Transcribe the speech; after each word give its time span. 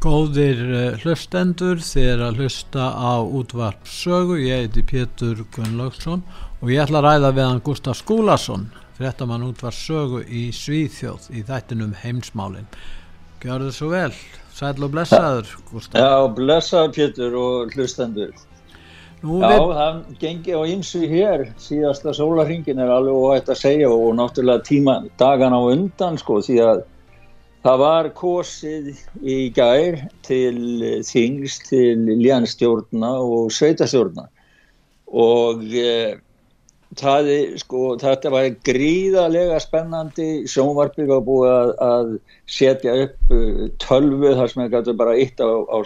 Góðir 0.00 0.60
eh, 0.64 0.94
hlustendur 1.02 1.82
þeir 1.84 2.22
að 2.24 2.38
hlusta 2.40 2.86
á 2.96 3.20
útvarp 3.20 3.84
sögu, 3.84 4.38
ég 4.40 4.62
heiti 4.62 4.80
Pétur 4.88 5.42
Gunnlaugsson 5.52 6.22
og 6.62 6.70
ég 6.72 6.80
ætla 6.86 7.02
að 7.02 7.04
ræða 7.04 7.30
við 7.36 7.44
hann 7.44 7.58
Gustaf 7.66 7.98
Skúlason, 7.98 8.62
fréttamann 8.96 9.44
útvarp 9.44 9.76
sögu 9.76 10.22
í 10.24 10.46
Svíþjóð 10.56 11.26
í 11.36 11.42
þættinum 11.44 11.92
heimsmálin. 12.00 12.70
Gjör 13.44 13.66
þið 13.66 13.74
svo 13.76 13.90
vel, 13.92 14.14
sæl 14.56 14.72
og 14.72 14.94
blessaður 14.94 15.52
Gustaf. 15.68 16.00
Já, 16.00 16.32
blessaður 16.38 16.94
Pétur 16.96 17.36
og 17.42 17.76
hlustendur. 17.76 18.32
Nú 19.20 19.42
Já, 19.42 19.50
við... 19.52 19.66
það 19.82 19.98
gengi 20.22 20.56
á 20.56 20.60
ymsu 20.78 21.02
hér, 21.12 21.44
síðasta 21.60 22.16
sólarhingin 22.16 22.80
er 22.80 22.94
alveg 22.94 23.20
óætt 23.20 23.52
að 23.52 23.60
segja 23.66 23.92
og 23.92 24.16
náttúrulega 24.16 24.64
tíma 24.64 24.96
dagan 25.20 25.52
á 25.52 25.60
undan 25.60 26.16
sko 26.16 26.40
því 26.40 26.58
að 26.70 26.82
Það 27.60 27.80
var 27.82 28.06
kosið 28.16 28.86
í 29.20 29.38
gær 29.52 29.98
til 30.24 30.56
þings, 31.04 31.58
til 31.68 32.06
ljanstjórna 32.22 33.10
og 33.20 33.50
sveitastjórna 33.52 34.24
og 35.20 35.66
e, 35.76 36.16
það, 36.96 37.28
sko, 37.60 37.82
þetta 38.00 38.32
var 38.32 38.48
gríðarlega 38.64 39.58
spennandi, 39.60 40.30
sjónvarpið 40.48 41.12
var 41.12 41.24
búið 41.26 41.52
að, 41.52 41.72
að 41.84 42.10
setja 42.48 42.96
upp 43.04 43.34
e, 43.36 43.68
tölvu 43.82 44.32
þar 44.38 44.52
sem 44.52 44.64
það 44.64 44.74
gæti 44.78 44.98
bara 45.02 45.16
eitt 45.20 45.44
á, 45.44 45.50
á 45.50 45.78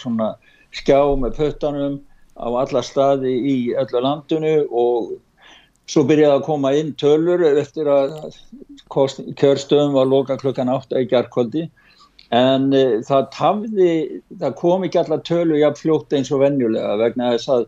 skjá 0.74 1.00
með 1.18 1.38
pöttanum 1.40 1.98
á 2.38 2.46
alla 2.50 2.82
staði 2.86 3.34
í 3.34 3.56
öllu 3.78 4.02
landinu 4.02 4.54
og 4.70 5.14
svo 5.90 6.04
byrjaði 6.08 6.38
að 6.38 6.46
koma 6.46 6.72
inn 6.78 6.92
tölur 7.00 7.44
eftir 7.50 7.88
að 7.92 8.14
kjörstöðum 8.94 9.96
var 9.96 10.08
loka 10.08 10.38
klukkan 10.40 10.72
8 10.72 11.02
í 11.02 11.08
gerðkvöldi 11.10 11.68
en 12.34 12.70
uh, 12.72 12.98
það, 13.04 13.30
tafði, 13.36 13.94
það 14.40 14.58
kom 14.60 14.84
ekki 14.86 15.00
allar 15.02 15.24
tölu 15.28 15.60
jafn 15.60 15.80
fljótt 15.82 16.16
eins 16.16 16.32
og 16.32 16.42
vennjulega 16.42 16.96
vegna 17.02 17.34
þess 17.34 17.52
að 17.52 17.66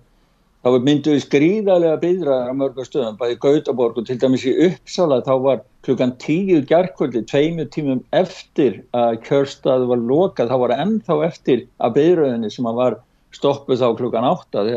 það 0.67 0.87
mynduði 0.89 1.22
skrýðarlega 1.22 1.98
byðraðar 2.03 2.50
á 2.50 2.55
mörgum 2.59 2.87
stöðum, 2.87 3.19
bæði 3.20 3.37
Gautaborg 3.44 4.00
og 4.00 4.06
til 4.09 4.17
dæmis 4.19 4.47
í 4.48 4.55
Uppsala 4.67 5.21
þá 5.22 5.34
var 5.44 5.60
klukkan 5.87 6.16
tíu 6.22 6.59
gerðkvöldi, 6.66 7.22
tveimu 7.31 7.69
tímum 7.71 8.00
eftir 8.16 8.81
að 8.97 9.21
kjörstað 9.28 9.87
var 9.93 10.03
lokað, 10.03 10.50
þá 10.50 10.62
var 10.65 10.75
ennþá 10.75 11.19
eftir 11.28 11.62
að 11.78 11.94
byðröðinni 12.00 12.50
sem 12.50 12.66
að 12.66 12.81
var 12.81 12.99
stoppuð 13.34 13.81
þá 13.82 13.88
klukkan 13.98 14.26
átta 14.26 14.62
og 14.62 14.69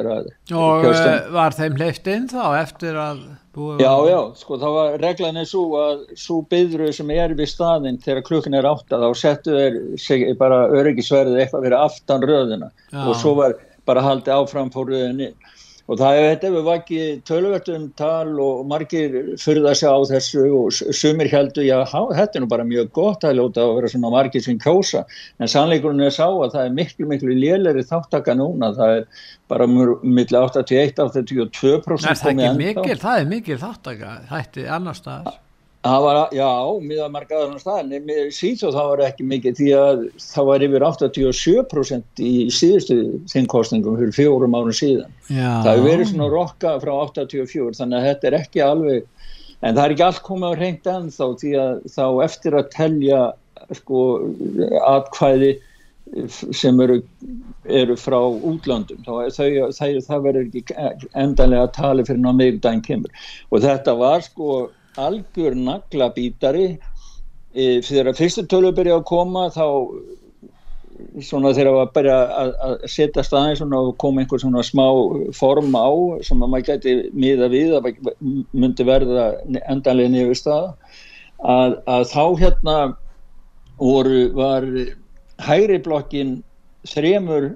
kjörstum. 0.83 1.11
Eh, 1.13 1.29
var 1.35 1.55
þeim 1.55 1.77
hleyft 1.79 2.09
inn 2.11 2.25
þá 2.31 2.43
eftir 2.59 2.97
að 2.99 3.21
búið 3.55 3.83
já 3.83 3.93
já 4.09 4.19
sko 4.39 4.59
þá 4.61 4.67
var 4.75 4.97
reglan 5.03 5.39
er 5.39 5.47
svo 5.49 5.63
að 5.79 6.03
svo 6.19 6.39
byðruð 6.51 6.91
sem 6.97 7.13
er 7.15 7.35
við 7.37 7.51
staðinn 7.53 8.01
þegar 8.03 8.25
klukkan 8.27 8.57
er 8.59 8.67
átta 8.69 8.99
þá 9.01 9.07
settu 9.21 9.55
þeir 9.55 10.35
bara 10.39 10.65
öryggisverðið 10.81 11.43
eitthvað 11.43 11.67
fyrir 11.67 11.79
aftan 11.79 12.25
röðina 12.25 12.71
já. 12.91 13.03
og 13.05 13.15
svo 13.21 13.35
var 13.39 13.55
bara 13.89 14.05
haldið 14.05 14.35
áfram 14.35 14.73
fór 14.73 14.91
röðinni 14.91 15.31
og 15.89 15.97
það 15.97 16.19
hefur 16.43 16.65
vakið 16.67 17.21
tölvertum 17.25 17.87
tal 17.97 18.35
og 18.43 18.61
margir 18.69 19.15
fyrða 19.41 19.73
sig 19.77 19.89
á 19.89 19.97
þessu 20.11 20.45
og 20.59 20.69
sumir 20.93 21.31
heldur 21.31 21.65
já 21.65 21.79
þetta 21.89 22.37
er 22.37 22.43
nú 22.45 22.49
bara 22.51 22.67
mjög 22.67 22.91
gott 22.93 23.25
að 23.25 23.39
lóta 23.41 23.65
að 23.65 23.75
vera 23.79 23.91
svona 23.95 24.13
margir 24.13 24.45
sem 24.45 24.59
kjósa. 24.61 25.03
En 25.41 25.49
sannleikurinn 25.49 26.05
er 26.05 26.13
sá 26.13 26.27
að 26.29 26.53
það 26.53 26.63
er 26.67 26.77
miklu 26.77 27.09
miklu 27.09 27.33
lélæri 27.33 27.85
þáttaka 27.89 28.37
núna. 28.37 28.71
Það 28.77 28.95
er 28.99 29.05
bara 29.49 29.67
millir 29.67 30.39
81-82% 30.45 32.21
það 32.21 32.43
er 32.45 32.57
mikil, 32.59 32.97
það 33.01 33.21
er 33.23 33.29
mikil 33.33 33.57
þáttaka 33.61 34.17
þetta 34.29 34.65
er 34.65 34.73
annar 34.77 34.97
staðar 34.97 35.39
Það 35.79 36.01
var, 36.03 36.17
já, 36.35 36.47
miðað 36.83 37.11
margaður 37.13 37.51
á 37.55 37.59
staðin, 37.61 38.09
síðan 38.35 38.73
þá 38.75 38.79
var 38.89 39.01
ekki 39.05 39.27
mikið 39.31 39.59
því 39.59 39.67
að 39.79 40.01
það 40.19 40.47
var 40.49 40.63
yfir 40.65 40.85
87% 40.89 42.23
í 42.25 42.31
síðustu 42.51 42.97
þingkostningum 43.31 43.95
fyrir 44.01 44.15
fjórum 44.17 44.57
árun 44.59 44.75
síðan. 44.75 45.13
Já. 45.31 45.61
Það 45.63 45.69
hefur 45.69 45.87
verið 45.87 46.09
svona 46.09 46.27
rokka 46.33 46.73
frá 46.83 46.91
84, 46.97 47.77
þannig 47.77 47.99
að 47.99 48.07
þetta 48.09 48.27
er 48.27 48.37
ekki 48.41 48.63
alveg, 48.65 49.07
en 49.61 49.77
það 49.77 49.83
er 49.85 49.95
ekki 49.95 50.05
allt 50.09 50.21
komið 50.25 50.51
á 50.51 50.59
reynd 50.59 50.89
ennþá 50.95 51.29
því 51.43 51.53
að 51.63 51.79
þá 51.95 52.03
eftir 52.25 52.57
að 52.59 52.71
telja 52.75 53.21
sko 53.79 54.01
atkvæði 54.89 55.53
sem 56.57 56.79
eru, 56.83 56.97
eru 57.69 57.95
frá 57.99 58.17
þau, 58.17 59.47
það, 59.77 60.19
verður 60.25 60.43
ekki 60.43 60.63
endanlega 61.13 61.67
að 61.67 61.73
tala 61.77 62.05
fyrir 62.07 62.21
námið 62.23 62.59
daginn 62.63 62.83
kemur 62.83 63.27
og 63.53 63.63
þetta 63.63 63.95
var 63.99 64.25
sko 64.25 64.59
algjör 64.97 65.57
naglabítari. 65.57 66.79
E, 67.53 67.81
þegar 67.85 68.17
fyrstu 68.17 68.45
tölu 68.49 68.71
byrja 68.77 68.99
að 68.99 69.07
koma 69.09 69.49
þá 69.53 69.65
svona 71.23 71.53
þegar 71.55 71.69
það 71.69 71.77
var 71.77 71.91
bara 71.95 72.15
að, 72.41 72.49
að 72.65 72.73
setja 72.91 73.23
staðin 73.25 73.57
svona 73.59 73.79
og 73.87 73.93
koma 74.01 74.23
einhver 74.23 74.41
svona 74.41 74.63
smá 74.65 74.85
form 75.37 75.75
á 75.75 75.89
sem 76.25 76.43
að 76.43 76.51
maður 76.51 76.67
gæti 76.69 76.95
miða 77.15 77.49
við 77.51 77.75
að 77.77 77.89
myndi 78.51 78.87
verða 78.87 79.29
endanlega 79.71 80.13
nefnir 80.13 80.39
stað 80.39 80.73
að, 81.39 81.77
að 81.87 82.05
þá 82.11 82.23
hérna 82.43 82.75
voru 83.79 84.21
var 84.35 84.67
hægri 85.47 85.79
blokkin 85.85 86.39
þremur 86.87 87.53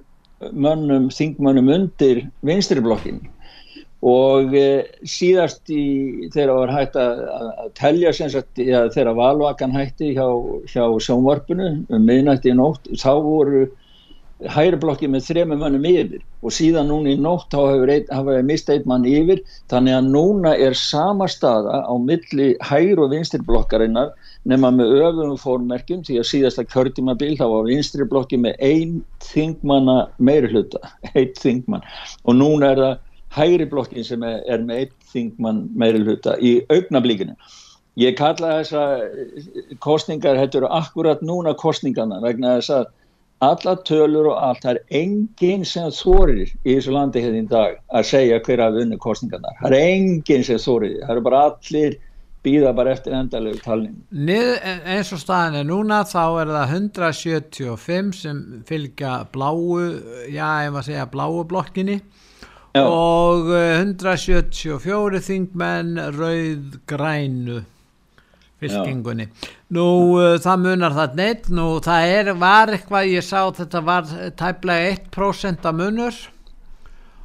mönnum, 0.51 1.09
þingmönnum 1.11 1.71
undir 1.71 2.25
vinstri 2.47 2.83
blokkin 2.83 3.21
og 4.03 4.55
e, 4.57 4.83
síðast 5.07 5.69
í, 5.71 5.83
þegar 6.33 6.57
var 6.57 6.73
hægt 6.75 6.97
að, 6.99 7.21
að 7.39 7.69
telja 7.79 8.11
sagt, 8.17 8.59
ja, 8.59 8.83
þegar 8.91 9.15
valvakan 9.15 9.75
hætti 9.77 10.11
hjá, 10.17 10.27
hjá 10.67 10.83
sjónvarpinu 11.05 11.69
um 11.87 12.03
miðnætti 12.09 12.51
í 12.51 12.57
nótt 12.59 12.91
þá 12.99 13.13
voru 13.23 13.63
hægri 14.51 14.79
blokki 14.81 15.07
með 15.07 15.27
þrema 15.27 15.55
mönnum 15.59 15.85
yfir. 15.87 16.23
Og 16.43 16.51
síðan 16.51 16.89
núna 16.91 17.13
í 17.13 17.19
nótt 17.19 17.53
þá 17.53 17.59
hefur 17.61 17.91
við 18.27 18.47
mistað 18.49 18.75
einn 18.75 18.89
mann 18.91 19.07
yfir. 19.07 19.39
Þannig 19.71 19.95
að 19.95 20.09
núna 20.15 20.53
er 20.65 20.75
sama 20.75 21.29
staða 21.31 21.79
á 21.87 21.93
milli 21.95 22.49
hægri 22.67 22.99
og 22.99 23.13
vinstri 23.13 23.39
blokkarinnar 23.47 24.11
nema 24.49 24.73
með 24.75 24.97
öfum 24.99 25.37
fórmerkjum 25.39 26.03
því 26.03 26.19
að 26.19 26.29
síðasta 26.33 26.67
kjörtímabil 26.67 27.37
þá 27.39 27.45
var 27.53 27.71
vinstri 27.71 28.07
blokki 28.09 28.41
með 28.43 28.59
einn 28.59 28.99
þingmanna 29.23 29.97
meiri 30.19 30.51
hluta, 30.51 30.83
einn 31.15 31.33
þingmann. 31.39 31.87
Og 32.27 32.39
núna 32.41 32.73
er 32.73 32.83
það 32.83 33.01
hægri 33.33 33.67
blokkin 33.69 34.05
sem 34.05 34.23
er, 34.27 34.41
er 34.47 34.63
með 34.65 34.85
eitt 34.85 35.11
þingmann 35.13 35.67
meiri 35.77 36.03
hluta 36.03 36.37
í 36.39 36.57
augnablíkinu. 36.73 37.35
Ég 38.01 38.17
kalla 38.17 38.59
þessa 38.59 38.83
eh, 39.05 39.77
kostningar, 39.83 40.39
þetta 40.41 40.63
eru 40.63 40.69
akkurat 40.73 41.21
núna 41.25 41.53
kostningarna 41.57 42.21
vegna 42.23 42.57
þess 42.57 42.77
að 42.79 42.91
alla 43.43 43.75
tölur 43.83 44.29
og 44.31 44.39
allt, 44.39 44.63
það 44.63 44.77
er 44.77 45.01
enginn 45.01 45.65
sem 45.67 45.91
þorir 45.91 46.47
í 46.47 46.77
þessu 46.77 46.93
landi 46.95 47.21
hérna 47.23 47.43
í 47.43 47.51
dag 47.51 47.77
að 47.91 48.09
segja 48.13 48.39
hver 48.45 48.63
að 48.63 48.79
vunni 48.79 48.97
kostningarna. 49.03 49.51
Það 49.59 49.75
er 49.75 49.91
enginn 49.91 50.47
sem 50.47 50.61
þorir, 50.63 50.97
það 51.03 51.15
eru 51.15 51.25
bara 51.27 51.45
allir 51.49 51.97
býða 52.43 52.73
bara 52.75 52.93
eftir 52.95 53.15
endalegu 53.15 53.59
talning. 53.63 53.95
Eins 54.13 55.11
og 55.15 55.21
staðin 55.21 55.61
er 55.61 55.67
núna 55.67 56.01
þá 56.07 56.23
er 56.43 56.53
það 56.55 56.75
175 56.79 58.11
sem 58.19 58.41
fylgja 58.67 59.13
bláu, 59.35 59.79
já 60.27 60.47
ég 60.65 60.73
var 60.73 60.81
að 60.83 60.89
segja 60.89 61.09
bláu 61.11 61.43
blokkinni 61.47 62.01
Já. 62.73 62.87
og 62.89 63.51
174 63.53 65.13
eh, 65.13 65.21
þingmenn 65.21 65.97
rauð 66.15 66.79
grænu 66.89 67.59
fylkingunni. 68.63 69.27
Nú 69.73 69.87
uh, 70.17 70.35
það 70.41 70.63
munar 70.63 70.95
það 70.95 71.17
neitt 71.19 71.49
nú 71.53 71.67
það 71.85 72.13
er, 72.15 72.31
var 72.41 72.71
eitthvað 72.73 73.11
ég 73.11 73.25
sá 73.27 73.43
þetta 73.53 73.81
var 73.85 74.07
tæplega 74.39 74.95
1% 74.95 75.69
að 75.69 75.77
munur. 75.81 76.17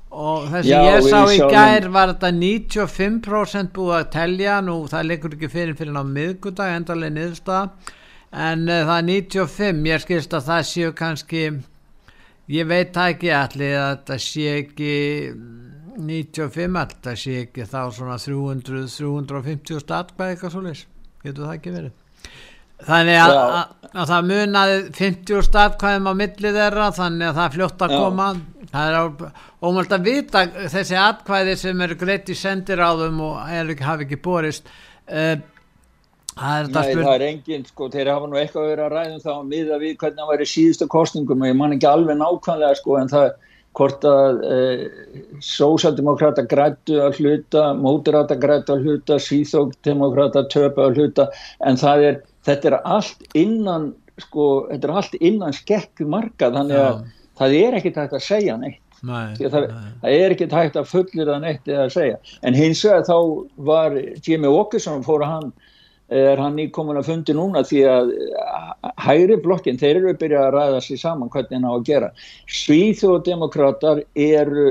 Og 0.09 0.51
þess 0.53 0.69
að 0.73 0.87
ég 0.89 1.09
sá 1.09 1.19
í 1.33 1.41
gær 1.53 1.89
var 1.93 2.13
þetta 2.15 2.33
95% 2.37 3.73
búið 3.77 3.97
að 4.03 4.13
telja. 4.19 4.61
Nú 4.65 4.77
það 4.91 5.09
leikur 5.13 5.37
ekki 5.37 5.53
fyrir 5.53 5.79
fyrir 5.79 5.97
á 5.97 6.05
miðgudag 6.05 6.77
endalega 6.77 7.17
niðurstaða. 7.17 7.97
En 8.37 8.69
uh, 8.69 8.85
það 8.85 8.97
er 8.99 9.11
95 9.15 9.93
ég 9.95 10.05
skilst 10.05 10.37
að 10.37 10.49
það 10.53 10.71
séu 10.75 10.95
kannski 10.97 11.45
ég 12.53 12.69
veit 12.69 12.93
það 12.95 13.15
ekki 13.15 13.33
allir 13.37 13.79
að 13.79 13.89
þetta 13.95 14.19
sé 14.25 14.53
ekki 14.63 14.93
95 15.99 16.79
allir 16.83 17.01
það 17.05 17.19
sé 17.23 17.41
ekki 17.45 17.67
þá 17.69 17.81
svona 17.97 18.19
300 18.23 18.93
350 18.95 19.83
statkvæði 19.85 20.37
eitthvað 20.37 20.55
svolítið 20.55 20.87
getur 21.25 21.49
það 21.49 21.57
ekki 21.59 21.75
verið? 21.75 21.97
Þannig 22.79 23.17
að, 23.19 23.33
að, 23.35 23.71
að 23.91 24.11
það 24.13 24.27
munaði 24.29 24.75
50 24.95 25.47
statkvæðum 25.49 26.07
á 26.07 26.13
milli 26.21 26.53
þeirra 26.55 26.91
þannig 26.95 27.27
að 27.27 27.39
það 27.41 27.57
fljótt 27.57 27.85
að 27.85 27.95
koma. 27.97 28.29
Já. 28.29 28.69
það 28.71 28.91
er 28.93 29.33
ómöld 29.67 29.95
að 29.97 30.07
vita 30.07 30.43
þessi 30.75 30.99
atkvæði 31.03 31.57
sem 31.59 31.83
eru 31.89 31.97
greitt 31.99 32.31
í 32.31 32.37
sendiráðum 32.39 33.23
og 33.27 33.41
er, 33.51 33.73
hafi 33.83 34.07
ekki 34.07 34.21
borist. 34.23 34.71
Uh, 35.09 35.41
það 36.39 36.61
er, 36.61 36.71
Nei, 36.73 37.03
það 37.03 37.13
er 37.15 37.27
engin 37.29 37.67
sko, 37.69 37.91
þeir 37.93 38.13
hafa 38.13 38.31
nú 38.31 38.39
eitthvað 38.39 38.71
verið 38.73 38.87
að 38.87 38.95
ræðum 38.95 39.21
þá 39.25 39.33
miða 39.51 39.83
við 39.83 39.99
hvernig 40.01 40.23
það 40.23 40.33
væri 40.33 40.49
síðustu 40.53 40.89
kostningum 40.95 41.45
og 41.45 41.51
ég 41.51 41.59
man 41.59 41.77
ekki 41.77 41.91
alveg 41.91 42.19
nákvæmlega 42.21 42.81
sko 42.81 42.99
en 43.01 43.13
það 43.13 43.29
hvort 43.79 44.07
að 44.09 44.41
eh, 44.49 44.83
sósaldemokrata 45.45 46.45
grættu 46.51 46.99
að 47.05 47.21
hluta, 47.21 47.69
mótirata 47.79 48.39
grættu 48.41 48.75
að 48.75 48.89
hluta, 48.89 49.21
síþókdemokrata 49.23 50.47
töpa 50.53 50.89
að 50.89 50.99
hluta 50.99 51.29
en 51.67 51.79
það 51.79 52.05
er, 52.09 52.19
þetta 52.49 52.73
er 52.73 52.79
allt 52.81 53.39
innan, 53.39 53.93
sko, 54.25 54.49
þetta 54.73 54.89
er 54.91 54.97
allt 55.03 55.17
innan 55.21 55.57
skekku 55.57 56.09
marka 56.11 56.51
þannig 56.55 56.81
að 56.81 56.91
Já. 56.91 57.25
það 57.41 57.57
er 57.63 57.79
ekkert 57.79 58.03
hægt 58.03 58.19
að 58.19 58.27
segja 58.27 58.59
neitt. 58.59 58.85
Nei, 59.07 59.37
það, 59.39 59.69
nei. 59.71 59.91
það 60.03 60.17
er 60.17 60.33
ekkert 60.35 60.55
hægt 60.59 60.77
að 60.81 60.89
fullir 60.91 61.29
það 61.31 61.45
neitt 61.45 61.69
eða 61.71 61.85
að 61.85 61.95
segja. 61.95 62.17
En 62.43 62.57
hins 62.59 62.81
vegar 62.83 63.05
þá 63.07 63.19
var 63.69 63.99
Jimmy 64.27 64.51
Åkesson 64.51 65.07
fór 65.07 65.23
að 65.23 65.35
hann 65.37 65.53
er 66.09 66.41
hann 66.41 66.59
íkomin 66.61 66.99
að 66.99 67.11
fundi 67.11 67.35
núna 67.37 67.63
því 67.67 67.81
að 67.93 68.13
hægri 69.05 69.37
blokkin, 69.45 69.79
þeir 69.81 69.97
eru 70.01 70.13
að 70.13 70.21
byrja 70.23 70.45
að 70.47 70.55
ræða 70.55 70.85
sér 70.85 71.01
saman 71.03 71.33
hvernig 71.33 71.59
hann 71.59 71.69
á 71.69 71.73
að 71.75 71.89
gera. 71.89 72.13
Svíþjóðdemokrátar 72.61 74.03
eru 74.15 74.71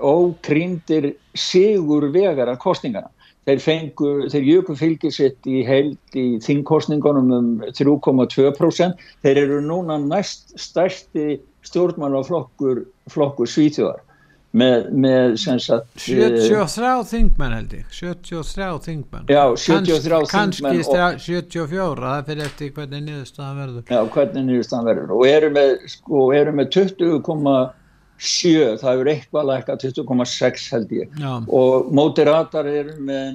ókrýndir 0.00 1.14
sigur 1.34 2.10
vegar 2.12 2.52
af 2.52 2.60
kostningana. 2.60 3.10
Þeir 3.48 3.62
fengu, 3.64 4.10
þeir 4.30 4.44
jöku 4.46 4.76
fylgisitt 4.76 5.48
í 5.48 5.62
heild 5.64 6.18
í 6.18 6.26
þingkostningunum 6.44 7.32
um 7.32 7.48
3,2%. 7.72 9.00
Þeir 9.24 9.42
eru 9.46 9.62
núna 9.64 9.96
næst 10.02 10.52
stærsti 10.60 11.40
stjórnmálaflokkur 11.66 12.84
flokkur 13.10 13.48
Svíþjóðar 13.48 14.04
með, 14.50 14.88
með 14.98 15.36
sagt, 15.38 15.86
73 16.02 16.58
uh, 16.58 17.06
þingmenn 17.06 17.52
held 17.54 17.70
ég. 17.76 17.84
73 17.94 18.80
þingmenn. 18.86 19.28
Já 19.30 19.44
73 19.54 20.26
kannski 20.30 20.82
74 20.82 22.02
það 22.02 22.24
fyrir 22.30 22.44
eftir 22.48 22.72
hvernig 22.74 23.04
niðurstaðan 23.06 23.60
verður. 23.62 23.82
Já 23.86 24.00
hvernig 24.16 24.42
niðurstaðan 24.48 24.88
verður. 24.90 25.08
Og 25.14 25.22
eru 25.30 25.48
með, 25.54 25.68
sko, 25.94 26.18
með 26.58 26.66
20,7 26.78 28.82
það 28.82 29.04
eru 29.04 29.10
eitthvað 29.14 29.48
lækka 29.52 29.72
20,6 29.86 30.66
held 30.74 30.90
ég. 30.98 31.06
Já. 31.20 31.32
og 31.46 31.70
mótiratar 31.94 32.66
eru 32.70 32.94
með 32.98 33.26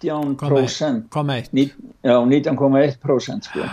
19% 0.00 1.10
19,1% 1.10 3.50
sko. 3.50 3.66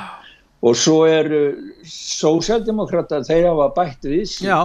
og 0.66 0.74
svo 0.76 1.06
eru 1.08 1.56
sósjaldemokrata 1.86 3.22
þeir 3.30 3.46
hafa 3.52 3.68
bætt 3.78 4.02
við 4.10 4.26
já 4.44 4.60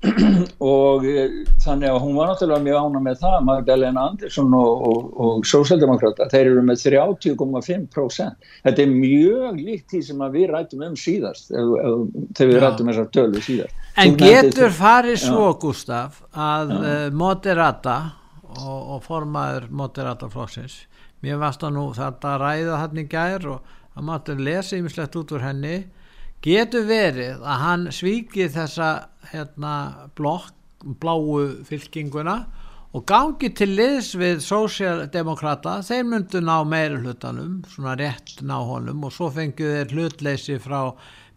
og 0.64 1.04
eh, 1.04 1.32
þannig 1.60 1.90
að 1.90 1.98
hún 2.00 2.14
var 2.16 2.30
náttúrulega 2.30 2.64
mjög 2.64 2.84
ána 2.86 3.02
með 3.04 3.18
það 3.20 3.34
Magdalena 3.44 4.04
Andersson 4.08 4.54
og, 4.56 4.86
og, 4.88 5.10
og 5.20 5.48
Sósaldemokrata, 5.48 6.28
þeir 6.32 6.54
eru 6.54 6.62
með 6.64 6.84
30,5% 6.86 8.48
þetta 8.64 8.84
er 8.86 8.94
mjög 8.94 9.58
líkt 9.60 9.92
því 9.92 10.00
sem 10.08 10.24
við 10.32 10.46
rættum 10.54 10.86
um 10.88 10.96
síðast 10.96 11.52
þegar 11.52 12.52
við 12.54 12.62
rættum 12.64 12.92
þessar 12.92 13.12
tölu 13.18 13.44
síðast 13.44 13.76
En 14.00 14.16
getur 14.16 14.72
farið 14.72 15.18
svo. 15.20 15.50
Gustaf 15.60 16.22
að 16.32 16.70
já. 16.72 16.80
Eh, 16.90 17.06
moderata 17.12 17.96
og, 18.56 18.80
og 18.96 19.04
formaður 19.04 19.68
moderata 19.82 20.30
flóksins 20.32 20.84
mér 21.20 21.40
varst 21.42 21.64
að 21.66 21.76
nú 21.76 21.88
þetta 21.96 22.38
ræða 22.40 22.82
hann 22.86 23.00
í 23.02 23.08
gær 23.10 23.48
og 23.52 23.76
að 23.92 24.06
maður 24.06 24.44
lesi 24.46 24.78
yfirslegt 24.80 25.18
út 25.20 25.34
úr 25.36 25.44
henni 25.44 25.82
getur 26.44 26.86
verið 26.88 27.42
að 27.44 27.60
hann 27.64 27.86
svíki 27.92 28.48
þessa 28.52 28.90
hérna, 29.32 29.74
blokk, 30.16 30.56
bláu 31.00 31.62
fylkinguna 31.68 32.38
og 32.96 33.04
gangi 33.06 33.52
til 33.54 33.68
liðs 33.76 34.14
við 34.18 34.40
sósjaldemokrata, 34.42 35.78
þeir 35.86 36.06
myndu 36.08 36.40
ná 36.42 36.56
meira 36.66 36.98
hlutanum, 36.98 37.60
svona 37.70 37.94
rétt 38.00 38.40
ná 38.42 38.56
honum 38.66 39.04
og 39.06 39.12
svo 39.14 39.28
fengið 39.34 39.76
þeir 39.76 39.94
hlutleysi 39.94 40.56
frá 40.62 40.80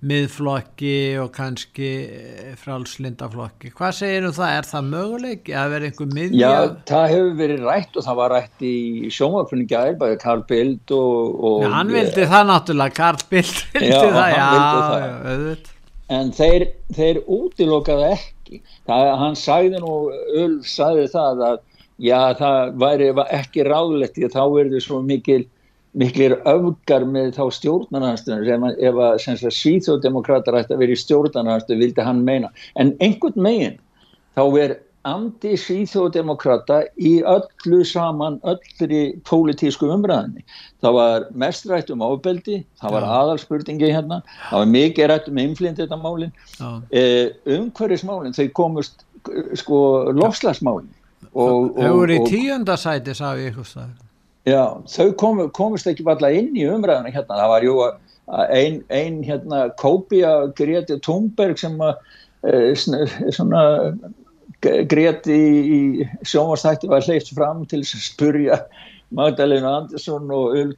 miðflokki 0.04 0.96
og 1.22 1.30
kannski 1.36 1.90
eh, 2.12 2.54
frálslindaflokki. 2.60 3.72
Hvað 3.78 3.96
segir 4.00 4.28
um 4.28 4.36
það? 4.36 4.56
Er 4.58 4.68
það 4.68 4.90
möguleik 4.92 5.52
að 5.62 5.74
vera 5.74 5.90
einhver 5.90 6.10
miðja? 6.12 6.40
Já, 6.42 6.72
það 6.90 7.06
hefur 7.14 7.36
verið 7.40 7.68
rætt 7.70 8.00
og 8.00 8.08
það 8.08 8.20
var 8.20 8.36
rætt 8.36 8.66
í 8.68 8.76
sjónvapfunni 9.16 9.68
gæðir, 9.72 10.00
bæðið 10.02 10.22
Karl 10.26 10.46
Bild 10.50 10.96
og... 10.98 11.38
og 11.50 11.64
já, 11.64 11.70
hann 11.78 11.94
vildi 11.96 12.28
það 12.34 12.50
náttúrulega, 12.52 12.98
Karl 13.00 13.28
Bild 13.32 13.62
vildi 13.74 13.92
já, 13.94 14.00
það, 14.04 14.30
já, 14.36 14.48
það. 14.54 15.08
auðvitað. 15.32 15.74
En 16.14 16.34
þeir, 16.36 16.66
þeir 16.94 17.22
útilokaði 17.32 18.10
ekki. 18.18 18.64
Það, 18.90 19.12
hann 19.24 19.38
sagði 19.40 19.80
nú, 19.82 19.98
Ulf 20.44 20.68
sagði 20.70 21.08
það 21.16 21.46
að 21.48 21.62
já, 22.04 22.20
það 22.38 22.78
væri 22.84 23.12
ekki 23.40 23.68
ráðlegt 23.68 24.18
því 24.18 24.28
að 24.28 24.36
þá 24.36 24.44
verður 24.58 24.84
svo 24.84 25.04
mikil 25.06 25.44
miklir 26.00 26.38
öfgar 26.50 27.06
með 27.06 27.36
þá 27.38 27.44
stjórnarnarstunum 27.60 28.70
ef 28.74 29.02
að 29.08 29.52
svíþjóðdemokrátar 29.60 30.62
ætti 30.62 30.76
að 30.76 30.82
vera 30.86 30.96
í 30.96 31.04
stjórnarnarstunum 31.04 31.84
vildi 31.86 32.08
hann 32.08 32.24
meina. 32.26 32.50
En 32.80 32.96
einhvern 33.04 33.38
megin 33.46 33.78
þá 34.34 34.44
er 34.64 34.80
andi 35.08 35.54
svíþjóðdemokráta 35.60 36.80
í 36.96 37.18
öllu 37.28 37.82
saman 37.88 38.38
öllri 38.48 39.02
pólitísku 39.28 39.90
umræðinni 39.92 40.46
það 40.84 40.96
var 40.98 41.26
mest 41.44 41.68
rætt 41.68 41.92
um 41.94 42.06
ábeldi 42.06 42.62
það 42.80 42.96
var 42.96 43.08
aðalspurningi 43.18 43.92
hérna 43.92 44.22
það 44.50 44.62
var 44.62 44.72
mikið 44.78 45.10
rætt 45.12 45.28
um 45.32 45.42
inflindettamálin 45.44 46.32
eh, 46.96 47.36
umhverfismálin 47.58 48.38
þau 48.38 48.48
komust 48.64 49.06
sko 49.60 49.80
lofslagsmálin 50.16 50.92
Þau 51.34 51.72
voru 51.98 52.14
í 52.14 52.24
tíundasæti 52.30 53.16
sá 53.18 53.32
ég 53.40 53.52
eitthvað 53.52 53.70
Já, 54.44 54.76
þau 54.92 55.14
komu, 55.16 55.46
komist 55.56 55.88
ekki 55.88 56.04
alltaf 56.04 56.36
inn 56.36 56.52
í 56.60 56.66
umræðinu 56.68 57.14
hérna, 57.14 57.38
það 57.40 57.52
var 57.54 57.64
jú 57.64 57.76
einn 58.34 58.82
ein, 58.92 59.22
hérna 59.24 59.70
Kópia 59.80 60.34
Greti 60.58 60.98
Thunberg 61.04 61.60
sem 61.62 61.80
að 61.80 61.96
e, 62.44 62.74
svona 62.76 63.64
Greti 64.92 65.38
í, 65.38 65.80
sjónvastætti 66.28 66.92
var 66.92 67.08
hleyft 67.08 67.32
fram 67.36 67.64
til 67.72 67.82
að 67.84 68.04
spurja 68.04 68.60
Magdalena 69.16 69.78
Andersson 69.80 70.32
og 70.32 70.58
Ull 70.60 70.76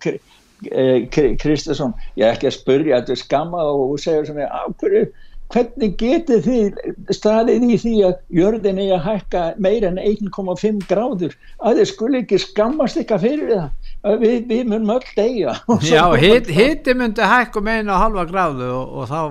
Kristersson, 1.42 1.94
ég 2.22 2.30
ekki 2.30 2.50
að 2.50 2.58
spurja 2.60 3.02
þetta 3.02 3.16
er 3.16 3.22
skamma 3.22 3.66
og 3.66 3.98
segja 4.02 4.28
sem 4.30 4.40
ég 4.42 4.54
ákveður 4.62 5.10
hvernig 5.54 5.96
getur 6.00 6.42
þið 6.46 7.16
staðið 7.16 7.66
í 7.70 7.80
því 7.82 7.96
að 8.08 8.16
jörðin 8.40 8.82
er 8.84 8.94
að 8.98 9.06
hækka 9.10 9.44
meira 9.62 9.92
en 9.92 10.00
1,5 10.02 10.86
gráður? 10.90 11.36
Að 11.62 11.82
þið 11.82 11.90
skulle 11.92 12.22
ekki 12.24 12.42
skammast 12.42 13.00
eitthvað 13.00 13.26
fyrir 13.28 13.52
það 13.54 14.22
við, 14.24 14.38
við 14.50 14.64
munum 14.72 14.96
öll 14.98 15.12
degja 15.18 15.58
Já, 15.94 16.06
hitti 16.20 16.56
hit 16.56 16.90
myndi 16.98 17.34
hækka 17.36 17.64
einu 17.66 17.94
og 17.94 18.02
halva 18.02 18.26
gráðu 18.30 18.72
og, 18.72 18.96
og 19.02 19.12
þá 19.12 19.22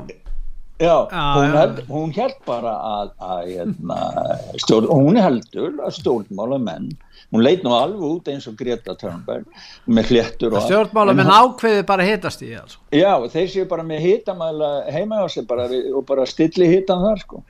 Já, 0.82 1.06
ah, 1.10 1.34
hún, 1.38 1.52
held, 1.54 1.76
hún 1.86 2.12
held 2.16 2.38
bara 2.48 2.70
að, 2.74 3.10
að, 3.22 3.34
að 3.34 3.50
hérna, 3.52 3.98
stjórn, 4.58 4.88
hún 4.90 5.18
heldur 5.22 5.76
að 5.78 5.92
stjórnmála 6.00 6.58
menn 6.58 6.88
hún 7.34 7.42
leit 7.42 7.62
nú 7.62 7.74
alveg 7.74 8.02
út 8.08 8.30
eins 8.30 8.46
og 8.50 8.56
Greta 8.58 8.94
Thunberg 8.98 9.46
með 9.86 10.12
hlettur 10.12 10.54
og 10.54 10.66
stjórnmála 10.66 11.14
menn 11.16 11.30
ákveði 11.30 11.84
bara 11.86 12.06
hitast 12.06 12.42
í 12.42 12.52
altså. 12.58 12.80
já 12.94 13.12
þeir 13.32 13.50
séu 13.52 13.68
bara 13.70 13.86
með 13.86 14.02
hitamæla 14.08 14.70
heima 14.94 15.22
á 15.22 15.26
sig 15.30 15.46
bara, 15.46 15.66
og 15.70 16.02
bara 16.08 16.26
stilli 16.26 16.68
hitan 16.70 17.02
þar 17.06 17.22
sko 17.22 17.42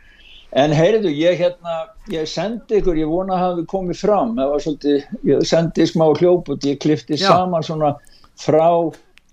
en 0.64 0.76
heyrðu 0.76 1.12
ég 1.12 1.40
hérna 1.40 1.78
ég 2.12 2.28
sendi 2.30 2.78
ykkur, 2.80 3.00
ég 3.00 3.10
vona 3.10 3.36
að 3.36 3.44
hafi 3.44 3.66
komið 3.72 4.00
fram 4.04 4.36
svolítið, 4.36 5.08
ég 5.32 5.48
sendi 5.48 5.88
smá 5.90 6.06
hljóput 6.12 6.68
ég 6.68 6.80
klifti 6.80 7.18
já. 7.18 7.28
saman 7.28 7.66
svona 7.66 7.94
frá 8.40 8.68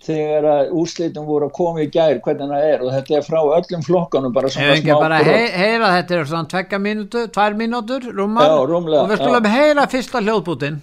þegar 0.02 0.48
að 0.52 0.72
úslitum 0.82 1.26
voru 1.26 1.46
að 1.48 1.54
koma 1.58 1.84
í 1.84 1.90
gær 1.92 2.18
hvernig 2.24 2.50
það 2.50 2.70
er 2.70 2.82
og 2.82 2.94
þetta 2.96 3.18
er 3.18 3.26
frá 3.26 3.40
öllum 3.58 3.84
flokkanum 3.86 4.32
bara 4.34 4.50
svona 4.50 4.78
smá 4.80 4.94
bara 4.98 5.20
hei, 5.22 5.44
heyra 5.54 5.92
þetta 5.98 6.16
er 6.16 6.32
svona 6.32 6.50
tvekka 6.54 6.80
mínútur, 6.82 7.28
tvær 7.34 7.58
mínútur 7.58 8.08
rúmar 8.10 8.48
já, 8.50 8.56
rúmlega, 8.72 9.04
og 9.04 9.12
við 9.12 9.22
skulum 9.22 9.52
heyra 9.56 9.86
fyrsta 9.94 10.24
hljóðbútin 10.24 10.82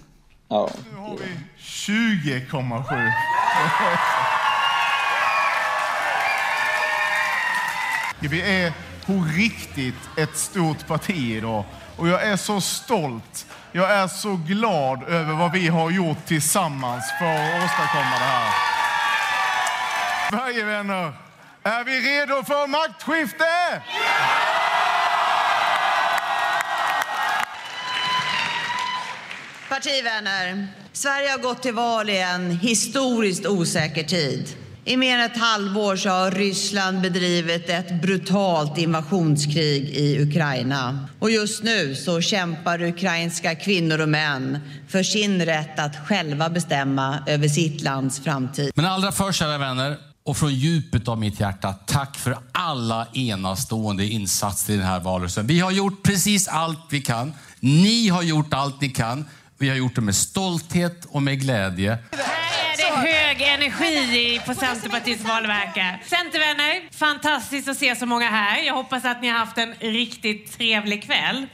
já 0.50 0.62
20,7. 1.90 3.10
Vi 8.20 8.42
är 8.42 8.72
på 9.06 9.12
riktigt 9.36 9.94
ett 10.16 10.36
stort 10.36 10.86
parti 10.86 11.36
idag 11.36 11.64
och 11.96 12.08
jag 12.08 12.22
är 12.22 12.36
så 12.36 12.60
stolt. 12.60 13.46
Jag 13.72 13.90
är 13.90 14.08
så 14.08 14.38
glad 14.46 15.02
över 15.02 15.34
vad 15.34 15.52
vi 15.52 15.68
har 15.68 15.90
gjort 15.90 16.26
tillsammans 16.26 17.04
för 17.18 17.34
att 17.34 17.64
åstadkomma 17.64 18.18
det 18.18 18.24
här. 18.24 18.79
Sverigevänner, 20.30 21.12
är 21.62 21.84
vi 21.84 21.92
redo 21.92 22.44
för 22.44 22.66
maktskifte? 22.66 23.44
Partivänner, 29.68 30.68
Sverige 30.92 31.30
har 31.30 31.38
gått 31.38 31.62
till 31.62 31.74
val 31.74 32.10
i 32.10 32.18
en 32.18 32.50
historiskt 32.50 33.46
osäker 33.46 34.04
tid. 34.04 34.56
I 34.84 34.96
mer 34.96 35.18
än 35.18 35.24
ett 35.24 35.38
halvår 35.38 35.96
så 35.96 36.08
har 36.08 36.30
Ryssland 36.30 37.00
bedrivit 37.00 37.68
ett 37.68 38.02
brutalt 38.02 38.78
invasionskrig 38.78 39.90
i 39.90 40.22
Ukraina. 40.22 41.08
Och 41.18 41.30
just 41.30 41.62
nu 41.62 41.94
så 41.94 42.20
kämpar 42.20 42.82
ukrainska 42.82 43.54
kvinnor 43.54 44.00
och 44.00 44.08
män 44.08 44.58
för 44.88 45.02
sin 45.02 45.46
rätt 45.46 45.78
att 45.78 46.08
själva 46.08 46.50
bestämma 46.50 47.18
över 47.26 47.48
sitt 47.48 47.82
lands 47.82 48.20
framtid. 48.24 48.72
Men 48.74 48.84
allra 48.84 49.12
först, 49.12 49.38
kära 49.38 49.58
vänner, 49.58 50.09
och 50.24 50.36
från 50.36 50.54
djupet 50.54 51.08
av 51.08 51.18
mitt 51.18 51.40
hjärta, 51.40 51.72
tack 51.72 52.16
för 52.16 52.38
alla 52.52 53.06
enastående 53.12 54.06
insatser 54.06 54.72
i 54.72 54.76
den 54.76 54.86
här 54.86 55.00
valrörelsen. 55.00 55.46
Vi 55.46 55.60
har 55.60 55.70
gjort 55.70 56.02
precis 56.02 56.48
allt 56.48 56.86
vi 56.90 57.00
kan. 57.00 57.32
Ni 57.60 58.08
har 58.08 58.22
gjort 58.22 58.54
allt 58.54 58.80
ni 58.80 58.88
kan. 58.88 59.24
Vi 59.58 59.68
har 59.68 59.76
gjort 59.76 59.94
det 59.94 60.00
med 60.00 60.14
stolthet 60.14 61.04
och 61.04 61.22
med 61.22 61.40
glädje. 61.40 61.98
Här 62.12 62.72
är 62.72 62.76
det 62.76 63.08
hög 63.08 63.42
energi 63.42 64.40
på 64.46 64.54
Centerpartiets 64.54 65.24
valverkar. 65.24 66.02
Centervänner, 66.06 66.92
fantastiskt 66.92 67.68
att 67.68 67.76
se 67.76 67.96
så 67.96 68.06
många 68.06 68.30
här. 68.30 68.62
Jag 68.66 68.74
hoppas 68.74 69.04
att 69.04 69.22
ni 69.22 69.28
har 69.28 69.38
haft 69.38 69.58
en 69.58 69.74
riktigt 69.74 70.58
trevlig 70.58 71.02
kväll. 71.02 71.46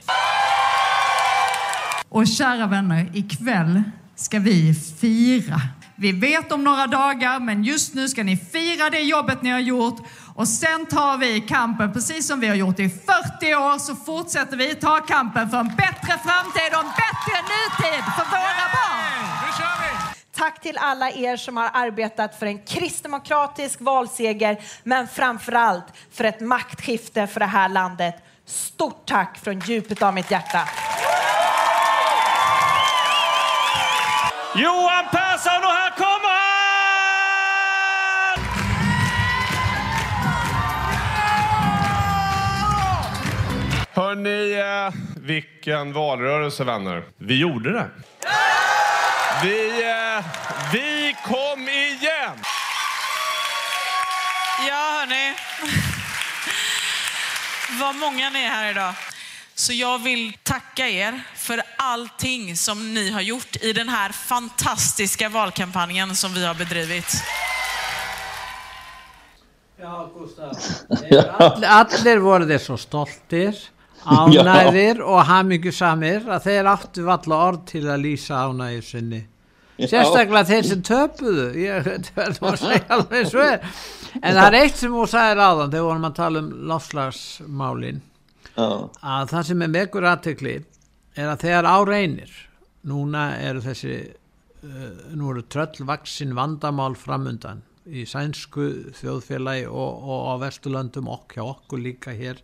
Och 2.09 2.27
kära 2.27 2.67
vänner, 2.67 3.11
ikväll 3.15 3.83
ska 4.17 4.39
vi 4.39 4.75
fira. 5.01 5.61
Vi 5.99 6.13
vet 6.13 6.53
om 6.53 6.65
några 6.65 6.87
dagar, 6.87 7.41
men 7.41 7.65
just 7.65 7.95
nu 7.95 8.09
ska 8.09 8.25
ni 8.25 8.37
fira 8.37 8.91
det 8.91 9.01
jobbet 9.01 9.43
ni 9.43 9.51
har 9.51 9.59
gjort 9.59 10.01
och 10.35 10.49
sen 10.49 10.87
tar 10.87 11.19
vi 11.19 11.41
kampen, 11.41 11.93
precis 11.93 12.27
som 12.27 12.41
vi 12.41 12.49
har 12.49 12.55
gjort 12.55 12.79
i 12.79 12.89
40 12.89 13.55
år, 13.55 13.79
så 13.79 13.97
fortsätter 13.97 14.57
vi 14.57 14.75
ta 14.75 15.01
kampen 15.01 15.51
för 15.51 15.59
en 15.59 15.69
bättre 15.69 16.19
framtid 16.25 16.71
och 16.73 16.85
en 16.85 16.93
bättre 17.05 17.37
nutid 17.53 18.05
för 18.05 18.25
våra 18.31 18.67
barn. 18.73 18.97
Tack 20.37 20.63
till 20.63 20.79
alla 20.79 21.11
er 21.11 21.37
som 21.37 21.57
har 21.57 21.71
arbetat 21.73 22.39
för 22.39 22.47
en 22.47 22.59
kristdemokratisk 22.59 23.81
valseger, 23.81 24.57
men 24.83 25.09
framför 25.09 25.53
allt 25.53 25.87
för 26.13 26.25
ett 26.25 26.41
maktskifte 26.41 27.27
för 27.27 27.41
det 27.41 27.47
här 27.47 27.69
landet. 27.69 28.15
Stort 28.47 29.07
tack 29.07 29.39
från 29.39 29.59
djupet 29.61 30.03
av 30.03 30.15
mitt 30.15 30.31
hjärta. 30.31 30.69
Johan 34.55 35.05
Hörni, 43.97 44.53
eh, 44.53 44.95
vilken 45.17 45.93
valrörelse 45.93 46.65
vänner. 46.65 47.05
Vi 47.17 47.39
gjorde 47.39 47.73
det. 47.73 47.91
Vi, 49.43 49.83
eh, 49.85 50.25
vi 50.73 51.17
kom 51.25 51.69
igen! 51.69 52.39
Ja, 54.69 54.75
hörni. 54.99 55.35
Vad 57.81 57.95
många 57.95 58.31
ni 58.31 58.39
är 58.39 58.49
här 58.49 58.71
idag. 58.71 58.95
Så 59.55 59.73
jag 59.73 60.03
vill 60.03 60.37
tacka 60.43 60.89
er 60.89 61.21
för 61.35 61.63
allting 61.79 62.57
som 62.57 62.95
ni 62.95 63.11
har 63.11 63.21
gjort 63.21 63.57
i 63.61 63.73
den 63.73 63.89
här 63.89 64.13
fantastiska 64.13 65.29
valkampanjen 65.29 66.17
som 66.17 66.35
vi 66.35 66.47
har 66.47 66.55
bedrivit. 66.55 67.23
Ja, 69.81 70.11
Gustaf. 70.15 70.57
Allir 71.65 72.19
voru 72.19 72.47
þeir 72.49 72.59
svo 72.59 72.77
stoltir, 72.81 73.57
ánæðir 74.07 75.01
og 75.05 75.25
hamingjusamir 75.29 76.29
að 76.31 76.49
þeir 76.49 76.69
áttu 76.71 77.07
valla 77.07 77.41
orð 77.49 77.65
til 77.73 77.83
að 77.87 78.05
lýsa 78.05 78.45
ánægir 78.47 78.87
sinni. 78.87 79.23
Sérstaklega 79.77 80.49
þeir 80.49 80.69
sem 80.71 80.83
töpuðu, 80.87 81.47
ég 81.61 81.89
verður 82.17 82.51
að 82.53 82.61
segja 82.63 82.97
alveg 82.97 83.29
svo. 83.29 83.49
En 84.23 84.39
það 84.39 84.47
er 84.47 84.59
eitt 84.63 84.81
sem 84.81 84.95
þú 84.97 85.07
sagðir 85.13 85.43
áðan 85.43 85.73
þegar 85.75 85.89
vorum 85.91 86.09
að 86.09 86.17
tala 86.17 86.43
um 86.43 86.51
lofslagsmálinn, 86.71 88.03
að 88.57 89.33
það 89.35 89.49
sem 89.51 89.65
er 89.67 89.73
megur 89.75 90.09
aðtekli 90.09 90.57
er 91.17 91.33
að 91.33 91.43
þegar 91.45 91.69
á 91.69 91.77
reynir, 91.89 92.33
núna 92.89 93.27
eru 93.43 93.65
þessi, 93.65 93.97
uh, 94.65 94.87
nú 95.17 95.33
eru 95.35 95.45
tröllvaksin 95.53 96.33
vandamál 96.37 96.95
framundan 96.97 97.65
í 97.87 98.07
sænsku 98.09 98.93
þjóðfélagi 98.99 99.67
og, 99.71 100.07
og 100.11 100.31
á 100.33 100.35
Vesturlöndum 100.43 101.11
og 101.13 101.29
hjá 101.33 101.45
okkur 101.45 101.83
líka 101.83 102.15
hér 102.17 102.41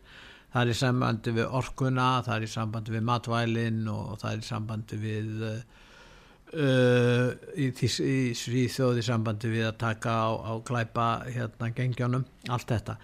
það 0.52 0.62
er 0.62 0.72
í 0.72 0.76
sambandi 0.78 1.34
við 1.36 1.54
orkuna 1.60 2.08
það 2.26 2.34
er 2.36 2.46
í 2.46 2.50
sambandi 2.52 2.94
við 2.94 3.06
matvælin 3.08 3.80
og 3.92 4.18
það 4.20 4.30
er 4.32 4.42
í 4.42 4.48
sambandi 4.48 4.98
við 5.02 5.42
uh, 5.46 7.28
í, 7.56 7.70
í 7.72 8.16
Svíþjóð 8.38 9.00
í 9.00 9.06
sambandi 9.06 9.52
við 9.52 9.68
að 9.70 9.80
taka 9.82 10.10
á, 10.12 10.30
á 10.32 10.52
klæpa 10.66 11.08
hérna 11.28 11.72
gengjónum 11.76 12.24
allt 12.52 12.68
þetta 12.74 12.98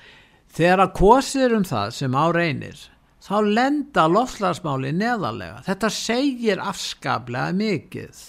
þegar 0.55 0.85
að 0.87 0.95
kosir 1.01 1.57
um 1.57 1.67
það 1.69 1.95
sem 1.99 2.13
á 2.17 2.25
reynir 2.37 2.79
þá 3.25 3.37
lenda 3.45 4.05
lofslagsmáli 4.09 4.93
neðarlega 4.97 5.65
þetta 5.67 5.89
segir 5.93 6.61
afskaplega 6.63 7.57
mikið 7.57 8.27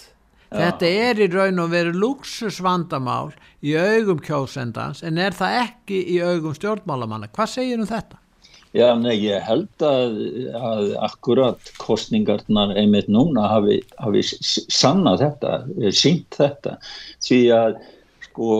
Þetta 0.50 0.88
er 0.88 1.20
í 1.22 1.28
raun 1.30 1.62
og 1.62 1.68
veru 1.70 1.92
luxusvandamál 1.94 3.30
í 3.62 3.76
augum 3.78 4.18
kjósendans 4.18 5.04
en 5.06 5.20
er 5.22 5.36
það 5.36 5.58
ekki 5.60 6.00
í 6.10 6.18
augum 6.18 6.56
stjórnmálamanna. 6.56 7.30
Hvað 7.30 7.52
segir 7.52 7.78
um 7.78 7.86
þetta? 7.86 8.18
Já, 8.70 8.92
nei, 8.94 9.16
ég 9.18 9.42
held 9.42 9.82
að, 9.82 10.18
að 10.54 10.92
akkurat 11.02 11.72
kostningarnar 11.82 12.76
einmitt 12.78 13.08
núna 13.10 13.48
hafi, 13.50 13.80
hafi 13.98 14.22
sannað 14.70 15.24
þetta, 15.24 15.56
sínt 15.90 16.38
þetta, 16.38 16.76
því 17.26 17.40
að 17.56 17.80
sko 18.28 18.52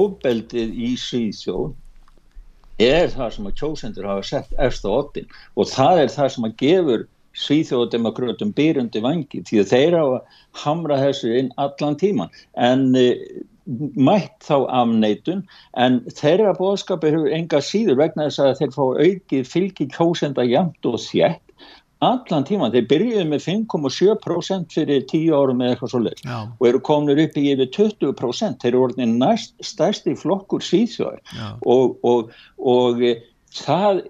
ofbeldið 0.00 0.74
í 0.74 0.90
Svíðsjón 0.98 1.76
er 2.80 3.12
það 3.12 3.32
sem 3.36 3.48
að 3.50 3.56
kjósendur 3.60 4.10
hafa 4.10 4.26
sett 4.26 4.52
eftir 4.58 4.90
óttin 4.90 5.32
og 5.54 5.70
það 5.70 6.04
er 6.04 6.12
það 6.16 6.34
sem 6.34 6.46
að 6.48 6.58
gefur 6.64 7.06
svíþjóðdemokrautum 7.40 8.50
byrjundi 8.56 9.02
vangi 9.04 9.42
því 9.46 9.60
að 9.62 9.70
þeir 9.70 9.96
að 10.00 10.14
hamra 10.64 10.98
þessu 10.98 11.30
inn 11.38 11.50
allan 11.62 11.98
tíman 12.00 12.32
en 12.58 12.88
e, 12.98 13.06
mætt 13.96 14.46
þá 14.46 14.56
afneitun 14.80 15.44
en 15.78 16.00
þeirra 16.16 16.54
bóðskapi 16.58 17.12
hefur 17.12 17.36
enga 17.36 17.60
síður 17.64 18.00
vegna 18.00 18.28
þess 18.28 18.42
að 18.44 18.58
þeir 18.60 18.74
fá 18.76 18.82
aukið 19.06 19.46
fylgi 19.52 19.86
kjósenda 19.94 20.46
jæmt 20.48 20.90
og 20.90 20.98
þjætt 21.04 21.46
allan 22.00 22.46
tíman, 22.48 22.72
þeir 22.72 22.86
byrjuði 22.88 23.24
með 23.28 23.42
5,7% 23.44 24.72
fyrir 24.72 25.02
10 25.10 25.34
árum 25.36 25.60
eða 25.60 25.74
eitthvað 25.74 25.92
svo 25.92 26.00
leið 26.06 26.22
og 26.32 26.68
eru 26.70 26.80
kominur 26.88 27.20
upp 27.26 27.36
í 27.36 27.44
yfir 27.52 27.68
20% 27.76 28.64
þeir 28.64 28.70
eru 28.72 28.84
orðin 28.86 29.18
næst 29.20 29.52
stærsti 29.64 30.16
flokkur 30.16 30.64
síðsjóður 30.64 31.20
og, 31.68 31.98
og, 32.08 32.32
og 32.56 33.04
það 33.52 34.04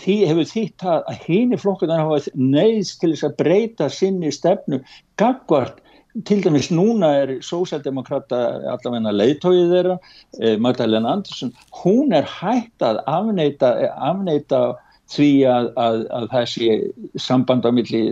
því 0.00 0.16
hefur 0.30 0.50
þýtt 0.54 0.88
að 0.94 1.14
hini 1.26 1.60
flokkunar 1.60 2.04
hafa 2.06 2.34
neyðst 2.38 3.00
til 3.02 3.12
þess 3.12 3.28
að 3.28 3.38
breyta 3.42 3.90
sinni 3.92 4.32
stefnu 4.32 4.80
gagvart 5.20 5.83
til 6.22 6.44
dæmis 6.44 6.70
núna 6.70 7.10
er 7.24 7.32
sósaldemokrata 7.42 8.40
allavegna 8.70 9.10
leiðtóið 9.14 9.72
þeirra 9.72 9.96
eh, 10.40 10.56
Magdalena 10.62 11.16
Andersson 11.16 11.50
hún 11.82 12.14
er 12.14 12.28
hægt 12.28 12.84
að 12.86 13.00
afneita, 13.10 13.72
afneita 13.98 14.62
því 15.10 15.30
að, 15.50 15.68
að, 15.76 15.98
að 16.16 16.28
það 16.32 16.46
sé 16.52 16.78
samband 17.20 17.66
á 17.66 17.70
milli 17.74 18.02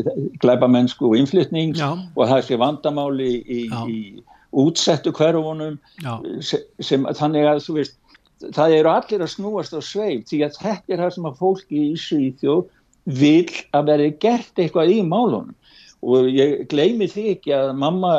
glæbamennsku 0.43 1.13
og 1.13 1.17
innflytnings 1.21 1.81
Já. 1.81 1.95
og 1.95 2.29
það 2.29 2.45
sé 2.49 2.59
vandamáli 2.61 3.33
í, 3.47 3.63
í 3.71 3.99
útsettu 4.53 5.15
sem 6.83 7.07
þannig 7.17 7.49
að 7.49 7.65
þú 7.65 7.79
veist 7.79 7.99
það 8.53 8.77
eru 8.81 8.93
allir 8.93 9.25
að 9.25 9.35
snúast 9.37 9.75
á 9.79 9.81
sveif 9.81 10.27
því 10.29 10.45
að 10.49 10.59
þetta 10.59 10.95
er 10.95 11.05
það 11.05 11.15
sem 11.17 11.31
að 11.31 11.41
fólki 11.41 11.83
í 11.87 11.99
Svíþjóð 12.03 12.63
vil 13.23 13.51
að 13.75 13.89
verði 13.89 14.11
gert 14.23 14.59
eitthvað 14.59 14.93
í 14.95 15.01
málunum 15.07 15.55
og 16.03 16.29
ég 16.35 16.65
gleymi 16.71 17.07
því 17.11 17.25
ekki 17.37 17.53
að 17.55 17.73
mamma 17.79 18.13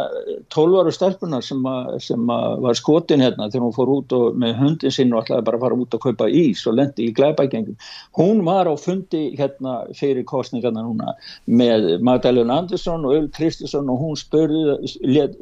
12 0.56 0.80
ára 0.80 0.94
stelpuna 0.96 1.42
sem, 1.44 1.60
a, 1.68 2.00
sem 2.04 2.30
a, 2.32 2.38
var 2.64 2.78
skotin 2.80 3.24
hérna 3.24 3.50
þegar 3.50 3.66
hún 3.66 3.76
fór 3.76 3.92
út 3.98 4.16
og, 4.16 4.38
með 4.40 4.56
hundin 4.62 4.94
sinn 4.96 5.12
og 5.14 5.24
ætlaði 5.24 5.48
bara 5.50 5.60
að 5.60 5.66
fara 5.66 5.80
út 5.84 5.98
að 5.98 6.04
kaupa 6.06 6.30
ís 6.32 6.64
og 6.70 6.78
lendi 6.80 7.10
í 7.10 7.16
glæbækjengum 7.18 7.78
hún 8.20 8.44
var 8.48 8.72
á 8.72 8.74
fundi 8.80 9.24
hérna 9.40 9.82
fyrir 10.00 10.24
kostningarna 10.30 10.86
núna 10.86 11.16
með 11.46 11.90
Magdalena 12.08 12.62
Andersson 12.64 13.04
og 13.08 13.18
Öl 13.18 13.32
Kristusson 13.36 13.92
og 13.92 14.00
hún 14.04 14.20
spurði, 14.20 14.80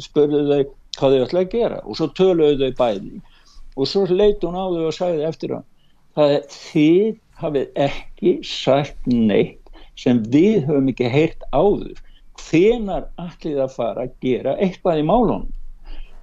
spurði 0.01 0.45
þau 0.49 0.63
hvað 0.97 1.17
þau 1.17 1.25
ætlaði 1.25 1.45
að 1.45 1.51
gera 1.53 1.83
og 1.85 1.99
svo 1.99 2.09
töluðu 2.17 2.57
þau 2.65 2.79
bæði. 2.81 3.19
Og 3.79 3.87
svo 3.87 4.01
leiti 4.09 4.43
hún 4.43 4.57
á 4.59 4.65
þau 4.65 4.87
og 4.89 4.95
sagði 4.97 5.27
eftir 5.29 5.53
hann 5.55 5.67
það 6.17 6.33
er 6.35 6.47
þið 6.51 7.11
hafið 7.41 7.83
ekki 7.85 8.33
sagt 8.45 9.07
neitt 9.07 9.75
sem 9.99 10.21
við 10.33 10.65
höfum 10.67 10.89
ekki 10.91 11.11
heyrt 11.11 11.45
áður 11.53 11.99
hvenar 12.47 13.09
allir 13.21 13.61
að 13.63 13.75
fara 13.75 14.07
að 14.07 14.15
gera 14.25 14.55
eitthvað 14.57 15.01
í 15.01 15.07
málunum? 15.07 15.49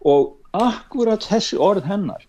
Og 0.07 0.35
akkurat 0.57 1.25
þessi 1.25 1.59
orð 1.61 1.87
hennar 1.89 2.25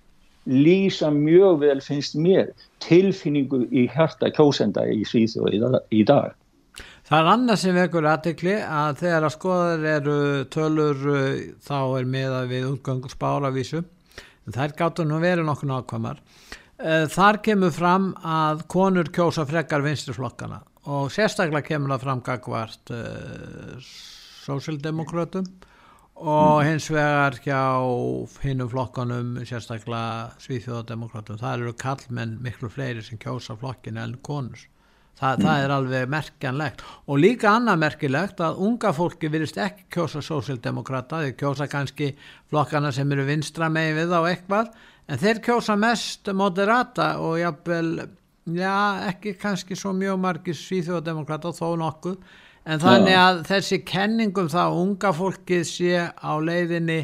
lýsa 0.49 1.11
mjög 1.13 1.59
vel 1.63 1.79
finnst 1.83 2.15
mér 2.17 2.53
tilfinningu 2.83 3.65
í 3.69 3.85
hjarta 3.93 4.31
kjósenda 4.33 4.85
í 4.89 5.03
Svíþjóð 5.05 5.81
í 5.93 6.03
dag 6.07 6.33
Það 7.09 7.19
er 7.19 7.27
annað 7.31 7.57
sem 7.57 7.73
vekur 7.73 8.05
aðtikli 8.05 8.55
að 8.61 8.99
þegar 9.01 9.25
að 9.25 9.33
skoðar 9.33 9.85
eru 9.95 10.17
tölur 10.53 10.99
þá 11.65 11.77
er 11.97 12.05
með 12.05 12.35
að 12.37 12.51
við 12.53 12.67
útgöngur 12.69 13.13
spáravísu 13.13 13.79
en 13.81 14.53
þær 14.53 14.75
gáttu 14.77 15.05
nú 15.09 15.17
verið 15.21 15.47
nokkur 15.47 15.71
nákvæmar. 15.71 16.19
Eh, 16.79 17.07
þar 17.09 17.41
kemur 17.45 17.73
fram 17.73 18.11
að 18.21 18.61
konur 18.71 19.09
kjósa 19.13 19.47
frekar 19.49 19.81
vinsturflokkana 19.85 20.61
og 20.87 21.11
sérstaklega 21.11 21.67
kemur 21.67 21.95
það 21.95 22.05
fram 22.05 22.21
gagvart 22.23 22.93
uh, 22.95 22.99
eh, 22.99 23.89
sósildemokrautum 24.45 25.49
og 26.19 26.63
hins 26.67 26.89
vegar 26.91 27.37
hjá 27.43 27.61
hinnum 28.43 28.71
flokkanum 28.71 29.37
sérstaklega 29.47 30.35
svíþjóðademokrautum 30.43 31.39
það 31.39 31.61
eru 31.61 31.77
kallmenn 31.79 32.37
miklu 32.43 32.71
fleiri 32.71 33.03
sem 33.03 33.19
kjósa 33.19 33.55
flokkin 33.59 33.99
en 33.99 34.17
konus 34.23 34.67
Þa, 35.19 35.33
mm. 35.33 35.41
það 35.43 35.61
er 35.61 35.71
alveg 35.75 36.11
merkjanlegt. 36.13 36.83
Og 37.11 37.17
líka 37.19 37.49
annað 37.51 37.81
merkilegt 37.81 38.43
að 38.43 38.61
unga 38.63 38.93
fólki 38.95 39.27
virðist 39.31 39.59
ekki 39.59 39.89
kjósa 39.91 40.21
sósildemokrata 40.23 41.23
þeir 41.25 41.35
kjósa 41.41 41.67
kannski 41.71 42.13
flokkana 42.51 42.93
sem 42.95 43.11
eru 43.11 43.25
vinstra 43.27 43.67
megin 43.73 43.97
við 43.99 44.15
á 44.15 44.21
eitthvað 44.29 44.71
en 45.09 45.19
þeir 45.19 45.41
kjósa 45.43 45.75
mest 45.79 46.31
moderata 46.31 47.09
og 47.19 47.35
jáfnvel 47.41 47.89
já, 48.57 49.05
ekki 49.09 49.35
kannski 49.41 49.77
svo 49.77 49.93
mjög 49.97 50.19
margir 50.23 50.57
svíþjóðademokrata 50.57 51.53
þó 51.57 51.73
nokkuð. 51.81 52.19
En 52.69 52.81
þannig 52.81 53.15
að 53.17 53.39
þessi 53.47 53.79
kenningum 53.87 54.49
það 54.51 54.81
unga 54.81 55.13
fólkið 55.15 55.63
sé 55.65 56.03
á 56.09 56.31
leiðinni 56.37 57.01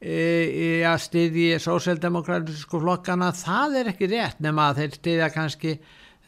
í 0.00 0.08
e, 0.08 0.68
að 0.88 1.02
styðji 1.04 1.58
sósjaldemokratísku 1.60 2.78
flokkana 2.80 3.34
það 3.36 3.74
er 3.82 3.90
ekki 3.92 4.08
rétt 4.08 4.38
nema 4.40 4.70
að 4.70 4.80
þeir 4.80 4.94
styðja 4.96 5.28
kannski 5.34 5.74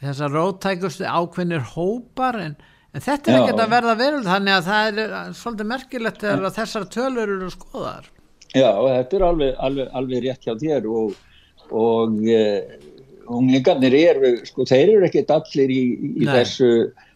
þessar 0.03 0.35
rótækustu 0.35 1.07
ákveðnir 1.09 1.63
hópar 1.73 2.37
en, 2.43 2.55
en 2.93 3.01
þetta 3.01 3.31
er 3.31 3.39
ekkert 3.39 3.63
að 3.63 3.73
verða 3.73 3.95
verið 3.97 4.29
þannig 4.29 4.57
að 4.59 4.67
það 4.67 5.01
er 5.01 5.33
svolítið 5.39 5.69
merkilegt 5.71 6.25
að 6.29 6.49
þessar 6.59 6.87
tölur 6.93 7.33
eru 7.37 7.49
skoðar 7.53 8.11
Já, 8.53 8.69
þetta 8.69 9.17
er 9.17 9.25
alveg, 9.31 9.53
alveg, 9.65 9.91
alveg 9.97 10.25
rétt 10.27 10.45
hjá 10.45 10.53
þér 10.61 10.89
og, 10.93 11.15
og 11.73 12.19
e, 12.29 12.43
unglingarnir 13.39 13.95
eru, 13.97 14.35
sko, 14.47 14.67
þeir 14.69 14.95
eru 14.97 15.07
ekkert 15.09 15.33
allir 15.35 15.73
í, 15.73 15.81
í 16.23 16.27
þessu 16.29 16.69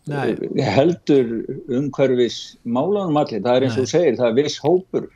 Nei. 0.08 0.36
heldur 0.64 1.32
umhverfis 1.68 2.58
málanum 2.64 3.20
allir, 3.20 3.44
það 3.44 3.56
er 3.56 3.68
eins 3.68 3.80
og 3.82 3.90
segir, 3.92 4.20
það 4.20 4.30
er 4.30 4.38
viss 4.40 4.62
hópur 4.64 5.10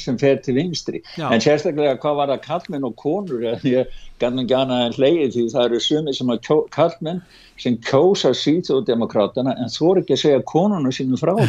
sem 0.00 0.18
fer 0.18 0.36
til 0.42 0.54
vinstri. 0.56 1.02
Já. 1.18 1.28
en 1.32 1.42
sérstaklega 1.42 1.98
hvað 2.02 2.18
var 2.20 2.28
það 2.32 2.44
kallmenn 2.46 2.88
og 2.88 2.94
konur? 3.00 3.40
Ég 3.66 3.84
gann 4.20 4.38
ekki 4.40 4.54
annað 4.56 4.84
en 4.86 4.94
hleyið 4.96 5.34
því 5.34 5.42
það 5.52 5.66
eru 5.66 5.78
sumi 5.84 6.12
sem 6.16 6.30
að 6.32 6.38
kallmenn 6.72 7.20
sem 7.60 7.74
kjósa 7.84 8.30
síðjóðdemokratana 8.36 9.52
en 9.60 9.68
þú 9.72 9.90
er 9.90 9.96
ekki 10.02 10.14
að 10.16 10.22
segja 10.22 10.46
konuna 10.48 10.90
sínum 10.92 11.20
frá 11.20 11.32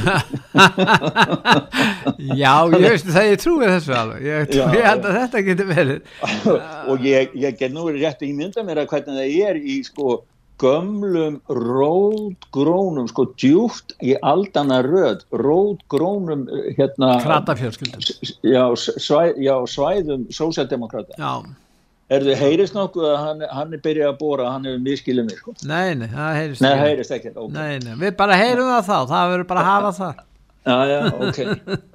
Já, 2.41 2.53
ég 2.71 2.87
veist 2.87 3.09
það 3.11 3.27
ég 3.27 3.41
trúi 3.43 3.67
þessu 3.67 3.93
alveg. 3.97 4.19
Ég, 4.27 4.37
trú, 4.51 4.61
ég 4.75 4.83
held 4.87 5.03
að 5.07 5.17
þetta 5.21 5.39
getur 5.49 5.67
verið. 5.71 5.99
Og 6.91 6.97
ég, 7.07 7.21
ég 7.37 7.51
get 7.59 7.71
nú 7.75 7.81
rétt 7.91 8.21
ímynda 8.25 8.61
mér 8.67 8.77
að 8.83 8.91
hvernig 8.93 9.15
það 9.19 9.27
er 9.51 9.55
í 9.61 9.63
sko 9.87 10.05
gömlum 10.61 11.37
rótgrónum 11.49 13.07
sko 13.11 13.27
djúft 13.37 13.95
í 14.01 14.15
aldana 14.21 14.81
röð 14.85 15.23
rótgrónum 15.31 16.47
eh, 16.49 16.73
hérna 16.79 17.15
já, 18.41 18.65
svæ, 18.75 19.33
já 19.37 19.55
svæðum 19.69 20.27
sósjaldemokrata 20.33 21.17
já 21.17 21.33
Er 22.07 22.23
þið 22.23 22.37
heyrist 22.39 22.75
nokkuð 22.75 23.05
að 23.09 23.17
hann, 23.19 23.41
hann 23.51 23.73
er 23.75 23.79
byrjað 23.83 24.13
að 24.13 24.19
bóra 24.21 24.51
hann 24.53 24.67
hefur 24.67 24.83
miskilið 24.85 25.25
mér 25.27 25.39
sko? 25.41 25.53
Nei, 25.67 25.91
nei, 25.99 26.07
það 26.13 26.37
heyrist 26.37 26.63
nei. 26.63 26.75
Heyrist 26.79 27.13
ekki 27.17 27.33
okay. 27.33 27.49
nei, 27.51 27.81
nei, 27.83 27.97
við 27.99 28.13
bara 28.21 28.37
heyrum 28.39 28.69
það 28.71 28.85
þá, 28.87 28.99
það 29.09 29.31
verður 29.33 29.49
bara 29.49 29.63
að 29.63 29.69
hafa 29.73 29.91
það. 29.97 30.23
Já, 30.67 30.83
já, 30.83 30.97
ok. 31.23 31.37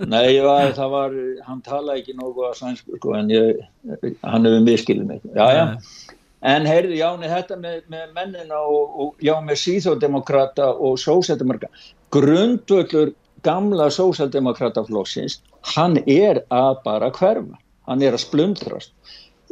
Nei, 0.09 0.39
var, 0.41 0.71
það 0.73 0.93
var, 0.95 1.17
hann 1.45 1.59
tala 1.61 1.97
ekki 1.99 2.15
nokkuð 2.17 2.47
að 2.49 2.55
sænsku 2.57 2.97
sko, 2.97 3.11
en 3.19 3.27
ég, 3.29 3.59
hann 4.25 4.49
hefur 4.49 4.63
miskilið 4.65 5.11
mér. 5.11 5.27
Já, 5.37 5.43
já. 5.59 5.65
En 6.43 6.67
heyrðu, 6.67 6.97
já, 6.99 7.09
þetta 7.23 7.57
með, 7.63 7.83
með 7.93 8.07
mennina 8.17 8.61
og, 8.67 8.95
og 8.99 9.23
já, 9.23 9.37
með 9.47 9.61
síþódemokrata 9.63 10.73
og 10.75 10.97
sósældemokrata, 10.99 11.71
grundvöldur 12.15 13.13
gamla 13.47 13.87
sósældemokrataflóksins, 13.95 15.39
hann 15.75 16.01
er 16.11 16.43
að 16.51 16.81
bara 16.85 17.13
hverfa, 17.15 17.61
hann 17.87 18.03
er 18.03 18.17
að 18.17 18.25
splundrast. 18.25 18.91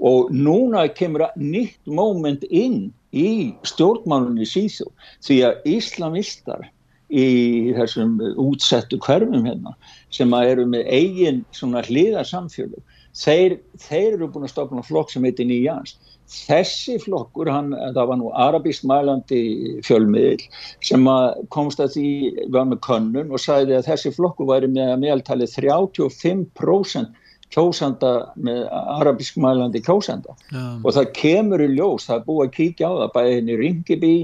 Og 0.02 0.30
núna 0.34 0.86
kemur 0.96 1.28
að 1.28 1.38
nýtt 1.44 1.86
móment 1.86 2.44
inn 2.50 2.88
í 3.14 3.52
stjórnmálunni 3.66 4.46
síþó 4.48 4.88
því 5.26 5.40
að 5.46 5.66
islamistar 5.76 6.68
í 7.10 7.74
þessum 7.74 8.18
útsettu 8.38 9.00
hverfum 9.02 9.46
hérna 9.46 9.74
sem 10.14 10.32
eru 10.38 10.66
með 10.70 10.86
eigin 10.94 11.42
svona 11.54 11.82
hliðarsamfjölu 11.86 12.78
þeir, 13.18 13.58
þeir 13.82 14.14
eru 14.14 14.30
búin 14.30 14.46
að 14.46 14.54
stopna 14.54 14.84
flokk 14.86 15.10
sem 15.10 15.26
heitir 15.26 15.48
Nýjans 15.50 15.96
þessi 16.30 16.98
flokkur, 17.02 17.48
hann, 17.50 17.72
það 17.94 18.10
var 18.12 18.18
nú 18.20 18.30
arabísk 18.38 18.84
mælandi 18.88 19.40
fjölmiðil 19.86 20.44
sem 20.86 21.08
komst 21.54 21.82
að 21.82 21.96
því 21.96 22.10
var 22.54 22.68
með 22.70 22.82
könnun 22.86 23.32
og 23.34 23.42
sagði 23.42 23.78
að 23.78 23.88
þessi 23.90 24.14
flokkur 24.14 24.50
væri 24.50 24.70
með 24.70 24.92
að 24.94 25.02
meðaltali 25.04 25.48
35% 25.50 27.26
kjósanda 27.50 28.12
með 28.38 28.60
arabísk 28.70 29.40
mælandi 29.42 29.82
kjósanda 29.82 30.36
yeah. 30.52 30.76
og 30.84 30.94
það 30.94 31.08
kemur 31.18 31.64
í 31.64 31.72
ljós, 31.72 32.06
það 32.06 32.20
er 32.20 32.28
búið 32.28 32.44
að 32.44 32.54
kíkja 32.58 32.90
á 32.90 32.92
það 33.00 33.14
bæðið 33.16 33.34
henni 33.34 33.52
í 33.52 33.60
Ringiby 33.60 34.14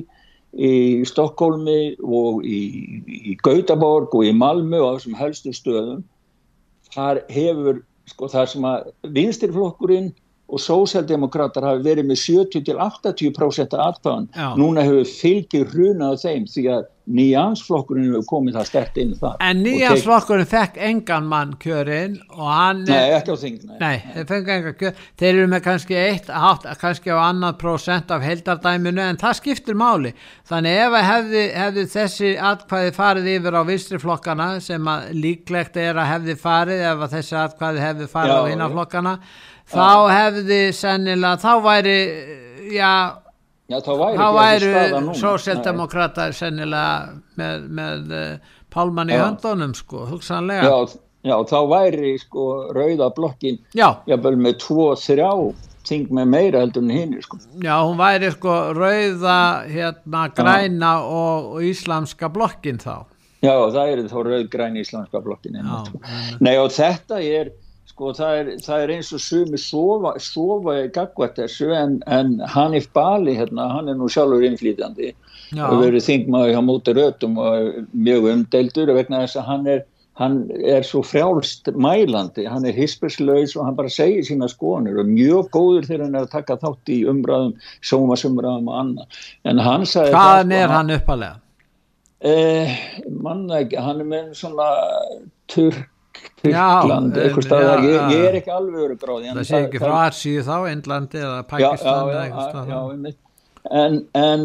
í 0.57 0.75
Stokkólmi 1.11 1.81
og 2.07 2.47
í, 2.47 2.61
í 3.05 3.35
Gautaborg 3.43 4.15
og 4.15 4.29
í 4.29 4.37
Malmö 4.37 4.79
og 4.79 4.95
á 4.95 4.97
þessum 5.01 5.19
helstu 5.19 5.55
stöðum 5.57 6.05
þar 6.95 7.25
hefur 7.35 7.83
sko 8.07 8.31
þar 8.31 8.53
sem 8.53 8.69
að 8.69 8.87
vinstirflokkurinn 9.17 10.13
og 10.47 10.63
sósjaldemokrater 10.63 11.65
hafi 11.67 11.83
verið 11.87 12.11
með 12.11 12.21
70-80% 12.23 13.79
aðkvæðan 13.87 14.29
núna 14.61 14.85
hefur 14.87 15.09
fylgir 15.11 15.73
hrunað 15.73 16.21
þeim 16.23 16.45
því 16.51 16.69
að 16.77 16.85
nýjansflokkurinn 17.07 18.09
hefur 18.11 18.27
komið 18.27 18.57
það 18.59 18.67
stert 18.67 18.97
inn 18.99 19.13
það. 19.19 19.35
En 19.47 19.61
nýjansflokkurinn 19.63 20.49
fekk 20.51 20.79
engan 20.89 21.29
mann 21.31 21.55
kjörinn 21.63 22.17
og 22.35 22.45
hann 22.51 22.83
Nei, 22.87 23.13
ekki 23.15 23.35
á 23.35 23.37
þing 23.43 23.59
Nei, 23.69 23.79
nei 23.83 24.15
þeir 24.17 24.29
fengi 24.31 24.55
engan 24.57 24.77
kjörinn 24.81 25.03
þeir 25.23 25.31
eru 25.31 25.49
með 25.53 25.65
kannski 25.67 25.99
eitt, 26.01 26.31
hátt, 26.35 26.67
kannski 26.83 27.15
á 27.15 27.19
annan 27.23 27.59
prosent 27.61 28.11
af 28.15 28.27
heldardæminu 28.27 29.05
en 29.07 29.21
það 29.23 29.39
skiptir 29.41 29.79
máli. 29.79 30.15
Þannig 30.51 30.81
ef 30.83 30.99
hefði, 31.11 31.45
hefði 31.55 31.89
þessi 31.95 32.33
atkvæði 32.53 32.95
farið 32.99 33.33
yfir 33.37 33.59
á 33.59 33.63
vistriflokkana 33.71 34.49
sem 34.67 34.95
líklegt 35.15 35.79
er 35.83 35.99
að 36.03 36.11
hefði 36.15 36.41
farið 36.43 36.89
ef 36.91 37.07
þessi 37.15 37.39
atkvæði 37.45 37.87
hefði 37.87 38.11
farið 38.15 38.35
Já, 38.35 38.41
á 38.43 38.51
innaflokkana 38.55 39.21
þá 39.71 39.89
hefði 40.13 40.61
sennilega, 40.77 41.37
þá 41.43 41.53
væri 41.65 41.97
já, 42.75 42.93
já 43.71 43.79
þá 43.83 43.93
væri, 44.01 44.29
væri 44.39 45.17
sósjaldemokrata 45.19 46.31
sennilega 46.37 47.17
með, 47.39 47.67
með 47.81 48.15
uh, 48.15 48.55
Pálmann 48.77 49.11
í 49.11 49.17
höndunum 49.17 49.73
sko, 49.77 50.05
hugsanlega. 50.11 50.69
Já, 50.69 50.99
já, 51.31 51.37
þá 51.49 51.59
væri 51.71 52.13
sko 52.21 52.47
rauða 52.77 53.09
blokkin 53.17 53.59
jáfnvel 53.79 54.37
með 54.37 54.61
tvo, 54.67 54.91
þrjá 55.01 55.33
ting 55.87 56.11
með 56.15 56.31
meira 56.33 56.63
heldur 56.65 56.83
en 56.83 56.95
hinn 56.95 57.19
sko. 57.23 57.39
Já, 57.63 57.75
hún 57.81 57.99
væri 58.01 58.31
sko 58.35 58.57
rauða 58.77 59.39
hérna 59.71 60.27
græna 60.35 60.97
og, 61.07 61.53
og 61.57 61.69
íslamska 61.69 62.31
blokkin 62.35 62.83
þá. 62.83 63.07
Já, 63.45 63.55
það 63.55 63.93
er 63.93 64.03
þá 64.11 64.19
rauð 64.27 64.49
græna 64.51 64.83
íslamska 64.83 65.23
blokkin 65.23 65.61
Nei 66.43 66.57
og 66.59 66.73
þetta 66.75 67.21
er 67.23 67.53
sko 67.97 68.13
það 68.13 68.39
er, 68.39 68.49
það 68.61 68.83
er 68.85 68.91
eins 68.93 69.11
og 69.17 69.23
sumi 69.25 69.59
sofa, 69.61 70.11
sofa 70.21 70.75
í 70.83 70.89
gagvært 70.93 71.39
þessu 71.41 71.71
en, 71.73 71.95
en 72.13 72.37
Hanif 72.53 72.91
Bali 72.93 73.39
hérna, 73.39 73.71
hann 73.73 73.89
er 73.89 73.97
nú 73.97 74.11
sjálfur 74.13 74.45
innflýtjandi 74.45 75.15
og 75.57 75.81
verið 75.81 76.05
þingmaður 76.05 76.53
hjá 76.53 76.63
móti 76.67 76.95
rötum 76.99 77.39
og 77.41 77.79
mjög 77.97 78.29
umdeldur 78.35 78.93
vegna 78.99 79.23
þess 79.25 79.41
að 79.41 79.49
hann 79.49 79.71
er 79.73 79.87
hann 80.17 80.37
er 80.65 80.85
svo 80.85 81.03
frjálst 81.05 81.69
mælandi, 81.77 82.47
hann 82.49 82.69
er 82.69 82.77
hisperslaus 82.77 83.57
og 83.57 83.67
hann 83.67 83.81
bara 83.81 83.93
segir 83.93 84.25
sína 84.25 84.49
skoðanir 84.49 85.01
og 85.03 85.11
mjög 85.11 85.51
góður 85.57 85.89
þegar 85.89 86.05
hann 86.07 86.21
er 86.21 86.29
að 86.29 86.37
taka 86.37 86.57
þátt 86.63 86.93
í 86.93 87.03
umræðum, 87.09 87.53
sómasumræðum 87.85 88.71
og 88.73 88.79
annað. 88.81 89.19
En 89.45 89.61
hann 89.61 89.85
sagði... 89.89 90.15
Hvaðan 90.17 90.55
er 90.57 90.73
hann 90.73 90.95
uppalega? 90.97 91.37
Eh, 92.25 92.79
manna 93.13 93.61
ekki, 93.61 93.77
hann 93.77 94.01
er 94.01 94.09
með 94.09 94.33
svona 94.39 94.71
Turk, 95.53 95.85
Turkland, 96.41 97.17
eitthvað 97.19 97.47
staðar, 97.47 97.85
ég, 97.87 98.11
ég 98.15 98.25
er 98.31 98.41
ekki 98.41 98.53
alveg 98.55 98.83
verið 98.85 98.99
gráði. 99.03 99.31
Það 99.33 99.47
sé 99.49 99.61
ekki 99.65 99.83
frá 99.83 99.95
Arsíu 99.99 100.43
þá, 100.47 100.57
Indlandi 100.71 101.23
eða 101.23 101.39
Pakistan 101.51 101.81
staðar. 101.81 102.27
Já, 102.27 102.83
já, 103.07 103.15
en, 103.85 104.03
en 104.21 104.45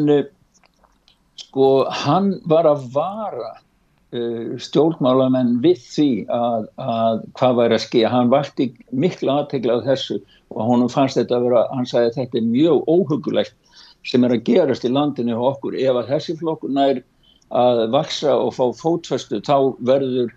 sko 1.41 1.67
hann 2.03 2.33
var 2.49 2.69
að 2.69 2.87
vara 2.95 3.51
uh, 3.51 4.57
stjórnmálamenn 4.61 5.57
við 5.63 5.83
því 5.85 6.09
að, 6.33 6.67
að 6.81 7.23
hvað 7.39 7.57
væri 7.61 7.77
að 7.77 7.85
skilja, 7.85 8.13
hann 8.13 8.33
varti 8.33 8.69
miklu 8.91 9.33
aðtegla 9.35 9.79
á 9.81 9.85
þessu 9.91 10.19
og 10.51 10.67
honum 10.67 10.91
fannst 10.91 11.19
þetta 11.19 11.37
að 11.37 11.47
vera, 11.47 11.63
hann 11.75 11.87
sagði 11.87 12.11
að 12.11 12.19
þetta 12.19 12.41
er 12.41 12.49
mjög 12.49 12.91
óhugulegt 12.91 13.57
sem 14.07 14.25
er 14.25 14.35
að 14.35 14.45
gerast 14.49 14.85
í 14.87 14.91
landinu 14.91 15.37
okkur, 15.37 15.77
ef 15.77 16.01
að 16.01 16.13
þessi 16.15 16.37
flokkur 16.39 16.73
nær 16.73 17.01
að 17.51 17.81
vaksa 17.93 18.33
og 18.39 18.53
fá 18.55 18.63
fótfæstu 18.79 19.41
þá 19.45 19.55
verður 19.85 20.31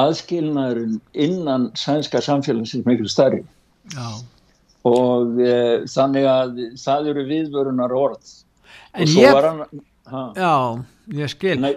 aðskilnaðurinn 0.00 1.00
innan 1.12 1.70
sænska 1.78 2.22
samfélagsins 2.24 2.86
miklu 2.88 3.10
starri 3.10 3.42
Já. 3.92 4.08
og 4.88 5.40
e, 5.40 5.56
þannig 5.90 6.28
að 6.28 6.60
það 6.80 7.10
eru 7.12 7.24
viðvörunar 7.28 7.96
orð 7.96 8.36
en 8.94 9.06
og 9.06 9.12
svo 9.14 9.24
ég... 9.24 9.34
var 9.36 9.48
hann 9.50 9.82
ha, 10.12 10.22
Já, 10.36 10.52
ég 11.18 11.32
skil. 11.32 11.58
Nei, 11.60 11.74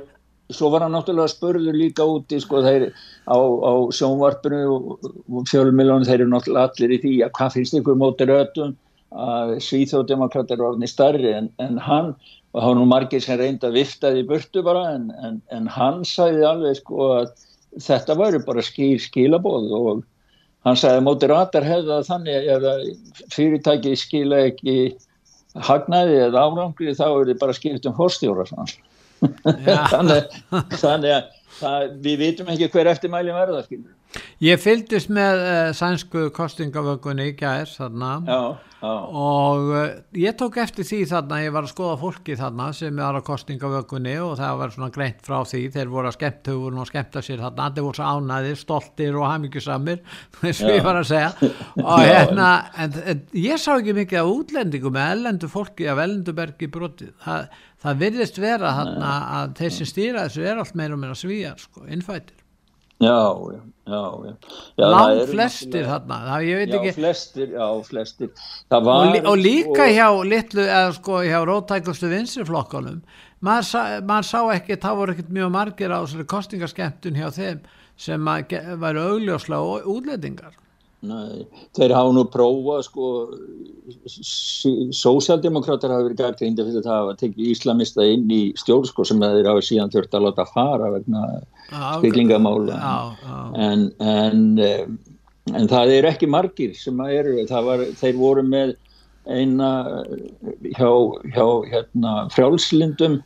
svo 0.54 0.69
var 0.73 0.86
hann 0.86 0.95
náttúrulega 0.95 1.34
spörður 1.34 1.78
líka 1.78 2.06
úti 2.08 2.39
sko 2.43 2.62
þeir 2.65 2.88
á, 3.28 3.38
á 3.38 3.73
sjónvarpinu 3.95 4.63
og, 4.71 5.12
fjölumiljónu 5.49 6.08
þeir 6.08 6.21
eru 6.21 6.32
náttúrulega 6.34 6.71
allir 6.71 6.95
í 6.95 7.01
því 7.04 7.13
að 7.25 7.36
hvað 7.39 7.56
finnst 7.58 7.78
ykkur 7.80 8.01
mótið 8.01 8.34
rötum 8.34 8.75
að 9.15 9.56
Svíþjóðdemokrat 9.63 10.51
er 10.51 10.63
orðin 10.65 10.91
starri 10.91 11.32
en, 11.38 11.49
en 11.63 11.80
hann. 11.80 12.15
Og 12.56 12.63
þá 12.63 12.69
nú 12.78 12.86
margir 12.88 13.23
sem 13.23 13.36
reynda 13.39 13.67
að 13.67 13.82
vifta 13.82 14.13
því 14.15 14.21
burtu 14.30 14.62
bara 14.63 14.86
en, 14.93 15.10
en, 15.28 15.41
en 15.51 15.65
hann 15.71 16.06
sagði 16.08 16.45
alveg 16.47 16.78
sko 16.80 17.10
að 17.17 17.34
þetta 17.81 18.17
væri 18.19 18.41
bara 18.45 18.63
skil, 18.65 18.97
skilabóð 19.01 19.71
og 19.75 20.03
hann 20.65 20.79
sagði 20.79 21.01
að 21.01 21.07
mótið 21.07 21.31
ratar 21.33 21.67
hefða 21.67 22.01
þannig 22.07 22.49
að 22.55 22.67
fyrirtæki 23.33 23.95
skila 23.99 24.41
ekki 24.49 24.77
hagnaði 25.65 26.19
eða 26.27 26.45
árangri 26.47 26.95
þá 26.97 27.05
er 27.07 27.31
þið 27.31 27.41
bara 27.43 27.55
skilt 27.55 27.88
um 27.88 27.97
fórstjóra 27.97 28.47
sanns 28.49 28.77
þannig, 29.93 30.33
þannig 30.75 31.13
að 31.15 31.29
það, 31.59 31.85
við 32.03 32.17
vitum 32.23 32.49
ekki 32.51 32.69
hver 32.73 32.89
eftirmælum 32.91 33.38
verða 33.38 33.61
skilur. 33.65 33.93
Ég 34.43 34.62
fyldist 34.62 35.12
með 35.13 35.41
uh, 35.41 35.58
sænsku 35.75 36.30
kostingavökunni 36.36 37.32
í 37.32 37.36
gæðir 37.39 37.71
þarna. 37.71 38.12
Já, 38.28 38.39
já. 38.82 38.91
og 38.91 39.69
uh, 39.71 39.84
ég 40.19 40.38
tók 40.39 40.60
eftir 40.62 40.88
því 40.88 40.99
þarna, 41.10 41.41
ég 41.45 41.56
var 41.56 41.67
að 41.67 41.73
skoða 41.73 41.97
fólki 42.01 42.38
þarna 42.39 42.69
sem 42.75 43.01
er 43.01 43.19
á 43.19 43.21
kostingavökunni 43.25 44.15
og 44.23 44.36
það 44.39 44.62
var 44.62 44.73
svona 44.75 44.91
greint 44.95 45.21
frá 45.25 45.38
því, 45.47 45.62
þeir 45.75 45.93
voru 45.93 46.12
að 46.12 46.17
skemmt 46.17 46.51
hugun 46.51 46.82
og 46.84 46.89
skemmta 46.89 47.23
sér 47.25 47.43
þarna, 47.45 47.69
þeir 47.75 47.88
voru 47.88 47.99
svo 47.99 48.10
ánaðir, 48.15 48.60
stoltir 48.60 49.19
og 49.19 49.30
hafmyggjusamir, 49.30 50.01
þess 50.41 50.63
að 50.65 50.75
ég 50.75 50.89
var 50.89 51.01
að 51.01 51.08
segja. 51.13 51.54
Og 51.86 52.01
hérna, 52.01 52.49
en, 52.82 52.99
en 53.12 53.23
ég 53.38 53.60
sá 53.62 53.71
ekki 53.75 53.93
mikið 53.95 54.21
af 54.21 54.30
útlendingum 54.32 54.95
með 54.95 55.13
ellendu 55.15 55.49
fólki 55.51 55.88
af 55.91 55.99
ellendubergi 56.04 56.69
brotið, 56.71 57.13
það 57.23 57.47
það 57.86 58.01
virðist 58.01 58.41
vera 58.41 58.73
hana, 58.80 59.13
að 59.39 59.56
þeir 59.60 59.73
sem 59.78 59.89
stýra 59.89 60.25
þessu 60.25 60.45
er 60.49 60.62
allt 60.62 60.78
meira 60.78 60.97
og 60.97 61.01
meira 61.01 61.17
svíjar 61.17 61.62
sko, 61.62 61.86
innfættir 61.91 62.38
já, 63.04 63.17
já, 63.54 63.62
já, 63.86 64.02
já. 64.26 64.89
Lang 64.95 65.21
flestir 65.30 65.86
þarna 65.89 66.19
það, 66.26 66.48
ég 66.50 66.60
veit 66.62 66.74
já, 66.74 66.78
ekki 66.80 66.95
flestir, 66.98 67.54
já, 67.54 67.67
flestir. 67.89 68.34
Var, 68.74 68.89
og, 68.89 69.30
og 69.32 69.38
líka 69.39 69.86
sko, 69.86 69.88
hjá 69.98 70.08
litlu, 70.34 70.65
eða 70.65 70.91
sko 70.98 71.21
hjá 71.26 71.39
rótækustu 71.45 72.12
vinsriflokkanum 72.12 73.00
maður, 73.45 73.69
sá, 73.69 73.82
maður 74.02 74.30
sá 74.32 74.39
ekki, 74.58 74.80
það 74.82 75.02
voru 75.02 75.15
ekkert 75.15 75.34
mjög 75.38 75.56
margir 75.56 75.95
á 75.95 76.00
kostingaskemtun 76.34 77.19
hjá 77.19 77.30
þeim 77.36 77.65
sem 77.95 78.30
væri 78.82 79.04
augljóslega 79.06 79.82
útlendingar 79.91 80.58
þeir 81.76 81.94
hafa 81.96 82.13
nú 82.15 82.24
prófað 82.32 82.86
sko 82.88 83.10
sósjaldemokrátar 84.96 85.94
hafa 85.94 86.08
verið 86.08 86.22
gært 86.22 86.41
fyrir 86.41 86.86
það 86.86 87.12
að 87.12 87.20
tekið 87.22 87.52
íslamista 87.54 88.08
inn 88.08 88.32
í 88.32 88.41
stjórn 88.60 88.88
sko 88.89 89.06
sem 89.08 89.22
þeir 89.22 89.52
hafa 89.52 89.65
síðan 89.65 89.94
þurft 89.94 90.18
að 90.18 90.26
láta 90.28 90.48
fara 90.54 90.94
vegna 90.96 91.26
spillingamála 92.00 92.80
en, 93.68 93.89
en, 94.00 94.41
eh, 94.62 94.86
en 95.54 95.72
það 95.72 95.96
er 96.00 96.10
ekki 96.12 96.32
margir 96.32 96.74
sem 96.78 97.00
að 97.04 97.15
eru, 97.20 97.38
var, 97.70 97.86
þeir 98.02 98.20
voru 98.20 98.46
með 98.48 98.76
eina 99.26 99.72
hjá, 100.78 100.91
hjá 101.34 101.46
hérna, 101.72 102.18
frjálslindum 102.34 103.22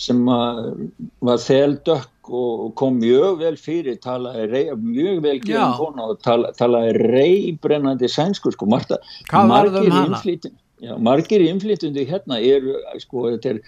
sem 0.00 0.24
var 0.26 1.42
þeldökk 1.44 2.19
og 2.30 2.72
kom 2.78 3.00
mjög 3.02 3.40
vel 3.42 3.56
fyrir 3.58 3.98
talaði 4.02 4.46
rey, 4.52 4.72
mjög 4.78 5.22
vel 5.26 5.36
gefum 5.42 5.76
kona 5.78 6.08
og 6.12 6.20
tala, 6.24 6.52
talaði 6.58 6.96
reybrennandi 7.10 8.10
sænsku 8.10 8.52
sko 8.54 8.68
Marta, 8.70 9.00
margir 9.32 9.90
um 9.90 10.02
innflýtjum 10.06 10.58
Já, 10.80 10.94
margir 10.96 11.42
innflyttundi 11.44 12.06
hérna 12.08 12.38
eru, 12.40 12.78
sko, 13.02 13.26
þetta 13.34 13.50
er 13.52 13.58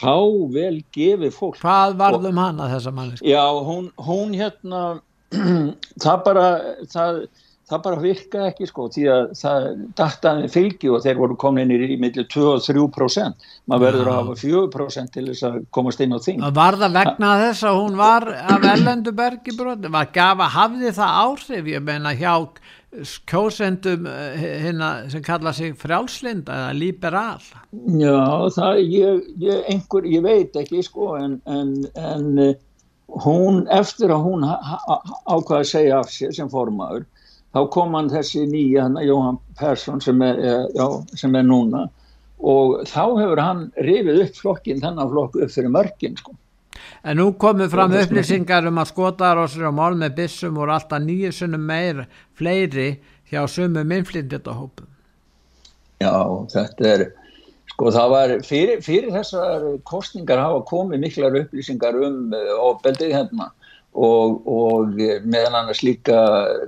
hável 0.00 0.80
gefið 0.96 1.34
fólk. 1.36 1.60
Hvað 1.60 1.94
varðum 2.00 2.40
hana 2.42 2.66
þessa 2.72 2.92
manni? 2.94 3.18
Já, 3.22 3.44
hún, 3.68 3.92
hún 4.02 4.34
hérna, 4.34 4.80
það 6.02 6.24
bara, 6.26 6.46
það, 6.90 7.20
það 7.66 7.82
bara 7.82 7.98
virka 8.02 8.44
ekki 8.50 8.68
sko 8.70 8.86
því 8.94 9.04
að 9.10 9.24
það 9.40 9.64
dataði 9.98 10.50
fylgi 10.54 10.90
og 10.92 11.02
þeir 11.02 11.18
voru 11.18 11.36
komin 11.40 11.72
inn 11.74 11.82
í 11.86 11.98
millir 11.98 12.28
2-3% 12.30 13.48
maður 13.66 13.84
verður 13.88 14.10
að 14.12 14.20
hafa 14.20 14.36
4% 14.42 15.14
til 15.16 15.26
þess 15.32 15.46
að 15.48 15.58
komast 15.74 16.02
inn 16.04 16.14
á 16.14 16.18
þing. 16.22 16.46
Var 16.54 16.78
það 16.82 16.98
vegna 17.00 17.32
Þa 17.36 17.42
þess 17.42 17.66
að 17.66 17.78
hún 17.80 17.98
var 17.98 18.28
af 18.36 18.66
Ellendubergi 18.70 19.56
brot 19.58 19.88
var 19.96 20.10
gafa, 20.14 20.50
hafði 20.54 20.92
það 20.94 21.20
áhrif 21.24 21.70
ég 21.72 21.86
meina 21.86 22.14
hjá 22.14 22.34
kjósendum 23.28 24.06
hérna 24.38 24.90
sem 25.10 25.24
kalla 25.26 25.52
sig 25.52 25.74
frjálslinda 25.76 26.54
eða 26.54 26.76
liberal? 26.78 27.42
Já 27.98 28.46
það 28.54 28.78
ég, 28.84 29.26
ég, 29.42 29.66
einhver, 29.72 30.06
ég 30.06 30.22
veit 30.24 30.56
ekki 30.56 30.84
sko 30.86 31.16
en, 31.18 31.36
en, 31.50 31.74
en 31.98 32.30
eh, 32.40 32.54
hún 33.26 33.64
eftir 33.74 34.14
að 34.14 34.24
hún 34.30 34.46
ákvaði 34.46 35.60
að 35.60 35.70
segja 35.72 36.00
af 36.00 36.14
sér 36.14 36.32
sem 36.36 36.50
formaður 36.52 37.04
þá 37.56 37.60
kom 37.72 37.94
hann 37.96 38.10
þessi 38.12 38.44
nýja 38.50 38.84
hann, 38.84 38.98
Jóhann 39.00 39.38
Persson 39.58 40.02
sem 40.04 40.20
er, 40.24 40.42
já, 40.76 40.88
sem 41.16 41.36
er 41.38 41.46
núna 41.46 41.86
og 42.36 42.82
þá 42.90 43.04
hefur 43.16 43.40
hann 43.40 43.62
rifið 43.80 44.24
upp 44.26 44.40
flokkin 44.42 44.82
þennan 44.82 45.12
flokk 45.12 45.38
upp 45.40 45.52
fyrir 45.54 45.72
mörgin 45.72 46.18
sko. 46.20 46.34
En 47.06 47.16
nú 47.16 47.30
komið 47.40 47.72
fram 47.72 47.94
upplýsingar 47.96 48.66
um 48.68 48.80
að 48.82 48.90
skotarósir 48.90 49.64
og 49.70 49.76
mál 49.78 49.96
með 49.96 50.18
bissum 50.18 50.58
voru 50.60 50.74
alltaf 50.74 51.00
nýju 51.00 51.32
sunnum 51.32 51.64
meir 51.64 52.04
fleiri 52.36 52.98
hjá 53.30 53.46
sumum 53.48 53.94
innflynditahópum. 53.96 54.90
Já, 56.04 56.12
þetta 56.52 56.90
er 56.92 57.06
sko 57.72 57.92
það 57.94 58.12
var 58.12 58.34
fyrir, 58.44 58.82
fyrir 58.84 59.14
þessar 59.16 59.64
kostningar 59.88 60.42
hafa 60.44 60.60
komið 60.68 61.06
miklar 61.06 61.40
upplýsingar 61.40 61.96
um 62.04 62.36
ofbeldið 62.36 63.14
uh, 63.14 63.16
hérna 63.16 63.48
og, 63.96 64.42
og 64.46 64.98
meðan 65.24 65.56
annars 65.62 65.82
líka 65.86 66.18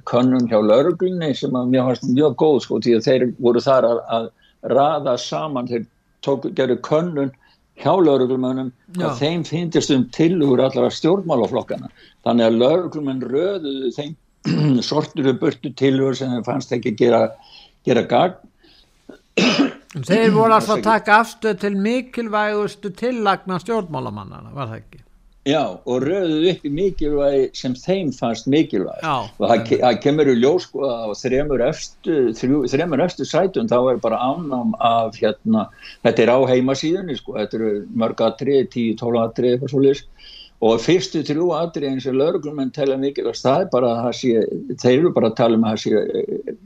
könnum 0.09 0.49
hjá 0.49 0.59
lauruglunni 0.65 1.35
sem 1.37 1.57
að 1.57 1.75
mjög 1.75 1.91
varst 1.91 2.09
mjög 2.09 2.37
góð 2.41 2.61
sko 2.65 2.81
því 2.85 2.97
að 2.97 3.09
þeir 3.09 3.27
voru 3.39 3.65
þar 3.65 3.89
að, 3.89 4.01
að 4.17 4.31
raða 4.73 5.17
saman 5.23 5.69
þeir 5.69 5.85
tók, 6.25 6.49
gerðu 6.57 6.79
könnun 6.89 7.35
hjá 7.79 7.93
lauruglumönnum 7.95 8.73
og 8.99 9.19
þeim 9.21 9.45
finnist 9.47 9.93
um 9.95 10.07
tilugur 10.15 10.63
allara 10.65 10.91
stjórnmálaflokkana 10.95 11.91
þannig 12.27 12.49
að 12.49 12.59
lauruglumenn 12.63 13.23
röðuðu 13.23 13.93
þeim 13.97 14.17
sortur 14.89 15.33
og 15.33 15.41
burtu 15.43 15.73
tilugur 15.79 16.17
sem 16.19 16.33
þeim 16.33 16.47
fannst 16.47 16.73
ekki 16.75 16.95
gera, 16.99 17.27
gera 17.87 18.05
gagn. 18.09 18.39
Þeir 19.99 20.33
voru 20.35 20.55
alltaf 20.55 20.77
að 20.77 20.87
taka 20.87 21.21
afstöð 21.23 21.61
til 21.63 21.75
mikilvægustu 21.81 22.91
tillagna 22.99 23.59
stjórnmálamannana, 23.63 24.53
var 24.55 24.73
það 24.73 24.81
ekki? 24.83 25.05
Já, 25.47 25.63
og 25.87 26.03
röðuð 26.03 26.47
upp 26.51 26.65
í 26.67 26.71
mikilvægi 26.75 27.45
sem 27.57 27.75
þeim 27.79 28.11
fannst 28.13 28.49
mikilvægi 28.51 29.05
Já. 29.07 29.29
og 29.39 29.45
það, 29.45 29.63
það 29.85 30.01
kemur 30.03 30.31
í 30.33 30.35
ljós 30.37 30.67
sko 30.67 30.83
að 30.89 31.13
þremur 31.21 31.63
eftir, 31.69 32.27
þrjú, 32.41 32.65
þremur 32.73 33.05
eftir 33.05 33.29
sætun 33.31 33.71
þá 33.71 33.77
er 33.93 34.03
bara 34.03 34.19
ánám 34.19 34.75
af 34.83 35.17
hérna, 35.21 35.69
þetta 36.05 36.25
er 36.25 36.33
á 36.35 36.39
heimasíðunni 36.51 37.17
sko, 37.21 37.39
þetta 37.39 37.61
eru 37.61 37.71
mörg 38.03 38.25
aðri, 38.27 38.59
10-12 38.75 39.23
aðri 39.23 39.55
eitthvað 39.55 39.73
svo 39.73 39.85
list 39.87 40.11
og 40.65 40.81
fyrstu 40.83 41.23
þrjú 41.27 41.53
aðri 41.55 41.91
eins 41.93 42.07
og 42.11 42.17
lauruglumenn 42.19 42.73
tala 42.75 42.97
mikilvægt 42.99 43.45
það 43.45 43.61
er 43.63 43.69
bara 43.75 43.93
að 43.93 44.01
það 44.07 44.17
sé, 44.21 44.33
þeir 44.83 44.97
eru 44.97 45.13
bara 45.15 45.31
að 45.31 45.39
tala 45.39 45.59
um 45.59 45.67
að 45.69 45.77
það 45.77 45.83
sé 45.85 46.01
eh, 46.23 46.57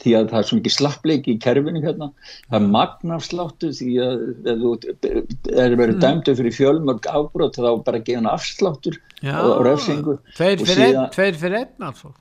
því 0.00 0.14
að 0.16 0.28
það 0.30 0.38
er 0.38 0.46
svo 0.48 0.58
mikið 0.58 0.74
slappleiki 0.74 1.34
í 1.34 1.40
kerfinu 1.42 1.82
hérna, 1.82 2.10
það 2.46 2.56
er 2.58 2.66
magnafsláttu 2.76 3.70
því 3.78 3.90
að 4.04 4.24
ef 4.52 4.60
þú 4.62 4.72
er 5.64 5.76
verið 5.80 5.94
mm. 5.94 6.02
dæmdu 6.04 6.34
fyrir 6.40 6.56
fjölmörg 6.56 7.08
afbrót 7.10 7.58
þá 7.58 7.70
bara 7.86 8.02
geðan 8.06 8.30
afsláttur 8.30 9.00
Já, 9.24 9.36
og 9.40 9.64
refsingu. 9.66 10.18
tveir 10.36 10.60
fyrir 10.60 10.76
síðan, 10.76 11.00
einn, 11.00 11.14
tveir 11.16 11.40
fyrir 11.40 11.58
einn 11.64 11.88
alveg. 11.88 12.14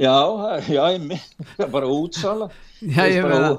Já, 0.00 0.16
já, 0.76 0.82
ég 0.96 1.06
minn, 1.06 1.28
það 1.54 1.66
er 1.68 1.72
bara 1.76 1.92
útsala. 1.92 2.50
Já, 2.82 3.04
ég 3.12 3.28
meina 3.28 3.54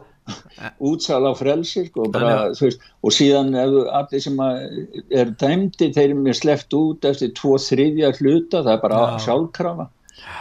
útsala 0.80 1.32
á 1.32 1.34
frelsir 1.38 1.90
sko, 1.90 2.08
bara, 2.14 2.52
veist, 2.58 2.82
og 3.06 3.14
síðan 3.14 3.54
allir 3.56 4.24
sem 4.24 4.40
er 4.42 5.34
dæmdi 5.42 5.92
þeir 5.94 6.16
eru 6.16 6.38
sleppt 6.38 6.78
út 6.78 7.06
eftir 7.06 7.34
tvo 7.38 7.60
þriðja 7.62 8.14
hluta 8.20 8.64
það 8.64 8.74
er 8.74 8.82
bara 8.86 9.04
sjálfkrafa. 9.26 9.90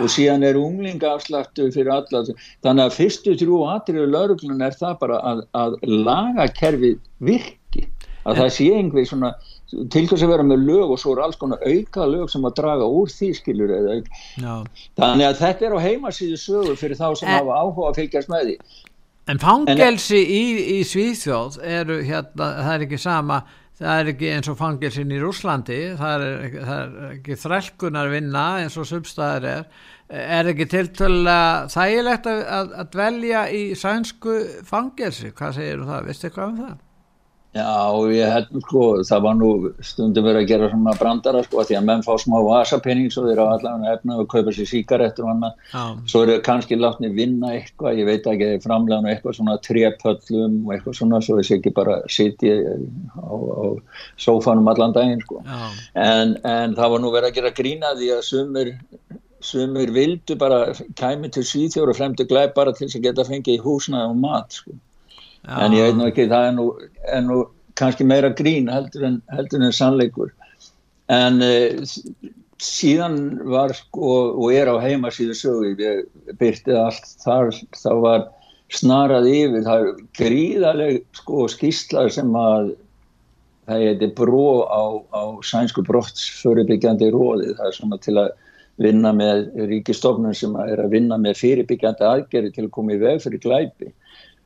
Og 0.00 0.08
síðan 0.08 0.46
er 0.46 0.56
unglingaafslagtu 0.56 1.66
fyrir 1.74 1.90
alla 1.92 2.22
þannig 2.64 2.84
að 2.84 2.94
fyrstu 2.94 3.34
þrjú 3.40 3.58
atriðu 3.74 4.06
lauruglun 4.12 4.62
er 4.64 4.76
það 4.78 4.94
bara 5.02 5.18
að, 5.32 5.42
að 5.52 5.76
laga 5.84 6.46
kerfið 6.56 7.02
virki. 7.18 7.84
Að 8.24 8.38
það 8.40 8.54
sé 8.56 8.70
einhver 8.72 9.04
svona 9.04 9.34
til 9.92 10.06
þess 10.08 10.24
að 10.24 10.30
vera 10.32 10.46
með 10.46 10.64
lög 10.68 10.94
og 10.94 11.00
svo 11.02 11.12
er 11.14 11.22
alls 11.26 11.38
konar 11.40 11.62
auka 11.66 12.06
lög 12.08 12.30
sem 12.32 12.46
að 12.46 12.56
draga 12.60 12.86
úr 12.86 13.10
því 13.12 13.30
skilur 13.36 13.72
þannig 14.96 15.26
að 15.26 15.38
þetta 15.40 15.66
er 15.66 15.76
á 15.76 15.84
heimasíðu 15.84 16.38
sögur 16.40 16.78
fyrir 16.78 17.00
þá 17.00 17.08
sem 17.18 17.28
en, 17.28 17.40
hafa 17.40 17.58
áhuga 17.58 17.90
að 17.90 18.00
fylgjast 18.00 18.30
með 18.32 18.48
því 18.48 18.56
En 19.30 19.40
fangelsi 19.40 20.20
en, 20.20 20.32
í, 20.36 20.64
í 20.76 20.80
Svíþjóð 20.84 21.60
eru 21.64 22.00
hérna, 22.04 22.48
það 22.60 22.72
er 22.74 22.84
ekki 22.86 22.98
sama, 23.00 23.38
það 23.80 24.00
er 24.00 24.10
ekki 24.12 24.30
eins 24.34 24.50
og 24.52 24.58
fangelsin 24.58 25.14
í 25.14 25.20
Rúslandi, 25.22 25.80
það 26.00 26.24
er, 26.26 26.56
það 26.58 26.74
er 26.76 27.12
ekki 27.14 27.38
þrælkunar 27.40 28.12
vinna 28.12 28.44
eins 28.60 28.76
og 28.80 28.88
substæðar 28.90 29.48
er, 29.54 29.68
er 30.20 30.50
ekki 30.52 30.68
tiltöla 30.74 31.38
þægilegt 31.72 32.28
að, 32.30 32.42
að, 32.58 32.74
að 32.82 32.90
dvelja 32.98 33.46
í 33.48 33.62
sænsku 33.80 34.36
fangelsi, 34.68 35.32
hvað 35.32 35.56
segir 35.60 35.80
þú 35.80 35.88
það, 35.94 36.10
veistu 36.10 36.28
eitthvað 36.28 36.52
um 36.52 36.60
það? 36.60 36.76
Já, 37.54 37.94
ég 38.10 38.32
held 38.34 38.48
sko, 38.64 38.80
það 39.06 39.20
var 39.22 39.34
nú 39.38 39.48
stundum 39.86 40.24
verið 40.26 40.40
að 40.40 40.48
gera 40.50 40.68
svona 40.72 40.94
brandara 40.98 41.42
sko, 41.44 41.62
því 41.62 41.76
að 41.78 41.84
menn 41.86 42.00
fá 42.02 42.16
smá 42.18 42.34
vasapenning 42.42 43.12
svo 43.14 43.28
þeir 43.28 43.42
á 43.42 43.46
allavega 43.46 43.92
efna 43.94 44.16
og 44.18 44.26
kaupa 44.32 44.54
sér 44.56 44.66
síkaretur 44.66 45.28
og 45.28 45.30
annað, 45.36 45.60
svo 46.10 46.22
eru 46.24 46.40
kannski 46.42 46.78
látni 46.80 47.12
vinna 47.14 47.52
eitthvað, 47.54 48.00
ég 48.00 48.08
veit 48.08 48.26
ekki, 48.32 48.48
framlega 48.64 49.12
eitthvað 49.12 49.36
svona 49.38 49.54
trepöllum 49.62 50.56
og 50.64 50.72
eitthvað 50.74 50.96
svona, 50.98 51.20
svo 51.22 51.36
þessi 51.38 51.54
ekki 51.60 51.72
bara 51.76 52.00
siti 52.10 52.50
á, 52.50 53.22
á 53.22 53.64
sófanum 54.24 54.70
allan 54.72 54.96
daginn 54.96 55.22
sko, 55.22 55.44
en, 55.94 56.34
en 56.42 56.74
það 56.74 56.96
var 56.96 57.04
nú 57.04 57.12
verið 57.14 57.30
að 57.30 57.38
gera 57.38 57.52
grína 57.60 57.92
því 58.00 58.08
að 58.16 58.24
sumir 58.32 58.72
sumir 59.44 59.92
vildu 59.94 60.34
bara 60.40 60.72
kæmi 60.98 61.30
til 61.30 61.46
síðjóru 61.46 61.94
fremdu 61.94 62.26
glæð 62.26 62.50
bara 62.58 62.74
til 62.74 62.88
þess 62.88 62.98
að 62.98 63.06
geta 63.06 63.28
fengið 63.28 63.62
húsnaði 63.62 64.10
og 64.10 64.18
mat 64.24 64.58
sko 64.58 64.74
Já. 65.44 65.58
en 65.60 65.76
ég 65.76 65.84
veit 65.84 65.98
nú 65.98 66.06
ekki, 66.08 66.28
það 66.30 66.46
er 66.48 66.54
nú, 66.56 66.68
er 67.04 67.24
nú 67.24 67.40
kannski 67.78 68.06
meira 68.08 68.30
grín 68.32 68.70
heldur 68.72 69.04
en, 69.10 69.18
heldur 69.34 69.64
en 69.66 69.74
sannleikur. 69.76 70.30
En 71.12 71.42
uh, 71.44 71.82
síðan 72.64 73.18
var 73.52 73.74
sko, 73.76 74.14
og 74.38 74.54
er 74.56 74.70
á 74.72 74.80
heimasíðu 74.80 75.36
sögu, 75.36 75.74
ég 75.82 76.38
byrtið 76.40 76.78
allt 76.80 77.10
þar, 77.24 77.52
þá 77.76 77.90
var 78.04 78.24
snarað 78.72 79.28
yfir, 79.30 79.66
það 79.66 79.82
er 79.82 80.00
gríðaleg 80.18 81.02
sko 81.18 81.44
skýrslar 81.52 82.08
sem 82.14 82.32
að 82.38 82.72
það 83.68 83.84
heiti 83.88 84.08
bró 84.16 84.46
á, 84.64 84.82
á 85.12 85.22
sænsku 85.44 85.84
brottsförubyggjandi 85.88 87.10
róði, 87.12 87.52
það 87.58 87.68
er 87.68 87.76
svona 87.76 88.00
til 88.04 88.16
að 88.20 88.32
vinna 88.80 89.12
með 89.14 89.44
ríkistofnun 89.70 90.34
sem 90.36 90.56
að 90.58 90.72
er 90.74 90.82
að 90.84 90.96
vinna 90.96 91.18
með 91.20 91.38
fyrirbyggjandi 91.38 92.08
aðgerri 92.08 92.50
til 92.54 92.66
að 92.66 92.72
koma 92.74 92.96
í 92.96 93.02
veg 93.02 93.20
fyrir 93.22 93.42
glæpi 93.44 93.92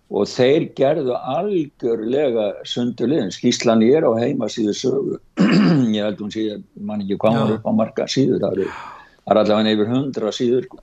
og 0.09 0.29
þeir 0.31 0.68
gerðu 0.79 1.16
algjörlega 1.16 2.47
sundurliðin, 2.68 3.33
skíslan 3.35 3.85
ég 3.85 3.99
er 4.01 4.07
á 4.09 4.12
heimasíðu 4.16 4.75
sögu. 4.77 5.18
Ég 5.92 6.01
held 6.01 6.23
hún 6.23 6.33
síðan, 6.33 6.64
mann 6.81 7.05
ekki 7.05 7.18
hvað 7.21 7.40
var 7.42 7.55
upp 7.59 7.68
á 7.68 7.73
marga 7.83 8.07
síður. 8.09 8.47
Það 8.47 8.62
er 8.64 9.40
allavega 9.42 9.66
nefnir 9.66 9.90
hundra 9.92 10.33
síður 10.33 10.64
sko. 10.64 10.81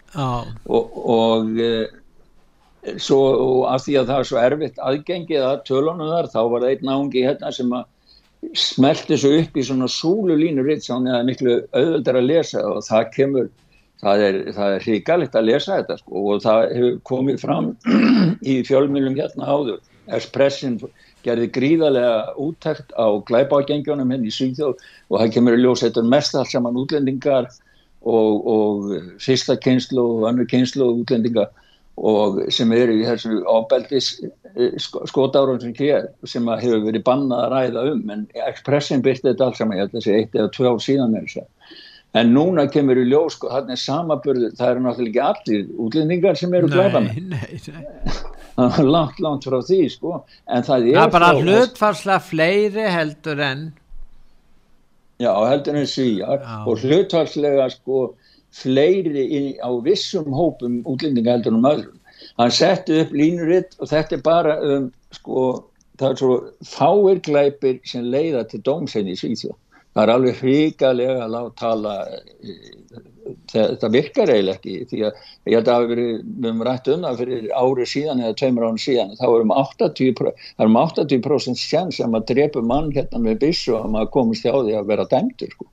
og, 0.70 1.00
og 1.16 1.58
e, 1.58 1.72
svo 3.02 3.20
og 3.34 3.60
af 3.74 3.82
því 3.88 3.98
að 4.02 4.12
það 4.12 4.22
er 4.22 4.30
svo 4.30 4.40
erfitt 4.44 4.80
aðgengið 4.92 5.48
að 5.50 5.64
tölunum 5.72 6.14
þar, 6.14 6.32
þá 6.36 6.40
var 6.54 6.66
það 6.66 6.76
einn 6.76 6.94
ángi 6.96 7.26
hérna 7.26 7.54
sem 7.56 7.74
að 7.74 7.92
smelti 8.54 9.18
svo 9.18 9.32
upp 9.40 9.58
í 9.58 9.66
svona 9.66 9.90
súlulínur 9.90 10.68
ritt, 10.70 10.86
þannig 10.86 11.10
að 11.10 11.16
það 11.16 11.24
er 11.24 11.30
miklu 11.32 11.56
auðvöldar 11.74 12.20
að 12.20 12.28
lesa 12.30 12.66
og 12.70 12.84
það 12.86 13.08
kemur 13.16 13.50
það 14.04 14.24
er, 14.28 14.38
er 14.52 14.84
hrigalegt 14.84 15.36
að 15.36 15.50
lesa 15.50 15.80
þetta 15.80 16.00
sko, 16.02 16.22
og 16.22 16.46
það 16.46 16.62
hefur 16.76 16.96
komið 17.12 17.42
fram 17.42 17.74
í 18.52 18.62
fjölmjölum 18.68 19.18
hérna 19.20 19.50
áður. 19.50 19.84
Espressin 20.16 20.78
gerði 21.26 21.50
gríðarlega 21.56 22.36
úttækt 22.42 22.94
á 22.94 23.08
glæbágengjónum 23.26 24.12
henni 24.14 24.30
hérna 24.30 24.34
í 24.34 24.36
Svíþjóð 24.36 24.76
og 25.10 25.20
það 25.20 25.32
kemur 25.38 25.58
í 25.58 25.64
ljós 25.64 25.82
þetta 25.86 26.06
mest 26.06 26.38
allt 26.38 26.52
saman 26.54 26.78
útlendingar 26.78 27.50
og, 28.06 28.46
og 28.46 28.92
fyrsta 29.24 29.58
kynslu 29.58 30.04
og 30.04 30.28
annu 30.30 30.46
kynslu 30.50 30.92
útlendingar 31.00 31.50
og 31.96 32.42
sem 32.54 32.72
eru 32.76 33.00
í 33.00 33.06
þessu 33.08 33.40
ábeldis 33.48 34.12
eh, 34.22 34.76
skotárum 35.10 35.62
sem 35.64 35.74
hér 35.80 36.10
sem 36.28 36.48
hefur 36.52 36.84
verið 36.86 37.06
bannað 37.08 37.46
að 37.46 37.54
ræða 37.56 37.86
um. 37.94 38.02
En 38.14 38.26
Expressin 38.46 39.04
byrti 39.06 39.32
þetta 39.32 39.50
allt 39.50 39.62
saman 39.62 39.80
ég 39.80 39.86
held 39.86 39.96
að 39.96 40.00
það 40.02 40.08
sé 40.08 40.18
eitt 40.20 40.36
eða 40.36 40.54
tvö 40.58 40.74
ár 40.74 40.82
síðan 40.84 41.16
með 41.16 41.30
þessu 41.30 41.46
en 42.16 42.32
núna 42.32 42.66
kemur 42.72 43.00
í 43.00 43.06
ljós 43.10 43.36
sko, 43.36 43.50
hann 43.52 43.72
er 43.74 43.80
samaburður, 43.80 44.54
það 44.56 44.72
eru 44.72 44.84
náttúrulega 44.86 45.30
ekki 45.32 45.50
allir 45.50 45.82
útlendingar 45.86 46.40
sem 46.40 46.54
eru 46.56 46.70
glæða 46.72 47.02
með 47.06 48.86
langt, 48.96 49.20
langt 49.24 49.48
frá 49.48 49.58
því 49.68 49.82
sko, 49.92 50.20
en 50.48 50.68
það 50.68 50.88
er 50.92 51.00
það 51.00 51.08
er 51.08 51.16
bara 51.18 51.32
hlutfarslega 51.42 52.22
fleiri 52.30 52.86
heldur 52.94 53.44
en 53.44 53.66
já, 55.20 55.32
heldur 55.34 55.82
en 55.82 55.92
síjar 55.92 56.48
og 56.64 56.86
hlutfarslega 56.86 57.68
sko 57.76 58.08
fleiri 58.56 59.28
í, 59.28 59.44
á 59.60 59.70
vissum 59.84 60.32
hópum 60.32 60.80
útlendingar 60.88 61.42
heldur 61.42 61.58
um 61.58 61.68
öðrum. 61.68 62.00
Hann 62.40 62.52
setti 62.56 63.02
upp 63.04 63.12
línuritt 63.12 63.76
og 63.82 63.90
þetta 63.92 64.16
er 64.16 64.22
bara 64.24 64.56
um 64.64 64.88
sko, 65.16 65.42
það 66.00 66.14
er 66.14 66.22
svo 66.22 66.38
fáir 66.64 67.20
glæpir 67.28 67.82
sem 67.88 68.08
leiða 68.08 68.46
til 68.48 68.64
dómsenni 68.64 69.16
í 69.16 69.20
Svíþjóð 69.20 69.60
það 69.96 70.04
er 70.04 70.12
alveg 70.14 70.40
hrigalega 70.42 71.20
að 71.24 71.36
láta 71.36 71.54
tala 71.62 71.94
þetta 73.52 73.90
virkar 73.94 74.32
eiginlega 74.32 74.58
ekki 74.58 74.74
því 74.90 75.02
að 75.08 75.20
ég 75.50 75.56
held 75.56 75.70
að 75.72 75.86
við 75.92 76.02
höfum 76.44 76.64
rætt 76.68 76.90
um 76.94 77.06
það 77.06 77.22
fyrir 77.22 77.46
ári 77.56 77.88
síðan 77.90 78.24
eða 78.24 78.38
tveimur 78.42 78.68
án 78.68 78.82
síðan 78.82 79.14
þá 79.20 79.26
erum 79.30 79.54
80%, 79.56 80.34
um 80.66 80.80
80 80.82 81.62
sjans 81.62 82.02
að 82.04 82.18
drepa 82.34 82.64
mann 82.74 82.92
hérna 82.96 83.22
með 83.24 83.40
bissu 83.46 83.76
og 83.76 83.86
að 83.86 83.96
maður 83.96 84.12
komist 84.18 84.46
hjá 84.46 84.54
því 84.58 84.76
að 84.80 84.92
vera 84.92 85.08
dæmtur 85.14 85.56
sko. 85.56 85.70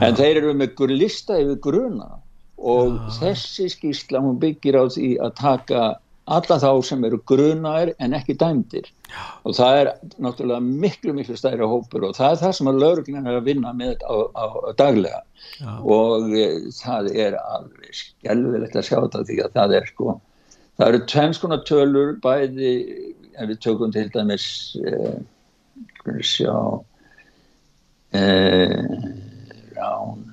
en 0.00 0.16
þeir 0.20 0.40
eru 0.40 0.54
með 0.54 0.86
lista 0.94 1.40
yfir 1.40 1.60
gruna 1.66 2.08
og 2.56 2.94
Já. 2.94 3.10
þessi 3.20 3.68
skýrsla 3.74 4.22
hún 4.24 4.40
byggir 4.40 4.78
á 4.78 4.84
því 4.88 5.10
að 5.20 5.34
taka 5.40 5.82
alla 6.24 6.56
þá 6.62 6.70
sem 6.86 7.04
eru 7.04 7.20
grunaðir 7.28 7.92
en 7.98 8.16
ekki 8.16 8.38
dæmdir 8.40 8.88
Já. 8.88 9.03
Og 9.44 9.56
það 9.56 9.78
er 9.80 9.90
náttúrulega 10.24 10.60
miklu 10.84 11.14
miklu 11.16 11.36
stærri 11.38 11.66
hópur 11.68 12.06
og 12.08 12.14
það 12.16 12.30
er 12.32 12.40
það 12.42 12.54
sem 12.58 12.70
að 12.70 12.80
lauruglun 12.82 13.28
er 13.30 13.38
að 13.38 13.48
vinna 13.48 13.72
með 13.76 14.04
á, 14.08 14.16
á, 14.32 14.44
á 14.44 14.70
daglega 14.78 15.20
Já. 15.60 15.72
og 15.96 16.32
e, 16.32 16.46
það 16.78 17.10
er 17.26 17.36
alveg 17.40 17.98
skjálfilegt 18.00 18.78
að 18.78 18.88
sjá 18.88 18.96
þetta 18.96 19.24
því 19.28 19.38
að 19.44 19.58
það 19.58 19.76
er 19.78 19.90
sko 19.92 20.16
það 20.78 20.88
eru 20.88 21.02
tveins 21.12 21.42
konar 21.42 21.64
tölur 21.68 22.16
bæði 22.24 22.74
ef 23.34 23.50
við 23.50 23.62
tökum 23.66 23.94
til 23.94 24.08
dæmis 24.14 24.48
e, 24.80 24.96
sjá 26.24 26.56
e, 28.14 28.24
rán 29.76 30.28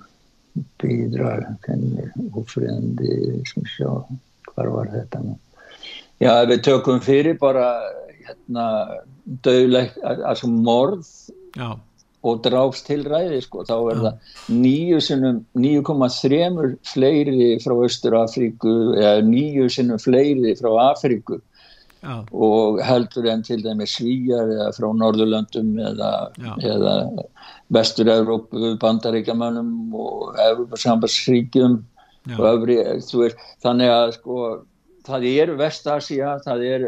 bídrar 0.82 1.48
úfriðandi 2.32 3.42
sjá 3.46 3.90
hvar 4.52 4.76
var 4.76 4.92
þetta 4.96 5.26
nú 5.26 5.40
Já, 6.22 6.44
við 6.46 6.60
tökum 6.68 7.00
fyrir 7.02 7.34
bara 7.42 7.66
hérna 8.26 8.66
dögleg, 9.46 9.94
altså 10.04 10.48
morð 10.52 11.08
Já. 11.58 11.76
og 12.22 12.42
dráfstilræði 12.46 13.42
sko, 13.46 13.64
þá 13.68 13.78
er 13.92 13.98
Já. 13.98 14.02
það 14.06 14.16
9,3 15.68 16.76
fleiri 16.94 17.48
frá 17.64 17.76
Östur-Afríku 17.88 18.76
eða 18.98 19.22
9 19.28 19.70
sinnum 19.78 20.02
fleiri 20.02 20.56
frá 20.60 20.72
Afríku 20.90 21.42
Já. 22.02 22.26
og 22.34 22.82
heldur 22.82 23.30
en 23.30 23.44
til 23.46 23.62
dæmi 23.62 23.86
svíjar 23.90 24.50
eða 24.56 24.72
frá 24.78 24.90
Norðurlöndum 24.98 25.76
eða, 25.92 26.12
eða 26.58 26.96
Vestur-Európu, 27.72 28.76
Bandaríkamannum 28.82 29.94
og 29.94 30.36
Európa-sambassríkjum 30.50 31.80
og 32.38 32.46
öfri, 32.46 32.78
veist, 33.18 33.40
þannig 33.64 33.90
að 33.90 34.12
sko 34.18 34.42
það 35.08 35.28
er 35.32 35.54
Vestasía, 35.60 36.36
það 36.46 36.66
er 36.68 36.88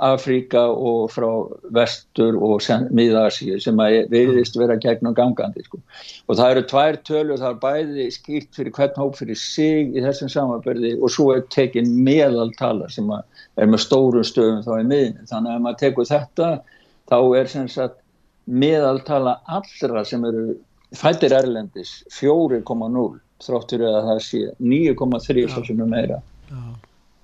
Afríka 0.00 0.62
og 0.72 1.10
frá 1.12 1.28
vestur 1.76 2.38
og 2.40 2.62
miðasíu 2.96 3.58
sem 3.60 3.82
að 3.84 3.96
veriðist 4.12 4.56
vera 4.56 4.78
gegnum 4.80 5.14
gangandi 5.14 5.64
sko. 5.66 5.80
og 6.26 6.36
það 6.38 6.50
eru 6.54 6.62
tvær 6.72 6.98
tölur, 7.04 7.40
það 7.40 7.50
er 7.50 7.60
bæði 7.64 8.06
skýrt 8.16 8.56
fyrir 8.56 8.74
hvern 8.78 8.96
hóp 8.96 9.18
fyrir 9.20 9.36
sig 9.36 9.92
í 9.92 10.04
þessum 10.04 10.32
samanbyrði 10.32 10.94
og 11.00 11.12
svo 11.12 11.30
er 11.34 11.44
tekin 11.52 11.92
meðaltala 12.06 12.88
sem 12.88 13.10
er 13.12 13.66
með 13.68 13.84
stórum 13.84 14.24
stöðum 14.24 14.64
þá 14.64 14.72
í 14.80 14.88
miðin, 14.88 15.18
þannig 15.28 15.50
að 15.52 15.56
ef 15.56 15.64
maður 15.66 15.80
tekur 15.84 16.10
þetta 16.10 16.50
þá 17.10 17.18
er 17.40 17.52
sem 17.54 17.68
sagt 17.68 18.00
meðaltala 18.46 19.38
allra 19.46 20.04
sem 20.04 20.24
eru 20.24 20.46
fættir 20.96 21.34
erlendis 21.36 22.00
4,0 22.16 23.20
þráttur 23.40 23.84
að 23.88 24.06
það 24.08 24.22
sé 24.26 24.40
9,3 24.58 25.66
sem 25.66 25.80
er 25.80 25.90
meira 25.90 26.22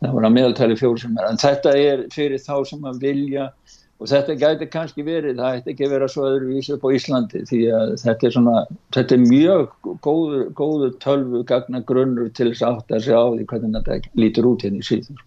það 0.02 0.14
voru 0.16 0.28
að 0.28 0.36
meðaltali 0.36 0.78
fjóru 0.78 1.02
sem 1.02 1.18
er 1.18 1.28
en 1.30 1.40
þetta 1.40 1.74
er 1.80 2.06
fyrir 2.14 2.42
þá 2.42 2.54
sem 2.68 2.88
að 2.90 3.02
vilja 3.06 3.50
og 3.96 4.10
þetta 4.10 4.36
gæti 4.36 4.68
kannski 4.72 5.04
verið 5.06 5.38
það 5.40 5.58
ætti 5.58 5.72
ekki 5.72 5.88
vera 5.88 6.08
svo 6.12 6.26
öðruvísi 6.28 6.74
upp 6.74 6.84
á 6.84 6.88
Íslandi 6.98 7.44
því 7.48 7.60
að 7.78 7.94
þetta 8.02 8.28
er 8.28 8.34
svona 8.34 8.56
þetta 8.96 9.16
er 9.16 9.22
mjög 9.24 9.92
góður, 10.04 10.42
góður 10.58 10.96
tölvu 11.04 11.44
gagna 11.48 11.80
grunnur 11.88 12.28
til 12.36 12.50
þess 12.50 12.66
aftur 12.68 12.98
að 12.98 13.06
segja 13.06 13.22
á 13.24 13.28
því 13.32 13.46
hvernig 13.52 13.78
þetta 13.78 14.20
lítur 14.20 14.50
út 14.52 14.66
hérna 14.66 14.84
í 14.84 14.88
síðan. 14.90 15.22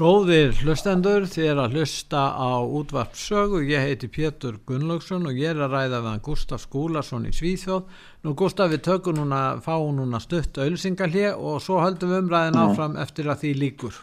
Góðir 0.00 0.54
hlustendur, 0.62 1.26
þið 1.28 1.46
er 1.50 1.58
að 1.60 1.74
hlusta 1.76 2.20
á 2.32 2.64
útvart 2.64 3.18
sögu, 3.20 3.58
ég 3.68 3.82
heiti 3.84 4.08
Pétur 4.08 4.54
Gunnlaugsson 4.64 5.28
og 5.28 5.36
ég 5.36 5.52
er 5.52 5.60
að 5.66 5.74
ræða 5.76 5.98
við 6.06 6.22
Gustaf 6.24 6.62
Skúlason 6.64 7.26
í 7.28 7.32
Svíþjóð. 7.36 7.82
Nú 8.20 8.34
Gustaf 8.36 8.68
við 8.68 8.82
tökum 8.84 9.16
núna, 9.16 9.60
fáum 9.64 9.94
núna 9.96 10.18
stutt 10.20 10.58
auðsingalið 10.60 11.38
og 11.40 11.62
svo 11.64 11.78
höldum 11.80 12.10
við 12.12 12.18
umræðin 12.26 12.58
áfram 12.60 12.98
eftir 13.00 13.30
að 13.32 13.46
því 13.46 13.52
líkur. 13.62 13.96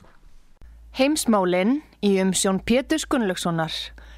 Heimsmálinn 0.97 1.84
í 2.01 2.15
umsjón 2.23 2.63
Pétur 2.65 3.06
Gunnlaugssonar, 3.13 3.75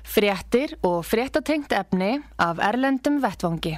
fréttir 0.08 0.78
og 0.88 1.04
fréttatengt 1.04 1.76
efni 1.76 2.14
af 2.40 2.64
Erlendum 2.64 3.20
Vettvangi. 3.20 3.76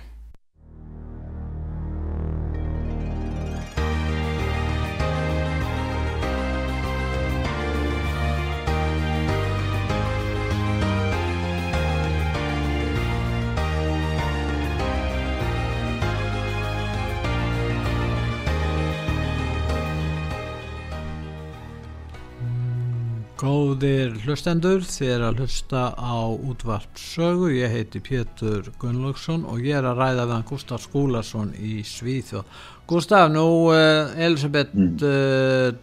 Góðir 23.41 24.19
hlustendur, 24.21 24.83
þið 24.85 25.11
er 25.15 25.23
að 25.25 25.39
hlusta 25.41 25.79
á 25.97 26.29
útvart 26.29 26.99
sögu, 27.01 27.47
ég 27.55 27.71
heiti 27.73 27.97
Pétur 28.05 28.67
Gunnlaugsson 28.77 29.47
og 29.49 29.63
ég 29.65 29.79
er 29.79 29.87
að 29.89 29.97
ræða 29.97 30.27
við 30.27 30.33
hann 30.35 30.45
Gustaf 30.45 30.83
Skúlason 30.83 31.49
í 31.57 31.79
Svíþjóð. 31.81 32.59
Gustaf, 32.91 33.31
nú 33.33 33.47
uh, 33.73 34.13
Elisabeth 34.13 34.77
mm. 34.77 34.93
uh, 35.01 35.73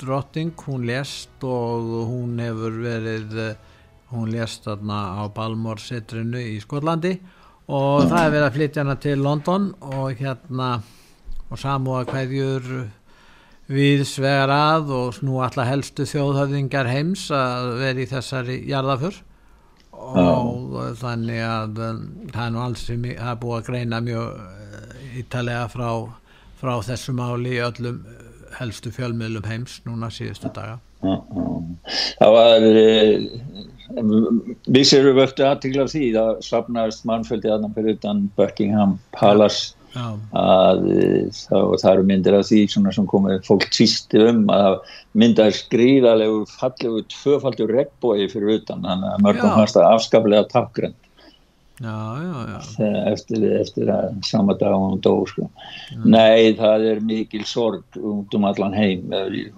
Drotting, 0.00 0.54
hún 0.64 0.88
lést 0.88 1.44
og 1.44 1.92
hún 2.08 2.40
hefur 2.40 2.80
verið, 2.86 3.36
uh, 3.50 3.84
hún 4.14 4.32
lést 4.32 4.64
þarna 4.64 5.04
á 5.20 5.22
Balmorsetrinu 5.36 6.40
í 6.40 6.56
Skotlandi 6.64 7.18
og 7.68 8.06
mm. 8.06 8.14
það 8.14 8.20
er 8.22 8.36
verið 8.38 8.48
að 8.48 8.56
flytja 8.56 8.86
hana 8.86 8.96
til 9.04 9.18
London 9.28 9.72
og 9.92 10.24
hérna 10.24 10.70
og 11.50 11.60
samúa 11.60 12.06
hverjur 12.08 12.72
við 13.70 14.04
svegar 14.08 14.52
að 14.52 14.90
og 14.92 15.20
nú 15.24 15.38
alltaf 15.44 15.68
helstu 15.68 16.06
þjóðhöfðingar 16.08 16.90
heims 16.90 17.28
að 17.32 17.70
vera 17.80 18.02
í 18.04 18.10
þessari 18.10 18.58
jarðaför 18.68 19.20
og 19.94 20.74
ah. 20.80 20.90
þannig 21.00 21.40
að 21.46 21.80
um, 21.86 22.02
það 22.32 22.44
er 22.44 22.52
nú 22.52 22.62
alls 22.64 22.84
sem 22.90 23.06
er 23.14 23.38
búið 23.40 23.60
að 23.60 23.68
greina 23.70 24.02
mjög 24.04 24.42
ítalega 25.20 25.68
frá, 25.72 25.88
frá 26.60 26.74
þessu 26.84 27.14
máli 27.16 27.56
í 27.56 27.62
öllum 27.64 28.02
helstu 28.58 28.92
fjölmiðlum 28.94 29.46
heims 29.48 29.78
núna 29.86 30.10
síðustu 30.14 30.50
daga. 30.54 30.78
Það 32.18 32.34
var 32.34 32.66
eh, 32.68 33.24
við 34.72 34.86
séum 34.88 35.16
vöktu 35.18 35.46
aðtíkla 35.46 35.86
af 35.86 35.92
því 35.92 36.04
það 36.14 36.30
sapnaðist 36.46 37.08
mannföldi 37.08 37.50
aðnum 37.52 37.74
fyrir 37.76 37.98
utan 37.98 38.22
Buckingham 38.38 38.98
Palace 39.16 39.74
að 39.94 40.82
það, 41.38 41.70
það 41.82 41.90
eru 41.92 42.06
myndir 42.10 42.38
af 42.38 42.48
því 42.48 42.60
sem 42.72 43.08
komið 43.10 43.40
fólk 43.46 43.68
tvisti 43.74 44.20
um 44.28 44.44
að 44.52 44.80
mynda 45.14 45.48
skrýðalegur 45.54 46.50
fallegur 46.58 47.06
tvöfaldur 47.12 47.74
regnbói 47.78 48.28
fyrir 48.32 48.60
utan. 48.60 48.84
Þannig 48.84 49.10
að 49.12 49.24
mörgum 49.28 49.56
hans 49.58 49.76
það 49.76 49.90
afskaplega 49.92 50.50
takkgrend 50.52 51.00
eftir, 51.82 53.44
eftir 53.60 53.88
að 53.90 54.14
sama 54.22 54.54
dag 54.54 54.74
hún 54.74 55.00
dó 55.02 55.24
sko. 55.26 55.48
nei 56.04 56.54
það 56.54 56.86
er 56.86 57.00
mikil 57.00 57.44
sorg 57.44 57.82
út 57.98 58.34
um 58.34 58.44
allan 58.44 58.74
heim. 58.74 59.10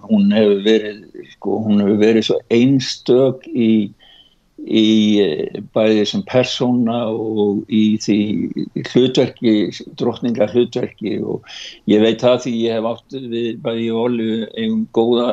Hún 0.09 0.31
hefur 0.33 0.63
verið 0.63 1.05
sko, 1.35 1.61
hún 1.61 1.81
hefur 1.81 1.99
verið 2.01 2.25
svo 2.25 2.39
einstök 2.49 3.45
í 3.47 3.93
í 4.67 4.87
eh, 5.23 5.61
bæði 5.75 6.05
sem 6.09 6.23
persóna 6.27 7.05
og 7.11 7.63
í 7.71 7.97
því 8.03 8.19
hlutverki, 8.91 9.53
drotninga 9.99 10.49
hlutverki 10.51 11.17
og 11.23 11.47
ég 11.89 12.03
veit 12.03 12.23
það 12.23 12.43
því 12.45 12.55
ég 12.65 12.77
hef 12.77 12.89
átt 12.91 13.17
við 13.31 13.61
bæði 13.63 13.87
í 13.87 13.95
Ólu 13.95 14.29
einn 14.57 14.83
góða 14.95 15.31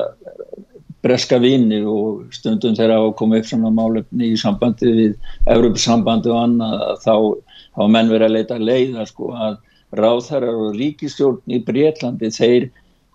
breska 1.04 1.38
vini 1.42 1.82
og 1.84 2.30
stundum 2.32 2.76
þegar 2.76 2.96
það 2.96 3.10
kom 3.18 3.34
upp 3.36 3.48
svona 3.48 3.72
málefni 3.74 4.30
í 4.32 4.40
sambandi 4.40 4.92
við 4.96 5.16
Európa-sambandi 5.52 6.32
og 6.32 6.40
annað 6.40 6.84
þá 7.04 7.14
hafa 7.76 7.88
menn 7.92 8.12
verið 8.12 8.28
að 8.28 8.36
leita 8.38 8.60
leiða 8.62 9.06
sko 9.10 9.32
að 9.36 9.58
ráðherrar 9.98 10.62
og 10.68 10.78
ríkistjórn 10.78 11.54
í 11.54 11.60
Breitlandi 11.66 12.30
þeir 12.34 12.70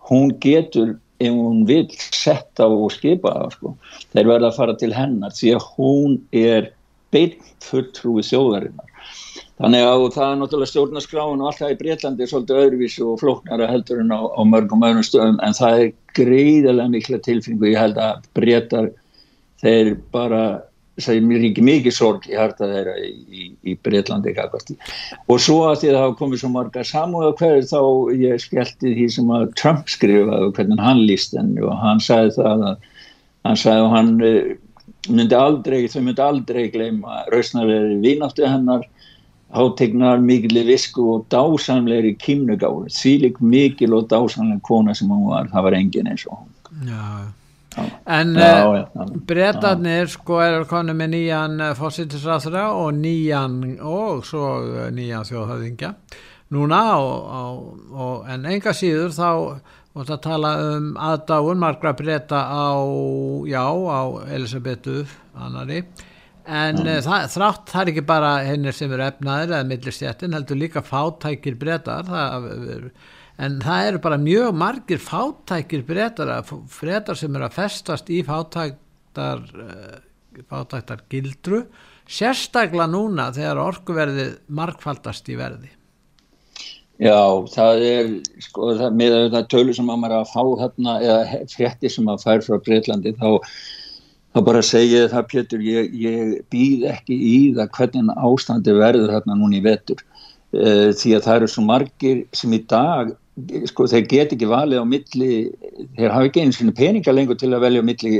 hún 0.10 0.36
getur 0.44 0.98
ef 1.20 1.34
hún 1.36 1.66
vil 1.68 1.88
setta 2.00 2.68
og 2.68 2.92
skipa 2.96 3.34
sko. 3.54 3.76
þeir 4.14 4.30
verða 4.32 4.52
að 4.52 4.60
fara 4.60 4.76
til 4.80 4.94
hennar 4.96 5.36
því 5.36 5.56
að 5.58 5.68
hún 5.76 6.20
er 6.32 6.72
beint 7.14 7.66
fulltrúi 7.66 8.24
þjóðarinnar 8.24 8.88
þannig 9.60 9.84
að 9.84 10.06
það 10.16 10.26
er 10.30 10.40
náttúrulega 10.40 10.72
stjórnarskráin 10.72 11.42
og 11.42 11.50
allt 11.50 11.62
það 11.62 11.74
í 11.74 11.80
Breitlandi 11.82 12.24
er 12.24 12.32
svolítið 12.32 12.62
öðruvísi 12.64 13.04
og 13.04 13.20
flóknara 13.20 13.68
heldur 13.68 14.04
en 14.04 14.14
á, 14.16 14.22
á 14.24 14.42
mörgum 14.48 14.86
öðrum 14.88 15.06
stöðum 15.06 15.42
en 15.44 15.58
það 15.58 15.84
er 15.84 15.92
greiðilega 16.16 16.94
mikla 16.94 17.22
tilfinningu 17.26 17.74
ég 17.74 17.82
held 17.84 18.00
að 18.00 18.30
Breitar 18.38 18.92
þeir 19.60 19.96
bara 20.14 20.44
það 21.04 21.34
er 21.36 21.46
ekki 21.50 21.64
mikið 21.66 21.96
sorg 21.96 22.28
í 22.30 22.38
harta 22.38 22.68
þeirra 22.70 22.96
í, 23.02 23.50
í, 23.64 23.76
Breitlandi 23.86 24.34
og 24.36 25.42
svo 25.42 25.58
að 25.70 25.82
því 25.82 25.90
að 25.90 25.96
það 25.96 26.04
hafa 26.04 26.18
komið 26.22 26.42
svo 26.42 26.52
marga 26.54 26.86
samúða 26.88 27.32
hverju 27.40 27.68
þá 27.72 27.82
ég 28.20 28.44
skellti 28.44 28.94
því 28.98 29.08
sem 29.16 29.34
að 29.36 29.46
Trump 29.60 29.92
skrifaði 29.92 30.50
og 30.50 30.56
hvernig 30.58 30.84
hann 30.84 31.04
líst 31.10 31.36
henni 31.38 31.64
og 31.66 31.76
hann 31.84 32.04
sagði 32.04 32.36
það 32.38 32.66
að 32.70 32.88
hann 33.48 33.60
sagði 33.64 33.86
að 33.86 33.96
hann 33.96 34.14
eh, 34.28 34.54
myndi 35.10 35.40
aldrei, 35.40 35.82
þau 35.88 36.02
myndi 36.04 36.26
aldrei 36.26 36.64
gleyma 36.74 37.24
rausnarveri 37.34 38.00
vínáttu 38.04 38.46
hennar 38.46 38.86
hátegnar 39.56 40.22
mikil 40.22 40.62
visku 40.68 41.08
og 41.16 41.26
dásamleiri 41.34 42.14
kýmnugáður 42.22 42.92
því 42.94 43.18
lík 43.26 43.42
mikil 43.42 43.96
og 43.98 44.08
dásamleiri 44.12 44.62
kona 44.68 44.94
sem 44.94 45.10
hann 45.10 45.26
var, 45.26 45.52
það 45.54 45.70
var 45.70 45.80
engin 45.80 46.12
eins 46.12 46.28
og 46.30 46.42
hann 46.42 46.56
Já 46.90 47.39
En 48.10 48.34
uh, 48.34 48.80
breytanir 49.30 50.10
sko 50.10 50.40
er 50.42 50.64
konu 50.70 50.96
með 50.98 51.12
nýjan 51.14 51.60
uh, 51.62 51.74
fósittisræðra 51.78 52.70
og 52.74 52.96
nýjan 52.98 53.60
og 53.86 54.24
svo 54.26 54.46
uh, 54.64 54.88
nýjan 54.94 55.28
þjóðhauðingja 55.30 55.94
núna 56.56 56.80
og, 56.98 57.28
og, 57.40 57.60
og, 57.94 58.16
en 58.34 58.48
enga 58.50 58.74
síður 58.74 59.14
þá 59.14 59.30
og 59.30 60.06
það 60.08 60.22
tala 60.24 60.54
um 60.64 60.90
aðdáun 60.98 61.62
margra 61.62 61.94
breyta 61.98 62.42
á 62.50 62.74
já 63.46 63.66
á 63.66 64.02
Elisabetu 64.34 65.04
annari 65.38 65.84
en 66.50 66.82
mm. 66.82 67.04
það, 67.06 67.30
þrátt 67.36 67.70
það 67.70 67.82
er 67.84 67.94
ekki 67.94 68.06
bara 68.10 68.34
hennir 68.48 68.76
sem 68.76 68.92
eru 68.96 69.06
efnaðir 69.06 69.54
eða 69.54 69.70
millistjættin 69.70 70.38
heldur 70.38 70.58
líka 70.58 70.82
fátækir 70.86 71.58
breytar 71.60 72.10
það 72.10 72.50
er 72.78 72.86
en 73.40 73.60
það 73.64 73.88
eru 73.92 74.04
bara 74.04 74.20
mjög 74.22 74.58
margir 74.60 75.02
fátækir 75.04 75.86
breytar 75.88 76.34
breytar 76.80 77.20
sem 77.20 77.36
eru 77.36 77.48
að 77.48 77.58
festast 77.58 78.12
í 78.12 78.22
fátæktar 78.28 79.46
uh, 79.64 79.98
fátæktar 80.50 81.06
gildru 81.12 81.64
sérstaklega 82.10 82.88
núna 82.90 83.30
þegar 83.36 83.62
orkuverðið 83.68 84.32
markfaldast 84.60 85.30
í 85.30 85.38
verði. 85.40 85.70
Já, 87.00 87.16
það 87.54 87.84
er 87.88 88.08
sko, 88.44 88.74
það, 88.76 88.96
með 89.00 89.14
það 89.36 89.46
tölu 89.54 89.76
sem 89.76 89.92
að 89.92 90.00
maður 90.02 90.16
að 90.18 90.32
fá 90.34 90.42
þarna 90.64 90.96
eða 91.00 91.44
frétti 91.54 91.92
sem 91.94 92.10
að 92.12 92.26
fær 92.26 92.42
frá 92.44 92.58
Breitlandi 92.66 93.14
þá, 93.16 93.30
þá 94.36 94.40
bara 94.50 94.64
segja 94.68 95.06
það 95.14 95.30
Pétur, 95.32 95.64
ég, 95.64 95.94
ég 95.96 96.34
býð 96.52 96.90
ekki 96.92 97.16
í 97.16 97.38
það 97.56 97.72
hvernig 97.78 98.20
ástandi 98.28 98.76
verður 98.76 99.16
þarna 99.16 99.40
núna 99.40 99.62
í 99.62 99.64
vetur. 99.70 100.04
Uh, 100.50 100.90
því 100.98 101.16
að 101.16 101.26
það 101.28 101.36
eru 101.38 101.52
svo 101.54 101.64
margir 101.70 102.22
sem 102.36 102.58
í 102.58 102.64
dag 102.68 103.14
sko 103.70 103.88
þeir 103.90 104.06
get 104.12 104.36
ekki 104.36 104.50
valið 104.50 104.84
á 104.84 104.86
milli 104.88 105.34
þeir 105.98 106.14
hafa 106.14 106.30
ekki 106.30 106.46
eins 106.46 106.62
og 106.64 106.72
peninga 106.78 107.16
lengur 107.16 107.40
til 107.40 107.52
að 107.54 107.66
velja 107.66 107.84
á 107.84 107.90
milli 107.90 108.14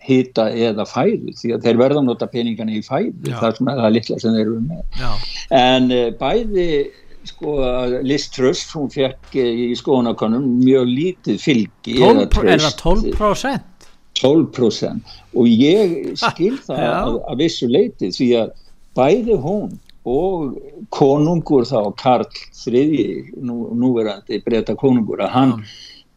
hýta 0.00 0.48
eða 0.56 0.86
fæðu 0.88 1.34
því 1.36 1.52
að 1.54 1.66
þeir 1.66 1.80
verða 1.80 2.00
að 2.00 2.08
nota 2.08 2.28
peningana 2.30 2.76
í 2.78 2.82
fæðu 2.84 3.34
það 3.36 3.58
sem 3.58 3.70
er 3.70 3.82
það 3.82 3.94
litla 3.96 4.18
sem 4.22 4.36
þeir 4.36 4.46
eru 4.46 4.60
með. 4.64 4.82
Já. 5.00 5.10
en 5.60 5.90
uh, 5.92 6.06
bæði 6.20 6.68
sko 7.28 7.56
Liz 8.06 8.30
Truss 8.32 8.70
hún 8.72 8.88
fekk 8.92 9.36
í 9.36 9.70
skoðanakonum 9.76 10.46
mjög 10.62 10.88
lítið 10.88 11.42
fylgi 11.42 11.98
12, 12.00 12.46
er 12.48 12.64
það 12.64 12.78
12%? 12.86 13.86
12% 14.20 15.14
og 15.36 15.50
ég 15.50 15.94
skil 16.24 16.56
það 16.64 16.86
að, 16.88 17.20
að 17.20 17.44
vissu 17.44 17.68
leiti 17.70 18.10
því 18.16 18.30
að 18.40 18.56
bæði 18.96 19.36
hún 19.44 19.76
og 20.10 20.58
konungur 20.94 21.66
þá 21.68 21.94
Karl 22.00 22.26
III 22.66 23.06
nú, 23.46 23.70
núverandi 23.78 24.40
breyta 24.44 24.76
konungur 24.78 25.22
að 25.24 25.34
hann 25.36 25.56
Já. 25.56 25.70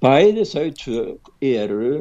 bæði 0.04 0.48
þau 0.50 0.68
tvö 0.82 1.06
eru 1.54 1.94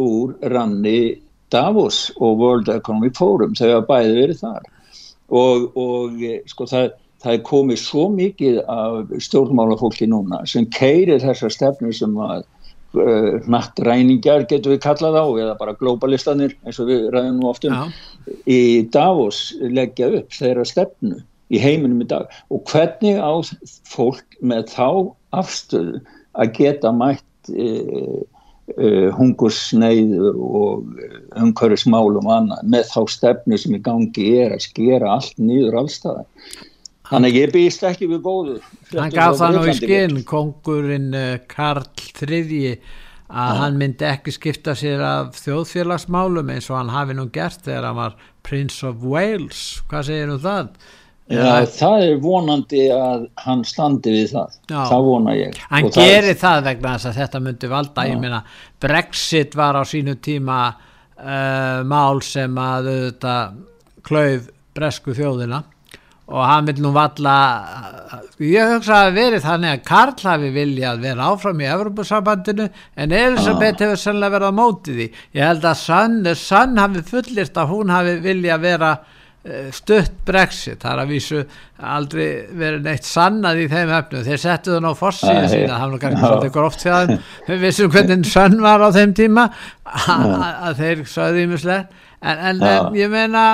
úr 0.00 0.36
ranni 0.54 1.20
Davos 1.52 2.06
og 2.16 2.40
World 2.40 2.72
Economic 2.72 3.18
Forum 3.18 3.56
þau 3.58 3.68
hafa 3.68 3.86
bæði 3.90 4.18
verið 4.20 4.42
þar 4.44 4.68
og, 5.32 5.70
og 5.76 6.22
sko 6.48 6.68
það 6.68 6.92
það 7.22 7.36
er 7.36 7.44
komið 7.46 7.80
svo 7.82 8.08
mikið 8.12 8.58
af 8.70 9.12
stjórnmálafólki 9.26 10.08
núna 10.10 10.42
sem 10.48 10.66
keirir 10.74 11.22
þessar 11.22 11.54
stefnu 11.54 11.92
sem 11.94 12.14
að 12.18 12.42
uh, 12.98 13.36
nattræningar 13.50 14.46
getur 14.50 14.74
við 14.74 14.82
kallað 14.86 15.18
á 15.22 15.26
eða 15.44 15.58
bara 15.60 15.76
globalistanir 15.78 16.56
eins 16.66 16.80
og 16.82 16.90
við 16.90 17.06
ræðum 17.14 17.38
nú 17.38 17.50
oftum 17.52 17.76
ja. 17.76 17.84
í 18.46 18.88
Davos 18.94 19.52
leggja 19.62 20.10
upp 20.18 20.34
þeirra 20.34 20.66
stefnu 20.68 21.20
í 21.52 21.60
heiminum 21.62 22.02
í 22.04 22.08
dag 22.10 22.32
og 22.52 22.64
hvernig 22.70 23.20
á 23.20 23.32
fólk 23.88 24.38
með 24.40 24.72
þá 24.72 24.88
afstöðu 25.42 26.02
að 26.32 26.52
geta 26.56 26.92
mætt 26.96 27.52
uh, 27.52 28.18
uh, 28.78 29.08
hungursneið 29.18 30.16
og 30.32 30.90
umhverfismálum 31.36 32.28
annað 32.32 32.68
með 32.74 32.90
þá 32.94 33.00
stefnu 33.16 33.60
sem 33.60 33.76
í 33.76 33.82
gangi 33.84 34.28
er 34.42 34.56
að 34.56 34.66
skera 34.70 35.16
allt 35.18 35.40
nýður 35.40 35.82
allstaðar 35.82 36.28
Þannig 37.12 37.36
ég 37.36 37.50
býst 37.52 37.82
ekki 37.84 38.08
við 38.08 38.20
góðu. 38.24 38.58
Hann 38.94 39.12
gaf 39.12 39.34
það 39.36 39.56
nú 39.58 39.62
í 39.68 39.72
skinn, 39.76 40.20
kongurinn 40.28 41.10
uh, 41.12 41.34
Karl 41.50 41.84
III, 42.00 42.70
að 43.28 43.50
ja. 43.52 43.58
hann 43.58 43.76
myndi 43.80 44.06
ekki 44.08 44.32
skipta 44.32 44.72
sér 44.78 45.02
af 45.04 45.36
þjóðfélagsmálum 45.42 46.54
eins 46.54 46.70
og 46.70 46.78
hann 46.78 46.92
hafi 46.94 47.16
nú 47.18 47.26
gert 47.34 47.60
þegar 47.66 47.90
hann 47.90 47.98
var 47.98 48.16
Prince 48.48 48.80
of 48.88 49.04
Wales. 49.04 49.82
Hvað 49.90 50.08
segir 50.08 50.32
þú 50.32 50.38
um 50.38 50.44
það? 50.46 50.90
Já, 51.32 51.66
það 51.78 52.06
er 52.06 52.22
vonandi 52.22 52.84
að 52.94 53.26
hann 53.44 53.64
standi 53.66 54.14
við 54.14 54.32
það. 54.36 54.56
Já. 54.68 54.78
Það 54.90 55.08
vona 55.08 55.36
ég. 55.38 55.60
Hann 55.72 55.88
Og 55.88 55.96
gerir 55.96 56.36
það, 56.36 56.46
það 56.46 56.70
vegna 56.70 56.94
þess 56.94 57.10
að 57.10 57.20
þetta 57.22 57.42
myndi 57.48 57.72
valda. 57.72 58.06
Já. 58.06 58.12
Ég 58.12 58.22
meina, 58.22 58.40
Brexit 58.82 59.58
var 59.58 59.80
á 59.80 59.82
sínu 59.88 60.16
tíma 60.22 60.62
uh, 60.70 61.82
mál 61.88 62.22
sem 62.26 62.58
að 62.58 62.90
þetta 62.92 63.36
klauf 64.06 64.50
bresku 64.72 65.14
þjóðina 65.16 65.62
og 66.32 66.44
hann 66.46 66.68
vil 66.68 66.78
nú 66.80 66.92
valla 66.94 67.34
ég 68.40 68.70
hugsa 68.72 69.02
að 69.06 69.16
verið 69.18 69.44
þannig 69.44 69.72
að 69.74 69.82
Karl 69.88 70.28
hafi 70.30 70.50
viljað 70.54 71.02
vera 71.02 71.30
áfram 71.32 71.60
í 71.60 71.68
Evropasambandinu 71.68 72.68
en 72.70 73.14
Elisabeth 73.16 73.82
hefur 73.82 74.00
sannlega 74.00 74.36
verið 74.36 74.54
á 74.54 74.60
mótið 74.60 75.00
því 75.00 75.08
ég 75.38 75.50
held 75.50 75.66
að 75.68 75.80
Sann, 75.82 76.20
Sann 76.38 76.80
hafi 76.80 77.02
fullist 77.10 77.58
að 77.58 77.74
hún 77.74 77.92
hafi 77.92 78.16
viljað 78.24 78.64
vera 78.64 78.92
stutt 79.74 80.12
brexit 80.26 80.84
það 80.84 80.92
er 80.92 81.00
að 81.02 81.08
vísu 81.10 81.40
aldrei 81.92 82.26
verið 82.54 82.84
neitt 82.86 83.06
sannað 83.08 83.64
í 83.64 83.68
þeim 83.72 83.94
efnu 83.96 84.20
þeir 84.28 84.42
settu 84.42 84.76
það 84.76 84.84
ná 84.84 84.92
fórsíðu 85.00 85.48
sína 85.50 85.80
það 85.80 85.94
var 85.94 86.02
kannski 86.04 86.22
svolítið 86.22 86.52
gróft 86.54 86.84
fjæðum 86.86 87.24
við 87.48 87.64
vissum 87.66 87.94
hvernig 87.96 88.28
Sann 88.30 88.60
var 88.62 88.84
á 88.86 88.88
þeim 88.94 89.16
tíma 89.18 89.48
að 89.82 90.78
þeir 90.78 91.02
sögðu 91.10 91.46
ímislega 91.48 91.88
en, 92.22 92.36
en, 92.38 92.62
en 92.62 93.00
ég 93.00 93.10
meina 93.10 93.46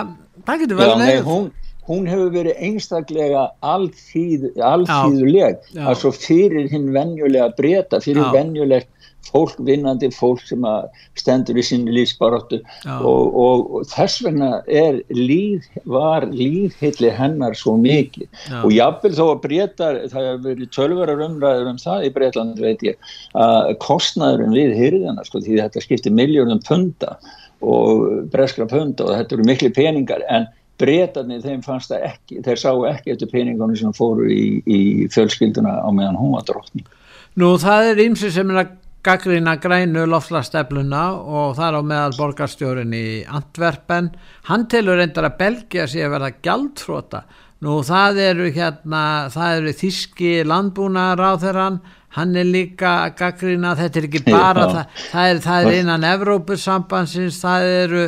það 0.44 0.66
getur 0.66 0.82
vel 0.82 0.90
nefn 1.00 1.48
hún 1.88 2.04
hefur 2.04 2.28
verið 2.34 2.58
einstaklega 2.66 3.46
alþýðuleg. 3.64 5.62
Altså 5.88 6.10
fyrir 6.12 6.68
hinn 6.68 6.90
venjulega 6.92 7.48
breyta, 7.56 8.00
fyrir 8.04 8.26
Já. 8.26 8.32
Fólk, 9.28 9.58
vinnandi 9.64 10.10
fólk 10.14 10.42
sem 10.48 10.64
stendur 11.18 11.58
í 11.58 11.64
sinni 11.66 11.92
lífsbaróttu 11.94 12.60
og, 12.86 13.26
og, 13.28 13.64
og 13.78 13.88
þess 13.90 14.22
vegna 14.24 14.50
er 14.66 15.00
líð, 15.14 15.66
var 15.88 16.28
líðhilli 16.32 17.10
hennar 17.14 17.56
svo 17.58 17.76
mikið. 17.80 18.28
Já. 18.48 18.60
og 18.62 18.72
jáfnvel 18.74 19.14
þó 19.16 19.24
að 19.26 19.42
breytar, 19.44 20.00
það 20.12 20.28
hefur 20.28 20.44
verið 20.46 20.70
tölvarar 20.76 21.24
umræður 21.26 21.72
um 21.72 21.82
það 21.82 22.06
í 22.06 22.12
Breitland 22.14 22.62
veit 22.62 22.86
ég, 22.86 23.10
að 23.38 23.74
kostnæðurinn 23.84 24.56
við 24.56 24.76
hyrðina, 24.78 25.26
sko, 25.26 25.42
því 25.44 25.60
þetta 25.62 25.84
skiptir 25.84 26.16
miljónum 26.16 26.62
punda 26.66 27.18
og 27.64 28.30
breskra 28.32 28.68
punda 28.70 29.08
og 29.08 29.16
þetta 29.16 29.36
eru 29.36 29.48
miklu 29.48 29.72
peningar 29.74 30.22
en 30.30 30.46
breytarnir 30.78 31.42
þeim 31.42 31.62
fannst 31.66 31.90
það 31.90 32.04
ekki 32.12 32.42
þeir 32.46 32.60
sáu 32.62 32.84
ekki 32.86 33.14
eftir 33.14 33.30
peningunum 33.32 33.78
sem 33.78 33.94
fóru 33.96 34.28
í, 34.30 34.60
í 34.62 34.80
fjölskylduna 35.10 35.80
á 35.82 35.88
meðan 35.90 36.18
hún 36.20 36.36
var 36.36 36.46
drottning. 36.46 36.86
Nú 37.38 37.56
það 37.58 37.92
er 37.92 38.04
ymsi 38.06 38.30
sem 38.34 38.52
er 38.54 38.62
að 38.62 38.76
gaggrina 39.06 39.56
grænu 39.62 40.04
lofslastefluna 40.10 41.02
og 41.18 41.56
það 41.58 41.68
er 41.68 41.76
á 41.78 41.82
meðal 41.90 42.16
borgarstjórin 42.18 42.94
í 42.96 43.04
Antwerpen. 43.24 44.10
Hann 44.50 44.66
telur 44.70 44.98
reyndar 44.98 45.28
að 45.30 45.38
Belgia 45.42 45.86
sé 45.90 46.02
að 46.04 46.16
verða 46.16 46.32
gjaldfróta 46.44 47.22
nú 47.64 47.80
það 47.86 48.20
eru 48.22 48.48
hérna 48.54 49.02
það 49.34 49.60
eru 49.60 49.76
þíski 49.80 50.32
landbúnaðar 50.46 51.22
á 51.26 51.32
þeirran 51.42 51.78
hann 52.14 52.36
er 52.38 52.46
líka 52.46 52.92
að 53.04 53.16
gaggrina 53.18 53.74
þetta 53.78 53.98
er 54.00 54.08
ekki 54.08 54.22
bara 54.28 54.66
það, 54.70 55.00
það 55.10 55.30
er, 55.30 55.40
það 55.46 55.66
er 55.66 55.78
innan 55.80 56.06
Evrópusambansins 56.08 57.40
það 57.42 57.66
eru 57.72 58.04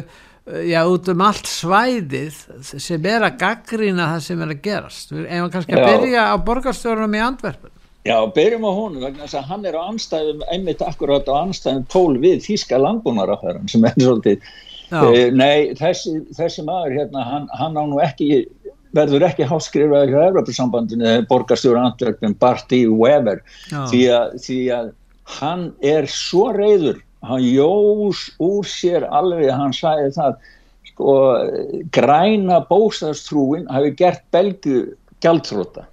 já, 0.71 0.81
út 0.87 1.11
um 1.13 1.27
allt 1.27 1.51
svæðið 1.51 2.39
sem 2.71 3.11
er 3.11 3.27
að 3.27 3.37
gaggrýna 3.43 4.09
það 4.15 4.25
sem 4.29 4.47
er 4.47 4.55
að 4.55 4.63
gerast. 4.65 5.13
Ef 5.13 5.27
maður 5.27 5.53
kannski 5.57 5.77
að 5.77 5.91
byrja 5.91 6.25
á 6.31 6.35
borgarstjórnum 6.47 7.19
í 7.19 7.23
Andverfn 7.27 7.70
Já, 8.07 8.17
byrjum 8.33 8.65
á 8.65 8.73
honum 8.73 9.03
vegna 9.05 9.27
þess 9.27 9.39
að 9.43 9.49
hann 9.51 9.67
er 9.69 9.77
á 9.77 9.83
anstæðum 9.85 10.45
einmitt 10.49 10.85
akkurát 10.85 11.29
á 11.29 11.35
anstæðum 11.43 11.85
tól 11.93 12.15
við 12.23 12.41
Þíska 12.47 12.79
landbúnaráðherran 12.81 13.69
sem 13.69 13.85
er 13.85 13.99
svolítið 13.99 14.47
uh, 14.97 15.27
nei, 15.37 15.75
þessi, 15.77 16.15
þessi 16.37 16.65
maður 16.65 16.97
hérna, 16.97 17.27
hann, 17.29 17.51
hann 17.61 17.77
á 17.77 17.85
nú 17.85 18.01
ekki 18.01 18.47
verður 18.97 19.27
ekki 19.29 19.47
háskrifaði 19.47 20.15
hjá 20.15 20.23
Evropasambandinu 20.31 21.13
borgarstjóru 21.31 21.79
Andverfn 21.79 22.35
Barty 22.41 22.81
Weber. 22.89 23.45
Því 23.69 24.01
að, 24.17 24.33
því 24.47 24.59
að 24.75 24.91
hann 25.37 25.69
er 25.87 26.09
svo 26.11 26.49
reyður 26.57 26.99
hann 27.27 27.45
jós 27.45 28.25
úr 28.41 28.67
sér 28.67 29.05
alveg, 29.13 29.51
hann 29.53 29.77
sagði 29.77 30.11
það 30.17 30.41
sko, 30.89 31.15
græna 31.95 32.63
bóstaðstrúin 32.71 33.69
hafi 33.71 33.93
gert 33.99 34.25
belgu 34.33 34.83
gjaldþróta 35.21 35.85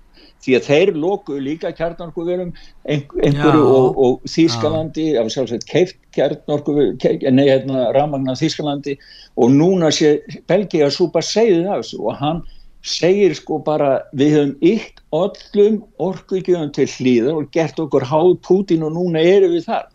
því 0.48 0.58
að 0.58 0.68
þeir 0.72 0.92
lokuðu 1.04 1.44
líka 1.44 1.72
kjarnorkuverum 1.76 2.54
einhverju 2.88 3.36
Já. 3.36 3.72
og, 3.78 4.02
og 4.06 4.28
Þískalandi 4.32 5.08
af 5.20 5.32
sjálfsveit 5.34 5.66
keift 5.70 5.98
kjarnorkuverum 6.16 6.98
nei, 7.36 7.48
hérna, 7.50 7.90
Ramagnar 7.96 8.40
Þískalandi 8.40 8.96
og 9.36 9.52
núna 9.54 9.92
sé 9.94 10.18
Belgia 10.50 10.88
súpa 10.94 11.24
segið 11.26 11.68
það 11.68 11.92
og 12.00 12.22
hann 12.22 12.46
segir 12.88 13.36
sko 13.36 13.60
bara 13.64 13.98
við 14.16 14.34
höfum 14.38 14.56
ykt 14.70 15.04
öllum 15.18 15.82
orkuðgjöfum 16.04 16.72
til 16.76 16.88
hlýðar 16.94 17.42
og 17.42 17.52
gert 17.52 17.80
okkur 17.84 18.06
háð 18.08 18.38
Putin 18.48 18.86
og 18.88 18.96
núna 18.96 19.24
eru 19.24 19.52
við 19.56 19.68
þar. 19.68 19.86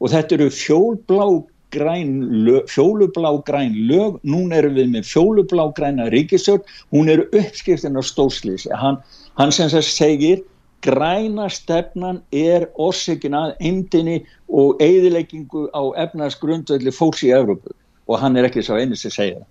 Og 0.00 0.10
þetta 0.10 0.36
eru 0.38 0.50
fjólblá 0.54 1.26
græn 1.70 2.14
lög, 2.44 2.66
fjólublá 2.70 3.30
græn 3.46 3.74
lög, 3.86 4.18
núna 4.26 4.58
erum 4.58 4.76
við 4.78 4.90
með 4.94 5.08
fjólublá 5.10 5.68
græna 5.76 6.08
ríkisjörn, 6.10 6.64
hún 6.94 7.10
eru 7.12 7.26
uppskiptin 7.30 7.98
á 7.98 8.02
stóðslýsi, 8.02 8.72
hann, 8.74 8.98
hann 9.38 9.52
sem 9.54 9.70
þess 9.70 9.94
segir 9.96 10.42
græna 10.84 11.48
stefnan 11.52 12.22
er 12.32 12.66
orsökin 12.80 13.36
að 13.36 13.52
eindinni 13.60 14.20
og 14.48 14.80
eigðileggingu 14.80 15.68
á 15.76 15.82
efnarsgrundvelli 16.06 16.92
fólks 16.94 17.24
í 17.26 17.32
Európu 17.36 17.74
og 18.10 18.20
hann 18.22 18.36
er 18.36 18.48
ekki 18.48 18.64
svo 18.64 18.78
einu 18.80 18.96
sem 18.98 19.12
segja 19.14 19.40
það. 19.40 19.48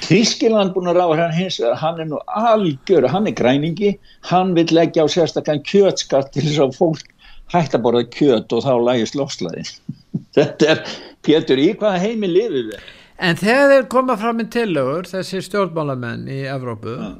Þískiland 0.00 0.72
búin 0.72 0.88
að 0.88 0.96
ráða 1.02 1.16
hann 1.18 1.34
hins 1.36 1.58
hann 1.80 1.98
er 2.00 2.08
nú 2.08 2.20
algjör, 2.40 3.04
hann 3.10 3.26
er 3.28 3.36
græningi 3.36 3.90
hann 4.30 4.54
vil 4.56 4.70
leggja 4.72 5.04
á 5.04 5.06
sérstaklega 5.12 5.66
kjötskatt 5.68 6.32
til 6.32 6.46
þess 6.46 6.62
að 6.64 6.78
fólk 6.78 7.10
hægt 7.52 7.76
að 7.76 7.84
borða 7.84 8.06
kjöt 8.14 8.54
og 8.56 8.64
þá 8.64 8.72
lægist 8.86 9.18
lofslaði 9.18 9.66
þetta 10.38 10.70
er, 10.72 10.84
Pétur, 11.24 11.60
í 11.60 11.74
hvaða 11.76 12.00
heimi 12.00 12.30
lifið 12.30 12.72
við? 12.72 12.88
En 13.24 13.36
þegar 13.38 13.70
þeir 13.70 13.86
koma 13.92 14.16
fram 14.18 14.40
í 14.42 14.48
tillögur, 14.50 15.06
þessi 15.10 15.42
stjórnmálamenn 15.44 16.26
í 16.32 16.40
Evrópu 16.50 16.96
ja. 16.96 17.12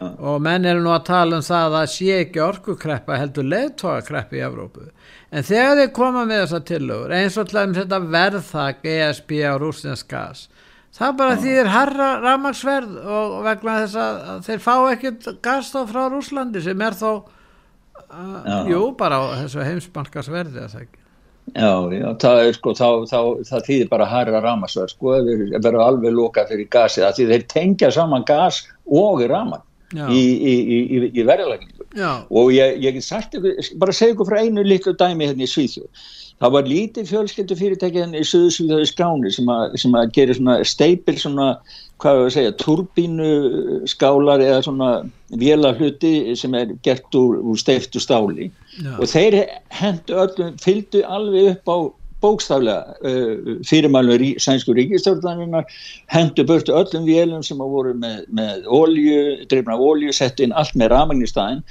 Og 0.00 0.42
menn 0.44 0.66
eru 0.68 0.82
nú 0.84 0.92
að 0.92 1.06
tala 1.08 1.38
um 1.38 1.44
það 1.46 1.78
að 1.80 1.86
sé 1.94 2.18
ekki 2.24 2.42
orkukreppa 2.44 3.20
heldur 3.20 3.48
leðtóakreppa 3.52 4.36
í 4.36 4.42
Evrópu. 4.44 4.90
En 5.32 5.46
þegar 5.46 5.80
þeir 5.80 5.94
koma 5.96 6.26
með 6.28 6.42
þessa 6.44 6.60
tillögur 6.72 7.16
eins 7.16 7.38
og 7.40 7.54
að 7.54 7.78
þetta 7.80 8.02
verðþak 8.16 8.90
ESB 8.96 9.32
á 9.46 9.54
rústinsk 9.60 10.10
gas 10.10 10.46
það 10.96 11.16
bara 11.18 11.38
því 11.40 11.54
þeir 11.58 11.72
harra 11.74 12.10
ramagsverð 12.24 13.00
og 13.04 13.40
vegna 13.44 13.80
þess 13.82 13.96
að 14.00 14.44
þeir 14.46 14.62
fá 14.64 14.74
ekkert 14.92 15.26
gas 15.44 15.72
þá 15.74 15.80
frá 15.90 16.04
Rúslandi 16.08 16.62
sem 16.64 16.86
er 16.86 16.96
þó 16.96 17.10
Uh, 18.06 18.68
jú, 18.70 18.80
bara 18.94 19.18
þessu 19.42 19.64
heimsbankasverði 19.66 20.62
Já, 21.56 21.70
já, 21.90 22.06
það 22.22 22.40
er 22.42 22.52
sko, 22.54 22.72
þá, 22.78 22.88
þá, 23.10 23.18
það 23.48 23.64
þýðir 23.66 23.88
bara 23.90 24.06
harra 24.10 24.42
ramasverð, 24.44 24.92
sko, 24.94 25.14
þeir 25.26 25.42
verður 25.56 25.82
alveg 25.82 26.14
lokað 26.14 26.52
fyrir 26.52 26.68
gasi, 26.70 27.02
það 27.02 27.16
þýðir 27.18 27.32
þeir 27.32 27.46
tengja 27.50 27.90
saman 27.96 28.26
gas 28.26 28.60
og 28.86 29.24
raman 29.30 29.64
í, 29.94 30.20
í, 30.20 30.54
í, 30.74 31.00
í 31.14 31.24
verðalækningu 31.26 31.86
og 32.30 32.52
ég, 32.54 32.78
ég 32.82 33.00
sagt 33.04 33.36
ykkur, 33.38 33.58
bara 33.80 33.94
segja 33.94 34.16
ykkur 34.16 34.28
frá 34.28 34.40
einu 34.42 34.64
líka 34.66 34.94
dæmi 34.98 35.28
hérna 35.28 35.46
í 35.46 35.50
Svíþjóð, 35.50 36.06
það 36.42 36.54
var 36.56 36.70
lítið 36.70 37.10
fjölskyldu 37.12 37.58
fyrirtæki 37.60 38.02
hérna 38.02 38.20
í 38.20 38.26
Suðu 38.26 38.52
Svíþjóði 38.56 38.88
Skáni 38.90 39.34
sem 39.36 39.52
að, 39.52 39.76
sem 39.82 39.94
að 39.96 40.10
gera 40.16 40.36
svona 40.36 40.56
steipil 40.66 41.16
svona, 41.22 41.48
hvað 42.02 42.18
er 42.18 42.24
að 42.24 42.34
segja, 42.34 42.56
turbínu 42.64 43.30
skálar 43.88 44.42
eða 44.44 44.64
svona 44.66 44.90
vélahluti 45.38 46.34
sem 46.36 46.56
er 46.58 46.74
gert 46.86 47.16
úr, 47.16 47.38
úr 47.40 47.60
steiftu 47.60 48.02
stáli. 48.02 48.50
Já. 48.76 48.92
og 49.00 49.08
þeir 49.08 49.38
hendu 49.72 50.18
öllum, 50.20 50.58
fylgdu 50.60 51.00
alveg 51.08 51.54
upp 51.54 51.70
á 51.72 51.76
bókstaflega 52.26 52.96
uh, 53.06 53.56
fyrirmælum 53.66 54.20
rí, 54.22 54.30
sænsku 54.42 54.74
ríkistjórnarinnar 54.76 55.66
hendu 56.12 56.44
börtu 56.46 56.74
öllum 56.76 57.06
vélum 57.08 57.44
sem 57.46 57.62
voru 57.62 57.94
með, 57.94 58.24
með 58.34 58.66
olju, 58.66 59.20
dreifna 59.50 59.78
olju, 59.78 60.14
sett 60.14 60.42
inn 60.42 60.54
allt 60.56 60.74
með 60.74 60.92
ramagn 60.96 61.24
í 61.24 61.30
staðin 61.30 61.62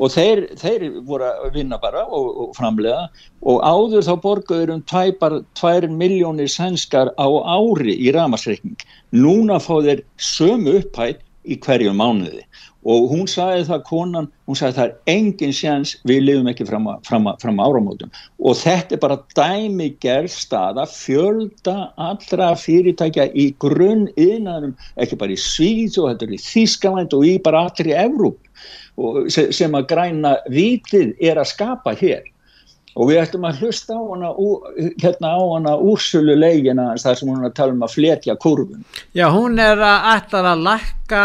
og 0.00 0.12
þeir, 0.14 0.46
þeir 0.60 0.86
voru 1.08 1.28
að 1.28 1.56
vinna 1.56 1.78
bara 1.80 2.04
og, 2.06 2.28
og 2.44 2.54
framlega. 2.56 3.08
Og 3.44 3.60
áður 3.60 4.06
þá 4.06 4.14
borguður 4.22 4.74
um 4.76 4.84
2 4.88 5.90
miljónir 5.92 6.48
sænskar 6.48 7.12
á 7.18 7.28
ári 7.28 7.96
í 7.98 8.12
ramasreikning. 8.14 8.78
Núna 9.12 9.60
fá 9.60 9.74
þeir 9.84 10.04
sömu 10.16 10.78
upphætt 10.80 11.20
í 11.42 11.58
hverju 11.58 11.92
mánuði 11.98 12.44
og 12.82 13.10
hún 13.12 13.28
sagði 13.30 13.66
það 13.68 13.82
konan, 13.86 14.28
hún 14.48 14.58
sagði 14.58 14.78
það 14.78 14.88
er 14.88 15.12
engin 15.14 15.54
séns 15.54 15.94
við 16.08 16.24
lifum 16.26 16.48
ekki 16.50 16.66
fram, 16.66 16.88
a, 16.90 16.96
fram, 17.06 17.28
a, 17.30 17.36
fram 17.42 17.60
áramótum. 17.62 18.10
Og 18.42 18.56
þetta 18.58 18.96
er 18.96 19.02
bara 19.04 19.20
dæmi 19.38 19.92
gerð 20.02 20.34
staða 20.34 20.86
fjölda 20.90 21.76
allra 22.10 22.52
fyrirtækja 22.58 23.28
í 23.38 23.52
grunn 23.62 24.08
yðnaðum, 24.16 24.74
ekki 25.02 25.20
bara 25.20 25.36
í 25.36 25.38
Svíð 25.40 26.00
og 26.02 26.10
þetta 26.10 26.26
er 26.26 26.34
í 26.34 26.42
Þískaland 26.42 27.16
og 27.18 27.28
í 27.28 27.36
bara 27.44 27.66
allir 27.68 27.92
í 27.92 27.96
Evróp 28.02 29.30
sem 29.32 29.72
að 29.78 29.88
græna 29.88 30.36
vitið 30.52 31.14
er 31.22 31.40
að 31.40 31.52
skapa 31.54 31.94
hér. 31.96 32.26
Og 32.92 33.08
við 33.08 33.22
ættum 33.22 33.46
að 33.48 33.62
hlusta 33.62 33.96
á 33.96 34.02
hana 34.04 34.30
hérna 35.00 35.30
á 35.32 35.40
hana 35.40 35.72
úrsölu 35.80 36.34
leigina 36.36 36.90
þar 37.00 37.16
sem 37.16 37.30
hún 37.30 37.40
er 37.40 37.48
að 37.48 37.54
tala 37.56 37.72
um 37.72 37.86
að 37.86 37.94
fletja 37.94 38.36
kurvun 38.36 38.84
Já, 39.16 39.30
hún 39.32 39.56
er 39.62 39.80
að 39.80 40.10
ætla 40.10 40.42
að 40.50 40.66
lækka 40.66 41.22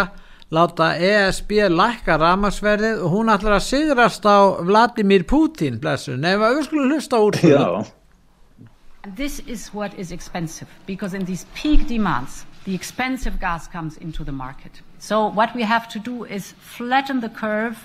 láta 0.51 0.93
ESB 0.95 1.51
lækka 1.69 2.17
ramarsverðið 2.21 3.03
og 3.03 3.11
hún 3.11 3.31
ætlar 3.33 3.57
að 3.57 3.65
sigrast 3.67 4.23
á 4.23 4.63
Vladimir 4.63 5.25
Putin 5.27 5.79
blessun, 5.83 6.23
eða 6.23 6.53
við 6.55 6.67
skulum 6.69 6.91
hlusta 6.91 7.19
úr 7.19 7.39
Já 7.43 7.85
This 9.15 9.39
is 9.47 9.73
what 9.73 9.93
is 9.97 10.11
expensive 10.11 10.67
because 10.85 11.13
in 11.13 11.25
these 11.25 11.45
peak 11.55 11.87
demands 11.87 12.45
the 12.65 12.75
expensive 12.75 13.39
gas 13.39 13.67
comes 13.67 13.95
into 13.97 14.23
the 14.25 14.31
market. 14.33 14.81
So 14.99 15.27
what 15.27 15.55
we 15.55 15.63
have 15.63 15.87
to 15.89 15.99
do 15.99 16.25
is 16.25 16.53
flatten 16.59 17.21
the 17.21 17.29
curve 17.29 17.77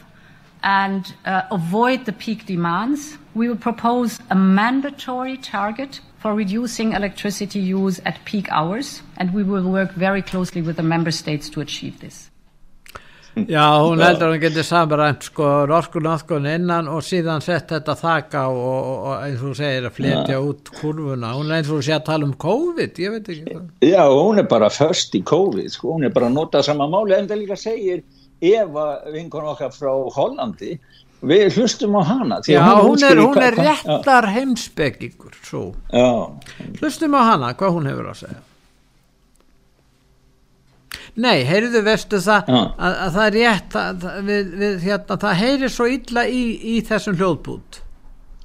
and 0.64 1.14
uh, 1.24 1.42
avoid 1.52 2.04
the 2.06 2.12
peak 2.12 2.46
demands. 2.46 3.18
We 3.34 3.48
will 3.48 3.56
propose 3.56 4.18
a 4.30 4.34
mandatory 4.34 5.36
target 5.36 6.00
for 6.18 6.34
reducing 6.34 6.92
electricity 6.92 7.60
use 7.60 8.00
at 8.04 8.24
peak 8.24 8.48
hours, 8.50 9.02
and 9.16 9.32
we 9.32 9.44
will 9.44 9.70
work 9.70 9.92
very 9.92 10.22
closely 10.22 10.62
with 10.62 10.76
the 10.76 10.82
member 10.82 11.10
states 11.10 11.48
to 11.50 11.60
achieve 11.60 12.00
this. 12.00 12.31
Já, 13.32 13.64
hún 13.80 14.02
heldur 14.04 14.26
að 14.26 14.34
hún 14.34 14.40
getur 14.42 14.66
samrænt 14.66 15.24
sko 15.24 15.46
orkunóðkun 15.64 16.48
innan 16.50 16.88
og 16.92 17.00
síðan 17.06 17.40
sett 17.40 17.70
þetta 17.72 17.94
þakka 17.96 18.42
og, 18.52 18.58
og, 18.66 19.06
og 19.08 19.22
eins 19.24 19.44
og 19.48 19.54
segir 19.56 19.86
að 19.88 19.96
fletja 19.96 20.34
ja. 20.34 20.40
út 20.44 20.68
kurvuna, 20.76 21.30
hún 21.38 21.48
er 21.48 21.62
eins 21.62 21.70
og 21.72 21.80
sé 21.86 21.94
að 21.96 22.04
tala 22.10 22.28
um 22.28 22.34
COVID, 22.44 23.00
ég 23.00 23.14
veit 23.14 23.30
ekki 23.32 23.46
hvað. 23.54 23.70
Já, 23.88 24.02
hún 24.12 24.42
er 24.42 24.50
bara 24.52 24.68
först 24.72 25.16
í 25.16 25.22
COVID, 25.32 25.72
sko, 25.72 25.94
hún 25.96 26.04
er 26.04 26.12
bara 26.12 26.28
að 26.28 26.36
nota 26.36 26.62
sama 26.66 26.90
máli 26.92 27.16
en 27.16 27.30
það 27.30 27.42
líka 27.46 27.60
segir 27.60 28.04
Eva 28.42 28.86
vinkun 29.14 29.48
okkar 29.54 29.72
frá 29.72 29.92
Hollandi, 30.12 30.76
við 31.24 31.56
hlustum 31.56 31.96
á 31.96 32.02
hana. 32.04 32.42
Já, 32.44 32.60
hún, 32.68 32.92
hún 32.92 33.08
er, 33.08 33.20
hún 33.22 33.42
er 33.48 33.56
réttar 33.56 34.28
heimsbyggingur, 34.34 35.40
svo. 35.46 35.70
Já. 35.88 36.28
Hlustum 36.82 37.16
á 37.16 37.32
hana, 37.32 37.54
hvað 37.56 37.78
hún 37.78 37.88
hefur 37.88 38.12
að 38.12 38.24
segja. 38.26 38.42
Nei, 41.20 41.42
heyrðu 41.44 41.82
vestu 41.84 42.20
það 42.24 42.46
að, 42.48 42.70
að 42.88 43.10
það 43.16 43.26
er 43.26 43.34
rétt 43.36 43.74
að, 43.76 44.06
við, 44.28 44.54
við, 44.62 44.78
hérna, 44.86 45.18
það 45.24 45.42
heyrir 45.42 45.72
svo 45.74 45.88
illa 45.92 46.24
í, 46.24 46.44
í 46.72 46.78
þessum 46.88 47.18
hljóðbút. 47.20 47.82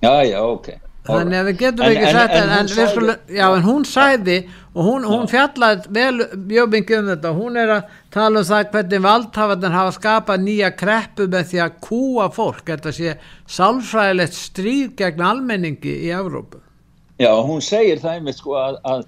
Já, 0.03 0.11
já, 0.27 0.41
ok. 0.43 0.67
Þannig 1.07 1.37
að 1.39 1.47
við 1.47 1.59
getum 1.61 1.85
en, 1.85 1.93
ekki 1.93 2.09
sagt 2.11 2.35
en, 2.35 2.51
en, 2.51 2.71
skulum, 2.75 3.21
já, 3.31 3.45
en 3.47 3.63
hún 3.63 3.85
sæði 3.87 4.37
og 4.73 4.81
hún, 4.83 5.07
hún 5.07 5.29
fjallaði 5.31 5.93
vel 5.95 6.25
mjög 6.49 6.75
um 6.97 7.09
þetta. 7.13 7.33
Hún 7.37 7.59
er 7.63 7.73
að 7.77 7.95
tala 8.11 8.43
um 8.43 8.49
það 8.51 8.69
hvernig 8.75 9.03
valdhafarnir 9.07 9.77
hafa 9.77 9.95
skapað 9.95 10.43
nýja 10.43 10.73
kreppu 10.75 11.31
með 11.31 11.49
því 11.53 11.63
að 11.63 11.81
kúa 11.87 12.29
fólk. 12.35 12.65
Þetta 12.67 12.95
sé 12.99 13.15
sálfræðilegt 13.47 14.35
stríð 14.35 14.95
gegn 14.99 15.27
almenningi 15.31 15.95
í 16.03 16.11
Evrópu 16.11 16.66
Já, 17.17 17.31
hún 17.41 17.63
segir 17.65 18.01
það 18.01 18.19
einmitt 18.19 18.37
sko 18.37 18.57
að, 18.61 18.75
að, 18.85 19.05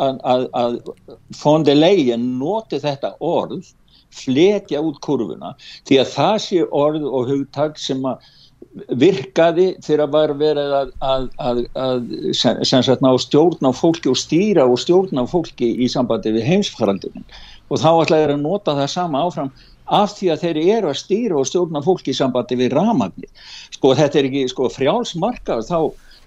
að, 0.00 0.46
að 0.56 1.72
Leyen 1.76 2.30
noti 2.40 2.80
þetta 2.80 3.14
orð, 3.20 3.66
fletja 4.14 4.80
út 4.80 5.00
kurvuna, 5.04 5.52
því 5.84 5.98
að 6.00 6.14
það 6.14 6.38
sé 6.46 6.62
orð 6.70 7.04
og 7.04 7.28
hugtak 7.28 7.76
sem 7.82 8.00
að 8.08 8.24
virkaði 8.98 9.66
þegar 9.84 10.10
var 10.10 10.32
verið 10.38 10.72
að 11.04 12.06
sem 12.34 12.82
sagt 12.86 13.04
ná 13.04 13.12
stjórn 13.20 13.68
á 13.68 13.72
fólki 13.76 14.10
og 14.10 14.18
stýra 14.18 14.64
og 14.66 14.80
stjórn 14.82 15.20
á 15.20 15.24
fólki 15.30 15.68
í 15.84 15.90
sambandi 15.90 16.32
við 16.34 16.48
heimsfaraldunum 16.48 17.26
og 17.68 17.80
þá 17.82 17.90
ætlaði 17.92 18.32
að 18.32 18.42
nota 18.42 18.74
það 18.78 18.90
sama 18.94 19.22
áfram 19.26 19.52
af 19.84 20.16
því 20.16 20.30
að 20.32 20.42
þeir 20.46 20.60
eru 20.78 20.90
að 20.90 21.00
stýra 21.02 21.38
og 21.38 21.48
stjórn 21.48 21.78
á 21.78 21.82
fólki 21.84 22.14
í 22.14 22.16
sambandi 22.16 22.56
við 22.58 22.72
ramagnir. 22.74 23.30
Sko 23.74 23.92
þetta 23.98 24.20
er 24.20 24.28
ekki 24.30 24.46
sko 24.50 24.70
frjálsmarkað 24.72 25.66
þá 25.68 25.78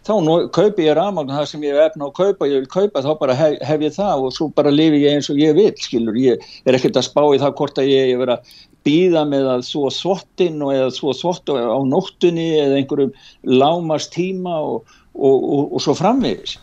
þá 0.05 0.13
nú, 0.23 0.35
kaupi 0.53 0.85
ég 0.85 0.95
rafmagn 0.97 1.33
það 1.33 1.49
sem 1.51 1.65
ég 1.65 1.79
efna 1.81 2.07
að 2.07 2.15
kaupa, 2.19 2.49
ég 2.49 2.63
vil 2.63 2.71
kaupa 2.71 3.03
þá 3.05 3.11
bara 3.19 3.35
hef, 3.37 3.57
hef 3.65 3.85
ég 3.85 3.95
það 3.95 4.27
og 4.27 4.35
svo 4.35 4.49
bara 4.55 4.73
lifi 4.73 5.01
ég 5.03 5.17
eins 5.17 5.29
og 5.33 5.41
ég 5.41 5.55
vil 5.57 5.73
skilur, 5.81 6.19
ég 6.19 6.45
er 6.65 6.77
ekkert 6.77 6.99
að 6.99 7.07
spá 7.09 7.23
í 7.25 7.41
það 7.41 7.55
hvort 7.59 7.81
að 7.81 7.91
ég 7.91 8.13
er 8.13 8.21
verið 8.21 8.37
að 8.37 8.53
býða 8.87 9.25
með 9.27 9.49
að 9.55 9.65
svo 9.67 9.89
svottin 9.91 10.61
og 10.63 10.71
eða 10.75 10.93
svo 10.95 11.15
svottu 11.15 11.57
á 11.57 11.79
nóttunni 11.83 12.47
eða 12.61 12.79
einhverjum 12.79 13.11
lámast 13.43 14.13
tíma 14.15 14.61
og, 14.63 14.95
og, 15.17 15.35
og, 15.35 15.75
og 15.75 15.83
svo 15.83 15.97
framvegis. 15.97 16.55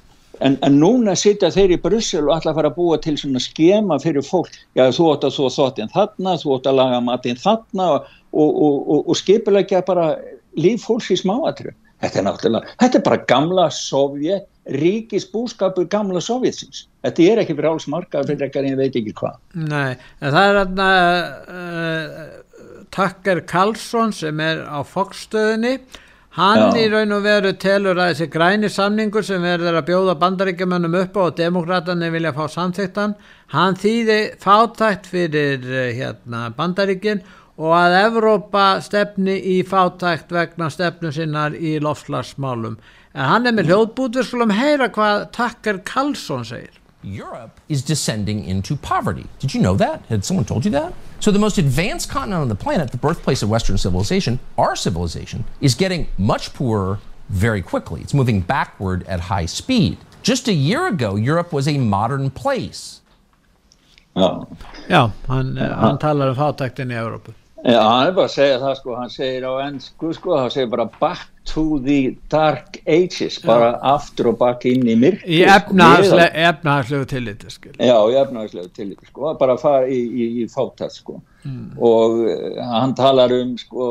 En, 0.43 0.57
en 0.66 0.80
núna 0.80 1.14
sitja 1.18 1.53
þeir 1.55 1.76
í 1.76 1.80
Brussel 1.82 2.24
og 2.24 2.32
ætla 2.35 2.55
að 2.55 2.59
fara 2.59 2.70
að 2.72 2.78
búa 2.80 2.97
til 3.03 3.14
svona 3.20 3.43
skema 3.43 4.01
fyrir 4.03 4.24
fólk, 4.26 4.57
já 4.74 4.89
þú 4.91 5.12
átt 5.12 5.28
að 5.28 5.37
svo 5.37 5.51
þottin 5.53 5.93
þarna, 5.93 6.35
þú 6.41 6.57
átt 6.57 6.70
að 6.70 6.80
laga 6.80 7.05
matinn 7.07 7.39
þarna 7.39 7.91
og 8.35 9.14
skipilegja 9.20 9.85
bara 9.87 10.09
líf 10.59 10.82
fólks 10.89 11.12
í 11.14 11.20
smáatru 11.20 11.74
Þetta 12.05 12.20
er 12.20 12.26
náttúrulega, 12.26 12.76
þetta 12.82 13.00
er 13.00 13.05
bara 13.07 13.24
gamla 13.30 13.66
sovjet, 13.72 14.46
ríkis 14.76 15.26
búskapur 15.32 15.88
gamla 15.92 16.20
sovjetsins. 16.24 16.84
Þetta 17.05 17.28
er 17.30 17.42
ekki 17.42 17.57
fyrir 17.57 17.70
alls 17.72 17.88
margar 17.90 18.26
fyrir 18.28 18.48
ekkar 18.48 18.64
en 18.64 18.74
ég 18.74 18.80
veit 18.80 18.96
ekki 19.00 19.16
hvað. 19.16 19.36
Nei, 19.57 19.96
en 20.20 20.34
það 20.34 20.48
er 20.48 20.59
þarna 20.61 20.88
uh, 21.59 22.24
Takker 22.94 23.44
Karlsson 23.48 24.12
sem 24.14 24.40
er 24.44 24.64
á 24.68 24.84
Fox-stöðinni. 24.86 25.78
Hann 26.34 26.74
Já. 26.74 26.80
í 26.82 26.88
raun 26.90 27.14
og 27.14 27.22
veru 27.22 27.52
telur 27.62 27.98
að 28.02 28.11
þessi 28.11 28.26
græni 28.32 28.68
samningur 28.72 29.22
sem 29.22 29.44
verður 29.44 29.78
að 29.78 29.86
bjóða 29.92 30.16
bandaríkjumannum 30.18 30.96
upp 30.98 31.14
á 31.14 31.22
og 31.28 31.36
demokraterni 31.38 32.09
vilja 32.11 32.32
fá 32.34 32.48
samþyktan, 32.50 33.14
hann 33.55 33.78
þýði 33.78 34.18
fátækt 34.42 35.07
fyrir 35.12 35.62
uh, 35.62 35.86
hérna, 35.94 36.48
bandaríkinn 36.57 37.22
og 37.57 37.74
að 37.78 37.96
Evrópa 38.00 38.64
stefni 38.82 39.36
í 39.55 39.59
fátækt 39.66 40.32
vegna 40.34 40.70
stefnu 40.72 41.12
sinnar 41.14 41.55
í 41.55 41.76
lofslagsmálum. 41.82 42.78
En 43.14 43.28
hann 43.30 43.46
er 43.46 43.55
með 43.55 43.70
hljóðbút, 43.70 44.16
við 44.18 44.26
skulum 44.26 44.55
heyra 44.55 44.90
hvað 44.90 45.28
Takker 45.36 45.78
Karlsson 45.86 46.46
segir. 46.46 46.80
Europe 47.05 47.61
is 47.68 47.82
descending 47.82 48.44
into 48.44 48.76
poverty. 48.76 49.26
Did 49.38 49.55
you 49.55 49.61
know 49.61 49.76
that? 49.76 50.02
Had 50.09 50.24
someone 50.24 50.46
told 50.46 50.64
you 50.64 50.70
that? 50.72 50.94
So 51.20 51.30
the 51.30 51.38
most 51.38 51.59
advanced 51.59 52.09
continent 52.09 52.40
on 52.40 52.48
the 52.48 52.55
planet, 52.55 52.90
the 52.90 52.96
birthplace 52.96 53.42
of 53.42 53.50
Western 53.50 53.78
civilization, 53.78 54.40
our 54.57 54.74
civilization, 54.74 55.44
is 55.61 55.74
getting 55.74 56.09
much 56.18 56.55
poorer 56.55 56.98
very 57.28 57.62
quickly. 57.62 58.00
It's 58.00 58.14
moving 58.14 58.40
backward 58.40 59.07
at 59.07 59.20
high 59.20 59.46
speed. 59.46 59.98
Just 60.22 60.48
a 60.48 60.52
year 60.52 60.86
ago, 60.86 61.16
Europe 61.16 61.52
was 61.52 61.68
a 61.68 61.78
modern 61.78 62.30
place. 62.30 63.00
Ja, 64.14 64.46
ja 64.88 65.11
han, 65.26 65.57
han 65.57 65.98
talar 65.98 66.28
om 66.28 66.36
fátækten 66.36 66.90
i 66.90 66.94
Europa. 66.94 67.32
Já, 67.65 67.81
hann 67.81 68.11
er 68.11 68.12
bara 68.12 68.29
að 68.29 68.35
segja 68.35 68.57
það 68.61 68.75
sko, 68.77 68.95
hann 68.99 69.12
segir 69.12 69.45
á 69.49 69.53
ennsku 69.65 70.11
sko, 70.12 70.35
hann 70.37 70.51
segir 70.53 70.69
bara 70.75 70.85
back 71.01 71.31
to 71.49 71.79
the 71.85 72.17
dark 72.33 72.77
ages, 72.85 73.39
bara 73.41 73.71
Já. 73.71 73.79
aftur 73.95 74.29
og 74.33 74.37
bakk 74.43 74.67
inn 74.69 74.85
í 74.85 74.97
myrk. 75.01 75.23
Í 75.25 75.39
efnahagslegu 75.49 77.07
tilliti, 77.09 77.53
skil. 77.53 77.73
Já, 77.79 77.97
í 77.97 78.19
efnahagslegu 78.21 78.69
tilliti, 78.77 79.09
sko, 79.09 79.33
bara 79.41 79.57
að 79.57 79.65
fara 79.65 79.89
í, 79.89 79.97
í, 79.97 80.27
í 80.43 80.49
fátast, 80.53 81.01
sko. 81.01 81.17
Mm. 81.45 81.71
Og 81.89 82.19
uh, 82.27 82.61
hann 82.69 82.93
talar 82.99 83.33
um, 83.33 83.55
sko, 83.61 83.89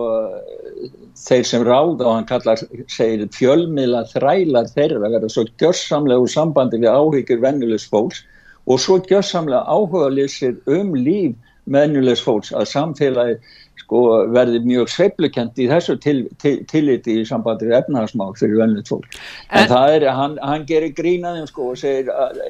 þeir 1.23 1.49
sem 1.49 1.65
ráða 1.65 2.05
og 2.05 2.11
hann 2.11 2.29
kallar, 2.29 2.61
segir 2.93 3.25
fjölmiðla 3.33 4.03
þrælar 4.11 4.69
þeirra 4.75 5.01
að 5.01 5.17
vera 5.17 5.31
svo 5.33 5.47
gjörsamlega 5.61 6.21
úr 6.21 6.33
sambandi 6.33 6.81
við 6.81 6.93
áhyggjur 6.93 7.41
vennulegs 7.41 7.89
fólks 7.89 8.21
og 8.69 8.79
svo 8.79 8.99
gjörsamlega 9.01 9.65
áhuga 9.65 10.11
lýsir 10.13 10.59
um 10.69 10.93
líf 10.97 11.33
vennulegs 11.71 12.23
fólks 12.23 12.51
að 12.55 12.69
samfélagi 12.71 13.37
sko 13.83 14.01
verði 14.33 14.61
mjög 14.63 14.91
sveiflukent 14.91 15.59
í 15.59 15.67
þessu 15.69 15.95
tilliti 16.01 16.35
til, 16.41 16.87
til, 17.03 17.17
í 17.19 17.25
sambandi 17.27 17.67
við 17.67 17.77
efnahagsmál 17.81 18.31
fyrir 18.39 18.61
vennlut 18.61 18.89
fólk. 18.89 19.07
En, 19.49 19.63
en 19.63 19.69
það 19.71 19.95
er, 19.97 20.07
hann, 20.17 20.37
hann 20.43 20.65
gerir 20.69 20.95
grínaðum 20.97 21.49
sko 21.49 21.71
og 21.73 21.79
segir 21.81 22.11
að 22.13 22.41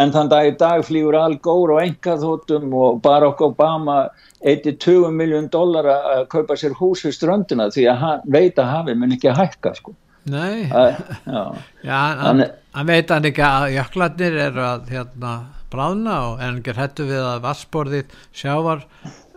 en 0.00 0.12
þann 0.14 0.30
dag 0.32 0.48
í 0.48 0.52
dag 0.60 0.84
flýgur 0.86 1.18
Al 1.18 1.36
Gore 1.44 1.76
og 1.76 1.82
engaþótum 1.82 2.72
og 2.78 3.02
Barack 3.04 3.42
Obama 3.44 4.06
1-20 4.48 5.12
miljón 5.14 5.50
dólar 5.52 5.88
að 5.92 6.22
kaupa 6.32 6.56
sér 6.58 6.76
hús 6.78 7.04
við 7.06 7.18
ströndina 7.18 7.68
því 7.72 7.88
að 7.92 8.00
hann 8.06 8.24
veit 8.38 8.60
að 8.60 8.72
hafi 8.72 8.96
mun 8.98 9.16
ekki 9.16 9.30
að 9.32 9.42
hækka 9.42 9.74
sko. 9.78 9.96
Nei, 10.32 10.68
já, 10.70 11.42
já 11.82 11.98
hann, 12.22 12.44
hann 12.76 12.86
veit 12.88 13.10
hann 13.10 13.26
ekki 13.26 13.42
að 13.42 13.72
jöklarnir 13.74 14.38
eru 14.46 14.64
að 14.68 14.92
hérna 14.94 15.32
bráðna 15.72 16.16
og 16.30 16.42
en 16.44 16.60
ekki 16.60 16.76
hættu 16.76 17.08
við 17.08 17.24
að 17.24 17.44
vassborðið 17.46 18.16
sjávar 18.36 18.86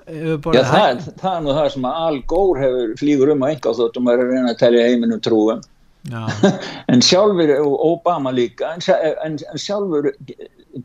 Já, 0.06 0.62
það, 0.70 1.00
það 1.18 1.32
er 1.32 1.40
nú 1.42 1.54
það 1.58 1.68
sem 1.74 1.86
að 1.90 2.02
Al 2.04 2.18
Gore 2.30 2.62
hefur 2.62 2.92
flýgur 3.00 3.32
um 3.34 3.42
á 3.42 3.48
enga 3.50 3.72
þóttum 3.74 4.10
að 4.12 4.20
reyna 4.22 4.52
að 4.52 4.60
telja 4.60 4.84
heiminum 4.86 5.22
trúum. 5.26 5.64
En 6.94 7.02
sjálfur 7.02 7.50
og 7.64 7.74
Obama 7.88 8.30
líka 8.30 8.76
en, 8.76 8.84
en, 9.26 9.40
sjálfur 9.58 10.12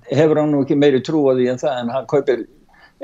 hefur 0.09 0.40
hann 0.40 0.55
nú 0.55 0.62
ekki 0.64 0.78
meiri 0.80 1.03
trú 1.05 1.26
á 1.28 1.36
því 1.36 1.51
en 1.53 1.61
það 1.61 1.80
en 1.82 1.92
hann 1.92 2.09
kaupir 2.09 2.46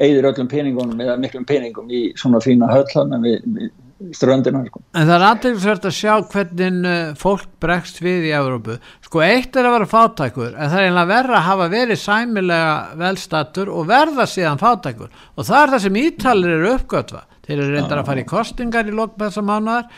eigður 0.01 0.31
öllum 0.31 0.49
peningunum 0.49 1.03
eða 1.05 1.19
miklum 1.21 1.45
peningum 1.45 1.93
í 1.93 2.07
svona 2.17 2.41
fína 2.41 2.71
höll 2.73 2.89
hann 2.95 3.13
við, 3.21 3.45
við 3.59 3.69
ströndina 4.17 4.63
sko. 4.67 4.83
En 4.93 5.07
það 5.09 5.15
er 5.17 5.25
aðeinsvært 5.31 5.87
að 5.89 5.95
sjá 5.97 6.13
hvernig 6.33 6.89
uh, 6.91 7.15
fólk 7.21 7.47
bregst 7.63 8.03
við 8.05 8.29
í 8.29 8.35
Európu 8.37 8.77
sko 9.07 9.23
eitt 9.25 9.57
er 9.57 9.69
að 9.69 9.77
vera 9.79 9.89
fátækur 9.93 10.53
en 10.53 10.71
það 10.73 10.79
er 10.81 10.91
einlega 10.91 11.11
verða 11.13 11.39
að 11.39 11.49
hafa 11.49 11.71
verið 11.73 12.03
sæmilega 12.03 12.77
velstatur 13.01 13.73
og 13.73 13.89
verða 13.89 14.29
síðan 14.31 14.63
fátækur. 14.63 15.11
Og 15.37 15.49
það 15.49 15.63
er 15.63 15.75
það 15.75 15.85
sem 15.87 15.99
ítalir 16.03 16.55
eru 16.59 16.71
uppgötva 16.77 17.25
þeir 17.47 17.59
eru 17.59 17.73
reyndar 17.73 18.03
að 18.03 18.09
fara 18.11 18.23
í 18.23 18.29
kostingar 18.29 18.89
í 18.91 18.95
lokbæðsa 18.97 19.45
mánuðar 19.47 19.91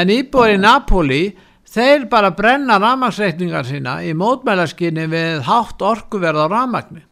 en 0.00 0.14
íbúið 0.14 0.54
í 0.54 0.60
Napoli 0.62 1.22
þeir 1.74 2.06
bara 2.10 2.32
brenna 2.36 2.78
ramagsreikningar 2.80 3.66
sína 3.68 3.98
í 4.04 4.14
mótmælaskinni 4.16 5.06
við 5.12 5.42
hátt 5.48 5.84
orkuverð 5.84 6.44
á 6.44 6.46
ramagni 6.52 7.04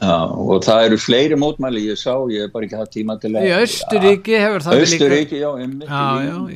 Já, 0.00 0.32
og 0.32 0.62
það 0.64 0.86
eru 0.86 0.96
fleiri 0.96 1.36
mótmæli 1.36 1.82
ég 1.90 1.98
sá, 2.00 2.14
ég 2.32 2.46
hef 2.46 2.52
bara 2.54 2.64
ekki 2.64 2.78
hatt 2.80 2.92
tíma 2.94 3.14
til 3.20 3.34
að 3.36 3.44
í 3.44 3.50
Östuríki 3.58 4.38
hefur 4.40 4.62
það 4.64 4.84
Östuríki, 4.86 5.36
já, 5.42 5.50
einmitt 5.60 5.90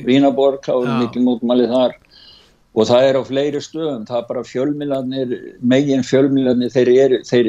Vínaborg, 0.07 0.61
þá 0.65 0.73
er 0.79 0.89
mikil 1.03 1.21
mótmæli 1.27 1.67
þar. 1.69 1.93
Og 2.75 2.83
það 2.89 3.01
er 3.09 3.15
á 3.21 3.23
fleiri 3.27 3.61
stöðum 3.63 4.07
það 4.09 4.17
er 4.17 4.25
bara 4.31 4.49
fjölmilanir 4.49 5.29
megin 5.61 6.03
fjölmilanir, 6.03 6.69
þeir 6.73 6.89
eru, 6.95 7.17
þeir 7.29 7.47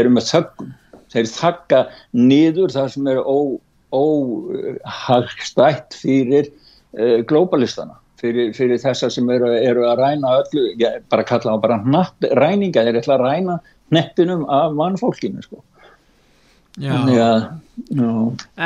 eru 0.00 0.10
með 0.16 0.24
þöggum, 0.30 0.70
þeir 1.12 1.26
þakka 1.34 1.78
nýður 2.16 2.70
það 2.74 2.88
sem 2.96 3.04
er 3.12 3.18
óhagstætt 3.94 5.90
fyrir 6.00 6.44
uh, 6.48 7.20
globalistana 7.28 7.96
fyrir, 8.24 8.52
fyrir 8.56 8.80
þessa 8.80 9.10
sem 9.12 9.28
eru, 9.30 9.52
eru 9.58 9.84
að 9.90 10.00
ræna 10.00 10.38
öllu, 10.40 10.64
ég 10.80 11.04
bara 11.12 11.26
kalla 11.28 11.52
það 11.52 11.62
bara 11.66 11.78
natt, 11.84 12.18
ræninga, 12.40 12.84
þeir 12.86 13.00
ætla 13.02 13.14
að 13.18 13.24
ræna 13.28 13.56
neppinum 13.94 14.44
af 14.50 14.74
mannfólkinu 14.78 15.44
sko. 15.44 15.62
að, 17.22 17.44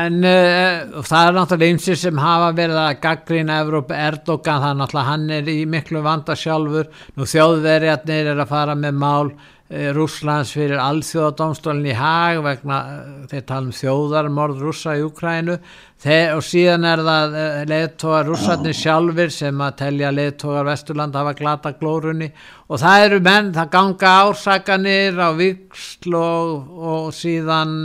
en 0.01 0.15
uh, 0.25 1.03
það 1.05 1.27
er 1.27 1.35
náttúrulega 1.37 1.75
einsir 1.75 1.99
sem 2.01 2.21
hafa 2.21 2.49
verið 2.57 2.81
að 2.81 3.01
gaggrina 3.03 3.59
Evróp 3.63 3.93
Erdogan, 3.93 4.63
það 4.63 4.71
er 4.71 4.79
náttúrulega 4.81 5.11
hann 5.11 5.27
er 5.37 5.51
í 5.53 5.59
miklu 5.69 6.03
vanda 6.05 6.37
sjálfur, 6.37 6.89
nú 7.17 7.29
þjóðverjarnir 7.29 8.33
er 8.33 8.43
að 8.45 8.53
fara 8.53 8.77
með 8.79 8.99
mál 9.05 9.35
Rúslands 9.69 10.55
fyrir 10.57 10.81
alþjóðadómstólinn 10.81 11.91
í 11.91 11.97
hag 11.97 12.39
vegna 12.41 12.77
eh, 12.89 13.09
þeir 13.29 13.43
tala 13.51 13.67
um 13.67 13.75
þjóðarmorð 13.77 14.63
rúsa 14.65 14.95
í 14.97 15.03
Ukrænu 15.05 15.59
þeir, 16.01 16.33
og 16.39 16.41
síðan 16.47 16.87
er 16.89 17.03
það 17.05 17.37
eh, 17.37 17.59
leðtogar 17.69 18.31
rússarnir 18.31 18.79
sjálfur 18.79 19.35
sem 19.35 19.61
að 19.61 19.77
telja 19.83 20.15
leðtogar 20.17 20.71
Vesturland 20.71 21.19
hafa 21.21 21.35
glata 21.37 21.75
glórunni. 21.77 22.31
Og 22.73 22.81
það 22.81 23.05
eru 23.11 23.21
menn, 23.29 23.53
það 23.59 23.71
ganga 23.77 24.15
ársakanir 24.23 25.21
á 25.21 25.31
viksl 25.37 26.17
og, 26.17 26.73
og 26.89 27.13
síðan 27.17 27.77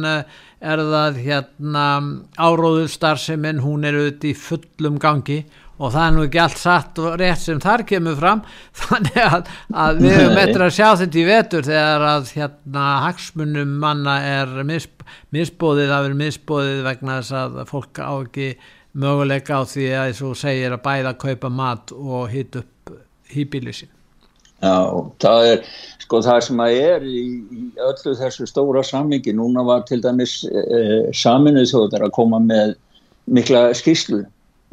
er 0.63 0.79
það 0.87 1.19
hérna 1.25 1.85
áróðustar 2.39 3.19
sem 3.19 3.43
en 3.49 3.59
hún 3.59 3.83
er 3.83 3.99
auðvitað 3.99 4.31
í 4.31 4.37
fullum 4.39 5.03
gangi 5.03 5.41
og 5.83 5.91
það 5.91 6.05
er 6.05 6.13
nú 6.15 6.25
ekki 6.27 6.41
allt 6.43 6.61
satt 6.61 6.99
og 7.03 7.17
rétt 7.19 7.43
sem 7.43 7.59
þar 7.63 7.83
kemur 7.89 8.19
fram 8.19 8.43
þannig 8.83 9.19
að, 9.23 9.49
að 9.85 10.03
við 10.03 10.15
höfum 10.19 10.41
eftir 10.43 10.65
að 10.67 10.75
sjá 10.77 10.87
þetta 11.01 11.19
í 11.19 11.25
vetur 11.27 11.67
þegar 11.67 12.05
að 12.09 12.29
hérna 12.37 12.85
hagsmunum 13.07 13.73
manna 13.83 14.19
er 14.27 14.53
misb 14.67 15.03
misbóðið, 15.35 15.89
það 15.91 16.05
verður 16.05 16.21
misbóðið 16.21 16.85
vegna 16.87 17.17
þess 17.19 17.35
að 17.39 17.57
fólk 17.69 17.99
á 17.99 18.13
ekki 18.13 18.53
möguleika 18.93 19.59
á 19.59 19.61
því 19.67 19.89
að 19.97 20.11
þess 20.11 20.25
að 20.27 20.37
segja 20.43 20.69
að 20.71 20.83
bæða 20.85 21.11
að 21.11 21.19
kaupa 21.25 21.51
mat 21.51 21.93
og 21.97 22.31
hýtt 22.31 22.59
upp 22.61 22.93
hýbíli 23.33 23.73
sín. 23.75 23.91
Já, 24.63 24.77
það 25.19 25.47
er 25.49 25.71
sko 25.99 26.21
það 26.23 26.39
sem 26.45 26.61
að 26.63 26.77
er 26.79 27.07
í, 27.07 27.23
í 27.51 27.63
öllu 27.83 28.13
þessu 28.15 28.47
stóra 28.47 28.83
sammingi, 28.85 29.33
núna 29.35 29.65
var 29.67 29.83
til 29.89 29.99
dæmis 30.03 30.37
eh, 30.47 31.09
saminuð 31.11 31.67
þjóðar 31.71 32.07
að 32.07 32.13
koma 32.15 32.39
með 32.43 32.77
mikla 33.33 33.65
skýslu 33.75 34.21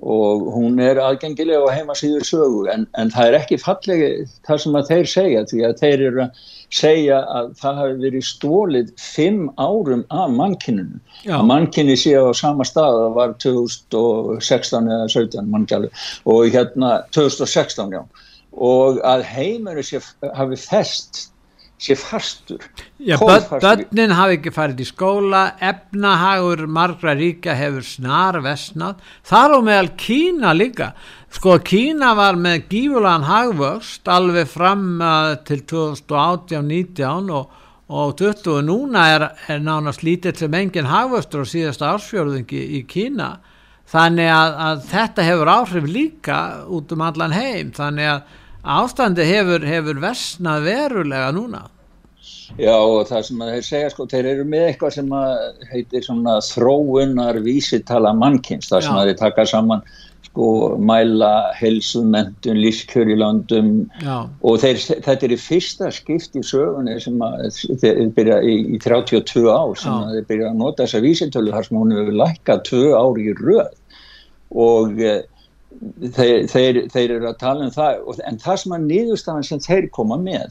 og 0.01 0.47
hún 0.55 0.81
er 0.81 0.97
aðgengilega 1.01 1.67
á 1.69 1.77
heimasýður 1.77 2.25
sögu 2.25 2.63
en, 2.73 2.87
en 2.97 3.11
það 3.13 3.27
er 3.29 3.37
ekki 3.41 3.59
fallegi 3.61 4.09
það 4.49 4.63
sem 4.63 4.79
að 4.79 4.89
þeir 4.93 5.11
segja 5.13 5.43
því 5.51 5.61
að 5.69 5.75
þeir 5.83 6.05
eru 6.07 6.23
að 6.25 6.41
segja 6.71 7.19
að 7.35 7.51
það 7.61 7.81
hafi 7.83 7.97
verið 8.05 8.27
stólið 8.29 8.93
fimm 9.03 9.43
árum 9.61 10.05
af 10.15 10.33
mannkinninu 10.39 11.01
að 11.29 11.47
mannkinni 11.51 11.99
sé 12.01 12.15
á 12.17 12.31
sama 12.37 12.65
stað 12.65 12.97
það 13.03 13.17
var 13.19 13.35
2016 13.45 14.91
eða 14.95 15.11
17 15.17 15.51
mannkjali 15.53 15.91
og 16.25 16.49
hérna 16.55 16.93
2016 17.17 17.97
já. 17.97 18.03
Og 18.51 18.99
að 19.07 19.27
heiminu 19.31 19.83
sé 19.87 20.01
hafi 20.35 20.57
fest 20.59 21.29
sé 21.81 21.97
fastur 21.97 22.61
Já, 23.01 23.17
börnin 23.17 24.13
hafi 24.13 24.37
ekki 24.37 24.53
farið 24.53 24.83
í 24.85 24.87
skóla 24.91 25.43
efnahagur 25.65 26.67
margra 26.69 27.15
ríkja 27.17 27.55
hefur 27.57 27.87
snar 27.87 28.37
vesnað 28.45 28.99
þar 29.25 29.55
og 29.57 29.65
meðal 29.65 29.89
Kína 29.97 30.53
líka. 30.53 30.91
Sko 31.33 31.57
Kína 31.65 32.13
var 32.19 32.37
með 32.37 32.67
gífulegan 32.69 33.25
hagvöxt 33.25 34.11
alveg 34.13 34.51
fram 34.53 35.01
uh, 35.01 35.39
til 35.49 35.63
2018-19 35.73 37.33
og, 37.39 37.55
og 37.89 38.13
20 38.21 38.53
og 38.59 38.67
núna 38.69 39.07
er, 39.15 39.27
er 39.49 39.65
nánast 39.65 40.05
lítið 40.05 40.45
sem 40.45 40.59
engin 40.61 40.91
hagvöxtur 40.91 41.49
á 41.49 41.53
síðasta 41.55 41.95
ársfjörðingi 41.95 42.61
í 42.77 42.83
Kína. 42.91 43.39
Þannig 43.91 44.29
að, 44.31 44.61
að 44.69 44.85
þetta 44.93 45.27
hefur 45.27 45.55
áhrif 45.57 45.89
líka 45.89 46.43
út 46.69 46.93
um 46.93 47.09
allan 47.09 47.33
heim. 47.35 47.73
Þannig 47.75 48.13
að 48.13 48.37
ástandi 48.65 49.27
hefur, 49.29 49.65
hefur 49.67 50.01
versnað 50.03 50.67
verulega 50.69 51.31
núna 51.37 51.67
Já 52.59 52.75
og 52.75 53.07
það 53.09 53.25
sem 53.29 53.43
þeir 53.47 53.65
segja 53.65 53.91
sko, 53.93 54.05
þeir 54.11 54.27
eru 54.35 54.45
með 54.49 54.67
eitthvað 54.69 54.95
sem 54.97 55.13
heitir 55.71 56.05
svona 56.05 56.39
þróunar 56.45 57.39
vísitala 57.45 58.13
mannkynns, 58.17 58.69
það 58.73 58.87
sem 58.87 58.99
þeir 58.99 59.19
taka 59.21 59.47
saman 59.47 59.85
sko 60.31 60.77
mæla 60.79 61.51
helsumendun, 61.59 62.61
lífskjör 62.63 63.11
í 63.11 63.17
landum 63.19 63.71
Já. 64.03 64.29
og 64.47 64.61
þeir, 64.63 64.79
þetta 65.07 65.27
er 65.27 65.35
í 65.35 65.41
fyrsta 65.41 65.91
skipt 65.95 66.39
í 66.39 66.45
sögunni 66.47 66.95
sem 67.03 67.19
þeir 67.83 68.13
byrja 68.15 68.39
í, 68.47 68.55
í 68.77 68.79
32 68.83 69.47
ár 69.51 69.75
sem 69.81 69.91
Já. 69.91 70.15
þeir 70.15 70.29
byrja 70.31 70.53
að 70.53 70.63
nota 70.63 70.87
þessa 70.87 71.03
vísitölu 71.07 71.55
þar 71.57 71.67
sem 71.67 71.81
hún 71.81 71.97
hefur 71.97 72.19
lækkað 72.23 72.65
2 72.71 72.85
ár 72.95 73.21
í 73.23 73.29
röð 73.41 73.75
og 74.69 75.03
e, 75.03 75.17
þeir, 76.17 76.47
þeir, 76.51 76.81
þeir 76.93 77.17
eru 77.17 77.31
að 77.31 77.39
tala 77.41 77.67
um 77.67 77.75
það 77.75 78.23
en 78.29 78.41
það 78.43 78.63
sem 78.63 78.77
að 78.77 78.89
nýðustafan 78.89 79.47
sem 79.49 79.63
þeir 79.65 79.89
koma 79.97 80.19
með 80.21 80.51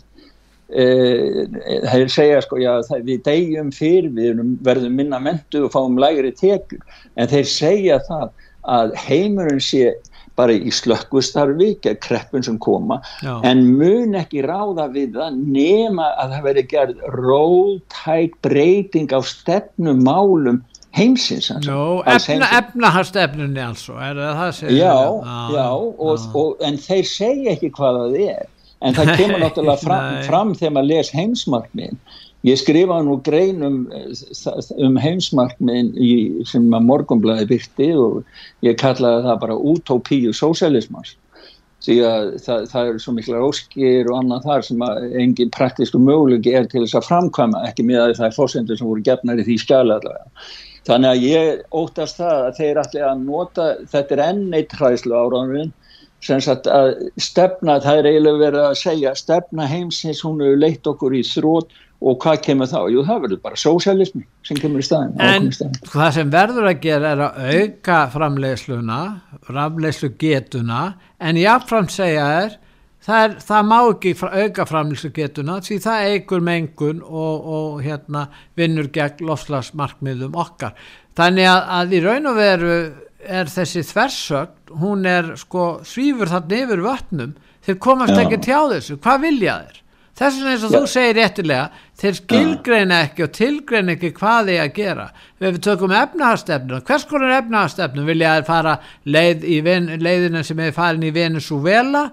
þeir 0.70 2.04
eh, 2.04 2.12
segja 2.14 2.42
sko 2.46 2.60
já 2.62 2.76
við 3.02 3.24
degjum 3.26 3.72
fyrir 3.74 4.12
við 4.14 4.44
verðum 4.66 5.00
minna 5.00 5.22
mentu 5.22 5.64
og 5.66 5.74
fáum 5.74 5.98
lægri 6.02 6.30
tekur 6.38 6.84
en 7.18 7.32
þeir 7.32 7.50
segja 7.50 7.98
það 8.06 8.30
að 8.70 8.94
heimurinn 9.02 9.64
sé 9.64 9.96
bara 10.40 10.56
í 10.56 10.72
slökkvistarfi, 10.72 11.74
ekki 11.76 11.96
kreppun 12.04 12.46
sem 12.46 12.58
koma, 12.64 13.00
Já. 13.20 13.40
en 13.48 13.66
mun 13.76 14.16
ekki 14.16 14.46
ráða 14.46 14.88
við 14.94 15.18
það 15.18 15.40
nema 15.52 16.14
að 16.22 16.36
það 16.36 16.46
veri 16.48 16.66
gerð 16.72 17.02
rótæk 17.18 18.38
breyting 18.46 19.12
á 19.12 19.20
stefnumálum 19.26 20.62
heimsins 21.00 21.50
Jó, 21.66 21.82
efna, 22.10 22.50
efnahastefnunni 22.60 23.66
er 23.66 23.76
það 23.82 24.64
já, 24.76 24.94
ah, 24.94 25.52
já, 25.56 25.68
og, 25.74 26.16
ah. 26.16 26.32
og, 26.42 26.64
en 26.66 26.80
þeir 26.80 27.06
segja 27.10 27.54
ekki 27.56 27.74
hvað 27.76 28.02
það 28.04 28.18
er. 28.28 28.48
En 28.80 28.96
það 28.96 29.14
kemur 29.20 29.44
náttúrulega 29.44 29.84
fram, 29.84 30.10
fram 30.28 30.56
þegar 30.56 30.76
maður 30.78 30.92
les 30.94 31.14
heimsmarkmiðin 31.16 32.02
ég 32.48 32.60
skrifaði 32.60 33.08
nú 33.08 33.18
grein 33.24 33.64
um, 33.68 33.80
um 34.80 35.00
heimsmarkmiðin 35.04 35.90
í, 36.00 36.12
sem 36.48 36.70
að 36.72 36.86
morgunblæði 36.88 37.50
byrti 37.50 37.90
og 38.00 38.22
ég 38.66 38.78
kallaði 38.80 39.26
það 39.28 39.42
bara 39.42 39.58
utopíu 39.74 40.32
sósælismars 40.36 41.18
því 41.84 41.98
að 42.04 42.32
það, 42.44 42.64
það 42.72 42.90
eru 42.92 43.02
svo 43.04 43.14
mikla 43.16 43.44
óskir 43.44 44.10
og 44.12 44.18
annað 44.20 44.48
þar 44.48 44.66
sem 44.68 44.82
engin 45.24 45.52
praktísku 45.56 46.00
möguleiki 46.04 46.56
er 46.56 46.68
til 46.68 46.84
þess 46.84 47.00
að 47.00 47.08
framkvæma 47.08 47.64
ekki 47.70 47.86
með 47.88 48.02
að 48.04 48.18
það 48.20 48.28
er 48.28 48.36
fórsendur 48.36 48.80
sem 48.80 48.90
voru 48.90 49.06
gefnar 49.06 49.40
í 49.40 49.48
því 49.48 49.60
skjala 49.64 50.00
allavega 50.00 50.50
Þannig 50.88 51.10
að 51.10 51.26
ég 51.28 51.76
óttast 51.76 52.22
það 52.22 52.46
að 52.46 52.56
þeir 52.60 52.80
allir 52.84 53.06
að 53.10 53.26
nota, 53.26 53.68
þetta 53.92 54.16
er 54.16 54.24
enn 54.30 54.56
eitt 54.58 54.76
hræðslu 54.80 55.18
áraðurinn, 55.18 55.74
sem 56.24 56.42
sagt 56.44 56.68
að 56.72 56.94
stefna, 57.22 57.78
það 57.84 58.02
er 58.02 58.10
eiginlega 58.10 58.44
verið 58.44 58.66
að 58.68 58.80
segja, 58.80 59.14
stefna 59.16 59.68
heimsins, 59.70 60.24
hún 60.26 60.42
hefur 60.44 60.60
leitt 60.60 60.90
okkur 60.90 61.16
í 61.16 61.22
þrótt 61.28 61.76
og 62.00 62.16
hvað 62.24 62.42
kemur 62.46 62.70
þá? 62.72 62.80
Jú, 62.94 63.04
það 63.08 63.22
verður 63.26 63.42
bara 63.44 63.60
sósælismi 63.60 64.24
sem 64.48 64.60
kemur 64.60 64.84
í 64.84 64.88
staðin. 64.88 65.16
En 65.20 65.50
það 65.92 66.10
sem 66.16 66.32
verður 66.32 66.70
að 66.72 66.82
gera 66.86 67.14
er 67.14 67.24
að 67.26 67.40
auka 67.54 68.00
framleiðsluna, 68.16 69.00
framleiðslu 69.48 70.12
getuna, 70.22 70.82
en 71.20 71.40
jáfnfram 71.40 71.90
segja 71.92 72.28
er, 72.44 72.58
það, 73.06 73.26
er, 73.26 73.36
það 73.48 73.68
má 73.70 73.78
ekki 73.80 74.16
auka 74.30 74.66
framlýslugetuna 74.70 75.60
því 75.66 75.82
það 75.86 76.08
eigur 76.14 76.46
mengun 76.46 77.04
og, 77.04 77.52
og 77.58 77.84
hérna, 77.86 78.28
vinnur 78.60 78.90
gegn 78.94 79.26
lofslagsmarkmiðum 79.30 80.38
okkar. 80.40 80.76
Þannig 81.20 81.52
að, 81.52 81.62
að 81.80 81.94
í 81.96 82.02
raun 82.06 82.32
og 82.32 82.40
veru 82.40 82.80
er 83.20 83.52
þessi 83.52 83.84
þversögn, 83.84 84.56
hún 84.80 85.06
er 85.10 85.34
sko 85.40 85.68
svífur 85.88 86.32
þarna 86.32 86.64
yfir 86.64 86.82
vötnum, 86.86 87.36
þeir 87.66 87.78
komast 87.84 88.16
Já. 88.16 88.24
ekki 88.24 88.42
tjá 88.46 88.60
þessu, 88.72 88.98
hvað 89.04 89.24
vilja 89.26 89.60
þeir? 89.66 89.78
Þess 90.20 90.36
vegna 90.36 90.52
eins 90.52 90.64
og 90.68 90.72
Já. 90.72 90.76
þú 90.76 90.88
segir 90.92 91.16
réttilega, 91.16 91.84
þeir 92.00 92.16
skilgreina 92.18 93.02
ekki 93.06 93.24
og 93.24 93.34
tilgreina 93.36 93.94
ekki 93.96 94.14
hvað 94.18 94.50
þeir 94.52 94.64
að 94.64 94.72
gera. 94.76 95.06
Við 95.40 95.60
tökum 95.68 95.94
efnahastefnum, 95.96 96.82
hvers 96.88 97.06
konar 97.08 97.36
efnahastefnum 97.38 98.10
vilja 98.10 98.34
þeir 98.38 98.48
fara 98.50 98.74
leið 99.08 99.46
í 99.48 99.60
leiðina 100.00 100.44
sem 100.44 100.60
er 100.64 100.76
farin 100.76 101.08
í 101.08 101.14
Venezuela? 101.16 102.10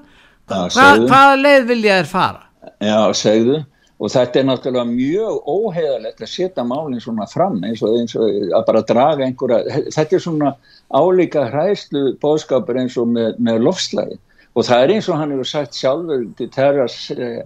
Hva, 0.46 0.66
hvaða 1.06 1.38
leið 1.40 1.64
vilja 1.72 1.96
þér 2.00 2.10
fara? 2.10 2.44
Já, 2.82 3.00
segðu. 3.16 3.64
Og 3.96 4.12
þetta 4.12 4.40
er 4.40 4.44
náttúrulega 4.44 4.90
mjög 4.90 5.46
óheðalegt 5.48 6.20
að 6.20 6.28
setja 6.28 6.64
málinn 6.68 7.00
svona 7.00 7.24
fram 7.30 7.62
eins 7.64 7.80
og, 7.80 7.94
eins 7.96 8.12
og 8.18 8.50
að 8.52 8.66
bara 8.68 8.82
draga 8.84 9.24
einhverja 9.24 9.80
þetta 9.94 10.18
er 10.18 10.24
svona 10.26 10.50
álíka 10.92 11.46
hræðslu 11.48 12.02
bóðskapur 12.20 12.76
eins 12.82 12.98
og 13.00 13.08
með, 13.14 13.38
með 13.40 13.64
lofslægi 13.64 14.18
og 14.52 14.68
það 14.68 14.82
er 14.82 14.92
eins 14.94 15.08
og 15.08 15.20
hann 15.20 15.32
hefur 15.32 15.48
sagt 15.48 15.80
sjálfur 15.80 16.26
til 16.36 16.50
terras 16.52 16.98
eh, 17.16 17.40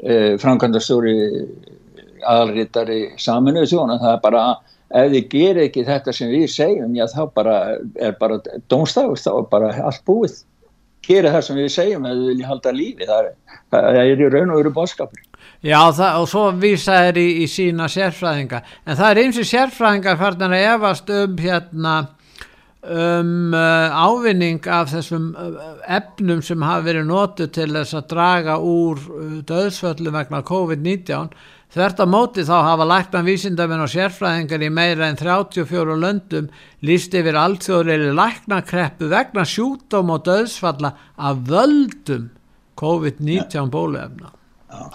eh, 0.00 0.32
framkvæmdastjóri 0.40 1.14
aðalrittari 2.32 3.00
saminuðu 3.20 3.70
þjóna 3.74 4.00
það 4.00 4.16
er 4.16 4.24
bara 4.24 4.44
ef 4.90 5.12
þið 5.12 5.28
gerir 5.34 5.62
ekki 5.66 5.86
þetta 5.86 6.16
sem 6.16 6.32
við 6.32 6.46
segjum 6.52 6.96
já 6.96 7.04
þá 7.12 7.22
bara 7.36 7.58
er 8.00 8.16
bara 8.20 8.40
dónstafur 8.72 9.20
þá 9.20 9.30
er 9.34 9.50
bara 9.52 9.74
allt 9.84 10.04
búið 10.08 10.40
gera 11.10 11.34
það 11.34 11.48
sem 11.48 11.58
við 11.60 11.74
segjum 11.74 12.06
að 12.06 12.22
við 12.22 12.30
viljum 12.32 12.52
halda 12.54 12.76
lífi. 12.76 13.10
Það 13.10 13.26
er, 13.26 13.34
það 13.74 14.00
er 14.04 14.14
í 14.14 14.30
raun 14.36 14.54
og 14.54 14.62
veru 14.62 14.78
bóðskapur 14.78 15.26
Já 15.60 15.80
það, 15.92 16.14
og 16.22 16.28
svo 16.30 16.46
vísa 16.56 17.02
þeir 17.04 17.18
í, 17.20 17.26
í 17.44 17.48
sína 17.50 17.88
sérfræðinga. 17.92 18.62
En 18.88 18.96
það 18.96 19.10
er 19.10 19.20
eins 19.24 19.40
og 19.40 19.48
sérfræðingar 19.50 20.16
farnar 20.20 20.56
að 20.56 20.66
efast 20.70 21.12
um 21.12 21.36
hérna 21.40 21.96
um 22.80 23.52
uh, 23.52 23.92
ávinning 23.92 24.64
af 24.72 24.88
þessum 24.94 25.34
uh, 25.36 25.74
efnum 25.84 26.40
sem 26.40 26.62
hafa 26.64 26.86
verið 26.86 27.10
nótu 27.10 27.50
til 27.52 27.68
þess 27.74 27.98
að 27.98 28.06
draga 28.14 28.54
úr 28.56 29.02
uh, 29.04 29.34
döðsföllum 29.44 30.16
vegna 30.16 30.40
COVID-19 30.48 31.28
Þvert 31.70 32.00
á 32.02 32.06
móti 32.10 32.42
þá 32.42 32.56
hafa 32.66 32.86
læknan 32.88 33.28
vísindamenn 33.28 33.84
og 33.84 33.92
sérfræðingar 33.92 34.64
í 34.66 34.70
meira 34.74 35.06
en 35.06 35.18
34 35.20 35.94
löndum 36.02 36.48
líst 36.82 37.14
yfir 37.14 37.38
allþjóðleiri 37.38 38.10
læknakreppu 38.18 39.06
vegna 39.12 39.44
sjúkdóm 39.46 40.10
og 40.10 40.24
döðsfalla 40.26 40.96
af 41.14 41.44
völdum 41.46 42.26
COVID-19 42.80 43.54
ja. 43.54 43.64
bólefna. 43.70 44.32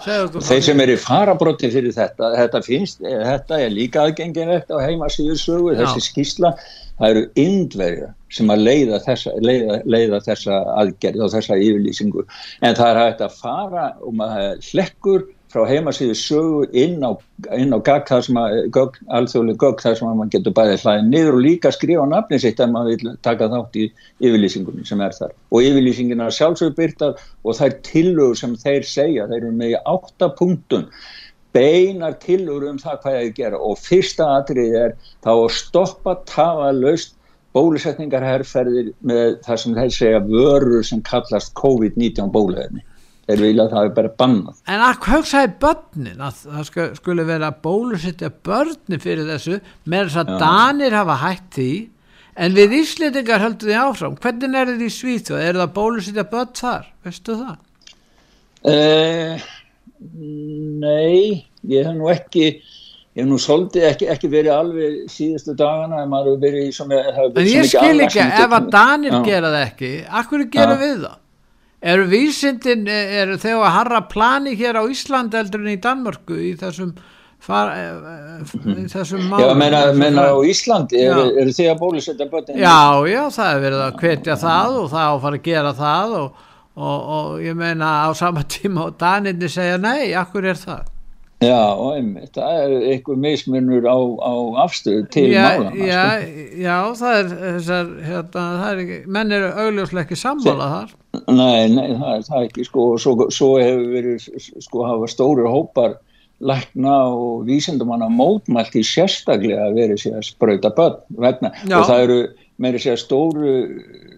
Þeir 0.04 0.62
sem 0.64 0.80
eru 0.80 0.96
farabróti 1.00 1.68
fyrir 1.72 1.92
þetta, 1.92 2.30
þetta, 2.40 2.60
finnst, 2.64 3.00
þetta 3.04 3.58
er 3.60 3.72
líka 3.72 4.06
aðgengilegt 4.06 4.72
á 4.72 4.76
heimasíðursögu, 4.80 5.74
þessi 5.76 6.04
skísla, 6.06 6.54
það 6.96 7.12
eru 7.12 7.24
indverja 7.40 8.10
sem 8.32 8.52
að 8.52 8.64
leiða 8.68 9.00
þessa, 9.04 9.34
leiða, 9.44 9.78
leiða 9.84 10.20
þessa 10.24 10.60
aðgerð 10.80 11.26
og 11.26 11.32
þessa 11.36 11.58
yfirlýsingu. 11.60 12.24
En 12.64 12.76
það 12.76 12.92
er 12.92 13.02
hægt 13.02 13.24
að 13.28 13.40
fara 13.40 13.86
og 14.00 14.16
maður 14.20 14.64
hlekkur 14.70 15.26
frá 15.52 15.62
heimasíðu 15.68 16.14
sögu 16.18 16.62
inn 16.76 17.04
á, 17.06 17.14
á 17.72 17.78
gagg 17.86 18.10
að, 18.10 18.96
alþjóðlega 19.18 19.60
gögg 19.62 19.82
þar 19.84 19.98
sem 19.98 20.08
að 20.08 20.16
mann 20.20 20.32
getur 20.32 20.54
bæðið 20.56 20.82
hlæðið 20.84 21.10
niður 21.10 21.36
og 21.38 21.44
líka 21.44 21.72
skrifa 21.74 22.06
nafni 22.10 22.40
sitt 22.42 22.62
ef 22.62 22.72
maður 22.72 23.04
vil 23.04 23.12
taka 23.26 23.50
þátt 23.52 23.78
í 23.78 23.84
yfirlýsingunni 24.20 24.88
sem 24.88 25.04
er 25.06 25.14
þar. 25.16 25.36
Og 25.54 25.68
yfirlýsingina 25.68 26.30
sjálfsögbyrtar 26.34 27.20
og 27.46 27.62
er 27.66 27.76
tillögur 27.86 28.40
sem 28.40 28.56
þeir 28.64 28.88
segja, 28.90 29.28
þeir 29.30 29.38
eru 29.42 29.52
með 29.60 29.76
átta 29.84 30.30
punktun, 30.40 30.88
beinar 31.56 32.18
tillögur 32.22 32.72
um 32.72 32.80
það 32.82 32.98
hvað 33.04 33.20
ég 33.20 33.36
gera 33.38 33.60
og 33.62 33.78
fyrsta 33.80 34.26
atrið 34.40 34.80
er 34.82 34.96
þá 35.24 35.30
að 35.36 35.54
stoppa 35.56 36.18
tafa 36.28 36.72
löst 36.76 37.14
bólusetningarherrferðir 37.56 38.90
með 39.06 39.38
það 39.46 39.62
sem 39.62 39.78
þeir 39.78 39.94
segja 39.94 40.20
vörur 40.26 40.84
sem 40.84 41.00
kallast 41.06 41.54
COVID-19 41.56 42.34
bóluhefni 42.34 42.84
þeir 43.26 43.42
vilja 43.42 43.66
að 43.66 43.74
það 43.74 43.88
er 43.88 43.92
bara 43.96 44.12
bannað 44.22 44.72
En 44.72 44.84
að 44.86 45.02
hvað 45.06 45.26
sagði 45.32 45.52
börnin 45.64 46.24
að 46.28 46.40
það 46.44 46.94
skulle 47.00 47.26
vera 47.26 47.50
bólusittja 47.66 48.30
börnin 48.48 49.02
fyrir 49.02 49.28
þessu 49.32 49.60
með 49.84 50.08
þess 50.08 50.22
að 50.22 50.32
Já. 50.32 50.38
Danir 50.44 50.96
hafa 51.00 51.18
hætt 51.24 51.50
því 51.58 51.70
en 52.36 52.56
við 52.56 52.78
Íslandingar 52.82 53.42
höldum 53.42 53.70
því 53.70 53.78
áfram 53.82 54.16
hvernig 54.20 54.58
er 54.60 54.72
þetta 54.72 54.86
í 54.86 54.94
Svíþjóð, 54.96 55.42
er 55.42 55.60
það 55.62 55.76
bólusittja 55.78 56.26
börn 56.32 56.56
þar, 56.60 56.90
veistu 57.06 57.38
það? 57.40 57.62
Uh, 58.66 59.46
nei 60.82 61.46
ég 61.66 61.86
hef 61.86 61.94
nú 61.96 62.10
ekki 62.12 62.46
ég 62.46 63.22
hef 63.22 63.28
nú 63.30 63.38
svolítið 63.40 63.86
ekki, 63.90 64.08
ekki 64.12 64.30
verið 64.32 64.52
alveg 64.54 64.96
síðustu 65.10 65.54
dagana 65.56 66.02
en 66.04 66.10
maður 66.12 66.34
hefur 66.34 66.42
verið 66.44 66.66
í 66.66 66.72
svona 66.76 67.02
en 67.08 67.48
ég 67.48 67.70
skil 67.70 68.04
ekki, 68.04 68.24
ef 68.26 68.56
að 68.58 68.72
Danir 68.74 69.20
gera 69.26 69.52
það 69.54 69.62
ekki, 69.62 69.92
akkur 70.20 70.44
gera 70.52 70.76
við 70.80 70.98
það? 71.06 71.22
Eru 71.92 72.06
vísindin 72.10 72.86
eru 72.90 73.36
þegar 73.40 73.66
að 73.68 73.76
harra 73.80 74.00
plani 74.10 74.56
hér 74.58 74.80
á 74.80 74.84
Ísland 74.90 75.36
eldur 75.38 75.62
en 75.64 75.74
í 75.74 75.82
Danmörku 75.82 76.38
í 76.38 76.54
þessum 76.58 76.96
far, 77.46 77.70
í 78.72 78.86
þessum 78.90 79.28
mál 79.30 79.42
Já, 79.44 79.52
menna, 79.58 79.84
menna 79.96 80.26
á 80.32 80.36
Ísland 80.46 80.94
eru, 80.96 81.28
eru 81.36 81.54
þið 81.54 81.70
að 81.72 81.78
bólusetta 81.84 82.28
bötin? 82.32 82.58
Já, 82.60 83.06
já, 83.10 83.22
það 83.38 83.52
er 83.52 83.62
verið 83.66 83.84
að 83.86 84.02
kvetja 84.02 84.40
það 84.42 84.82
og 84.82 84.90
það 84.94 85.06
á 85.06 85.12
að 85.12 85.22
fara 85.26 85.40
að 85.40 85.46
gera 85.46 85.72
það 85.78 86.18
og, 86.22 86.44
og, 86.74 86.98
og 87.20 87.46
ég 87.46 87.56
meina 87.62 87.94
á 88.06 88.08
sama 88.18 88.44
tíma 88.56 88.88
og 88.88 89.00
Daninni 89.00 89.50
segja 89.52 89.80
nei, 89.80 90.12
akkur 90.18 90.48
er 90.48 90.60
það? 90.60 90.92
Já, 91.44 91.76
einmitt, 91.92 92.30
það 92.32 92.62
er 92.62 92.74
eitthvað 92.94 93.18
mismunur 93.20 93.84
á, 93.84 93.98
á 94.24 94.34
afstöðu 94.64 95.02
til 95.12 95.26
mála 95.34 95.74
já, 95.76 96.04
já, 96.56 96.76
það 96.96 97.16
er 97.18 97.26
þessar, 97.42 97.90
hérna, 98.06 98.44
það 98.62 98.70
er 98.70 98.80
ekki 98.86 98.96
menn 99.18 99.34
eru 99.36 99.50
augljóslega 99.52 100.06
ekki 100.06 100.16
sammála 100.16 100.68
þar 100.72 100.94
Nei, 101.28 101.68
nei, 101.72 101.94
það 101.98 102.10
er 102.14 102.26
það 102.26 102.48
ekki 102.48 102.66
sko, 102.66 102.88
og 102.94 103.02
svo, 103.02 103.28
svo 103.34 103.52
hefur 103.60 103.86
verið 103.92 104.26
sko 104.64 104.84
hafa 104.86 105.08
stóru 105.10 105.46
hópar 105.50 105.96
lækna 106.40 106.96
og 107.16 107.46
vísendumanna 107.48 108.08
mótmælt 108.12 108.74
í 108.76 108.82
sérstaklega 108.84 109.70
verið 109.76 110.02
sér 110.02 110.18
að 110.18 110.26
spröyta 110.28 110.72
börn 110.76 110.98
vegna. 111.16 111.52
Já. 111.64 111.78
og 111.80 111.88
það 111.88 112.02
eru 112.04 112.18
meiri 112.60 112.82
sér 112.82 113.00
stóru 113.00 113.54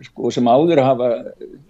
sko 0.08 0.32
sem 0.34 0.50
áður 0.50 0.82
hafa 0.82 1.12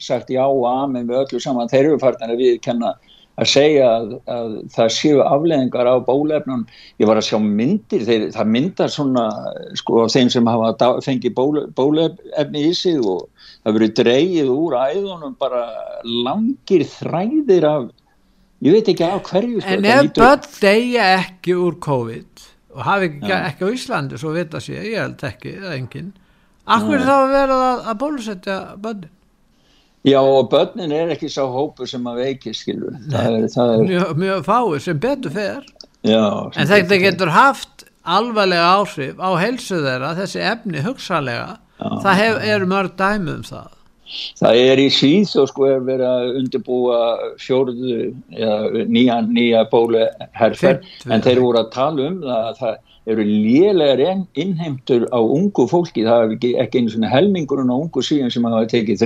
sagt 0.00 0.32
já 0.32 0.44
og 0.46 0.64
amen 0.70 1.08
við 1.08 1.22
öllu 1.24 1.42
saman. 1.42 1.68
Þeir 1.68 1.84
eru 1.84 2.00
fartan 2.00 2.32
að 2.32 2.44
við 2.44 2.60
kenna 2.64 2.94
að 3.38 3.50
segja 3.52 3.88
að, 3.88 4.14
að 4.34 4.54
það 4.74 4.90
séu 4.96 5.20
afleðingar 5.22 5.90
á 5.90 5.94
bólefnum 6.06 6.64
ég 6.98 7.08
var 7.08 7.20
að 7.20 7.28
sjá 7.28 7.38
myndir, 7.42 8.04
þeir, 8.08 8.26
það 8.34 8.50
myndar 8.54 8.92
svona 8.92 9.26
sko 9.78 10.02
á 10.02 10.06
þeim 10.10 10.32
sem 10.34 10.50
hafa 10.50 10.90
fengið 11.06 11.34
bóle, 11.36 11.64
bólefni 11.78 12.64
í 12.70 12.74
sig 12.76 12.98
og 12.98 13.28
það 13.62 13.78
verið 13.78 13.94
dreyið 14.00 14.52
úr 14.54 14.78
æðunum 14.82 15.36
bara 15.38 15.64
langir 16.02 16.86
þræðir 16.96 17.68
af 17.68 17.90
ég 18.66 18.74
veit 18.74 18.90
ekki 18.94 19.06
á 19.06 19.18
hverju 19.30 19.62
sko, 19.62 19.74
en 19.76 19.90
ef 19.94 20.14
börn 20.18 20.48
deyja 20.58 21.10
ekki 21.20 21.58
úr 21.58 21.76
COVID 21.84 22.46
og 22.74 22.82
hafi 22.86 23.12
ekki, 23.12 23.28
ja. 23.30 23.44
ekki 23.52 23.68
á 23.70 23.74
Íslandi 23.74 24.18
svo 24.18 24.34
veit 24.34 24.54
að 24.54 24.66
sé, 24.66 24.80
ég 24.82 24.98
held 24.98 25.22
ekki, 25.30 25.54
það 25.60 25.70
er 25.70 25.78
enginn 25.82 26.16
Akkur 26.68 27.00
þá 27.00 27.14
að 27.14 27.30
vera 27.32 27.54
að, 27.64 27.78
að 27.88 28.00
bólusetja 28.02 28.56
börnin 28.82 29.14
Já 30.06 30.20
og 30.20 30.50
börnin 30.52 30.92
er 30.94 31.10
ekki 31.14 31.30
sá 31.32 31.42
hópu 31.42 31.86
sem 31.88 32.04
að 32.06 32.22
veiki 32.22 32.54
skilur. 32.54 32.94
Það 33.10 33.38
er, 33.38 33.46
það 33.54 33.72
er... 33.72 33.84
Mjög, 33.88 34.12
mjög 34.22 34.44
fáið 34.46 34.78
sem 34.84 35.00
betur 35.02 35.34
fer. 35.34 35.64
Já, 36.06 36.26
en 36.54 36.68
þetta 36.70 37.00
getur 37.02 37.32
haft 37.34 37.88
alvarlega 38.08 38.68
áhrif 38.78 39.18
á 39.18 39.30
helsu 39.40 39.80
þeirra 39.82 40.14
þessi 40.16 40.44
efni 40.46 40.84
hugsalega 40.84 41.58
Já. 41.58 41.90
það 42.04 42.20
hef, 42.22 42.38
er 42.54 42.68
mörg 42.70 42.94
dæmi 42.98 43.34
um 43.34 43.42
það. 43.46 43.74
Það 44.38 44.58
er 44.62 44.80
í 44.80 44.86
síð 44.94 45.34
og 45.42 45.48
sko 45.50 45.66
er 45.68 45.82
verið 45.84 46.08
að 46.08 46.36
undirbúa 46.40 47.00
fjórðu 47.42 47.96
ja, 48.32 48.54
nýja, 48.88 49.18
nýja 49.26 49.66
bólu 49.68 50.06
herfer 50.38 50.78
en 51.10 51.24
þeir 51.26 51.42
voru 51.44 51.60
að 51.60 51.74
tala 51.74 52.06
um 52.06 52.22
að 52.24 52.54
það 52.62 52.78
eru 53.08 53.26
lélegar 53.28 54.00
innheimtur 54.36 55.04
á 55.12 55.20
ungu 55.20 55.66
fólki, 55.68 56.06
það 56.06 56.24
er 56.24 56.32
ekki, 56.36 56.54
ekki 56.64 56.80
einu 56.80 56.94
svona 56.94 57.12
helmingurinn 57.12 57.72
á 57.72 57.76
ungu 57.76 58.04
síðan 58.04 58.32
sem 58.32 58.48
hafa 58.48 58.68
tekið 58.72 59.04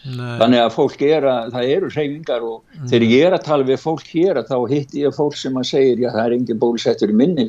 þriðisbröðuna 0.00 0.38
þannig 0.40 0.62
að 0.62 0.70
fólk 0.74 1.02
er 1.04 1.26
að, 1.28 1.50
það 1.54 1.72
eru 1.74 1.90
hreyfingar 1.92 2.46
og 2.46 2.62
mm. 2.62 2.86
þegar 2.88 3.04
ég 3.10 3.26
er 3.26 3.36
að 3.36 3.44
tala 3.48 3.66
við 3.68 3.82
fólk 3.82 4.06
hér 4.08 4.40
þá 4.48 4.56
hitti 4.70 5.02
ég 5.04 5.16
fólk 5.16 5.36
sem 5.36 5.58
að 5.60 5.68
segja 5.68 5.98
já 5.98 6.14
það 6.14 6.22
er 6.22 6.36
engin 6.38 6.62
bólusettur 6.62 7.12
í 7.12 7.18
minni 7.18 7.44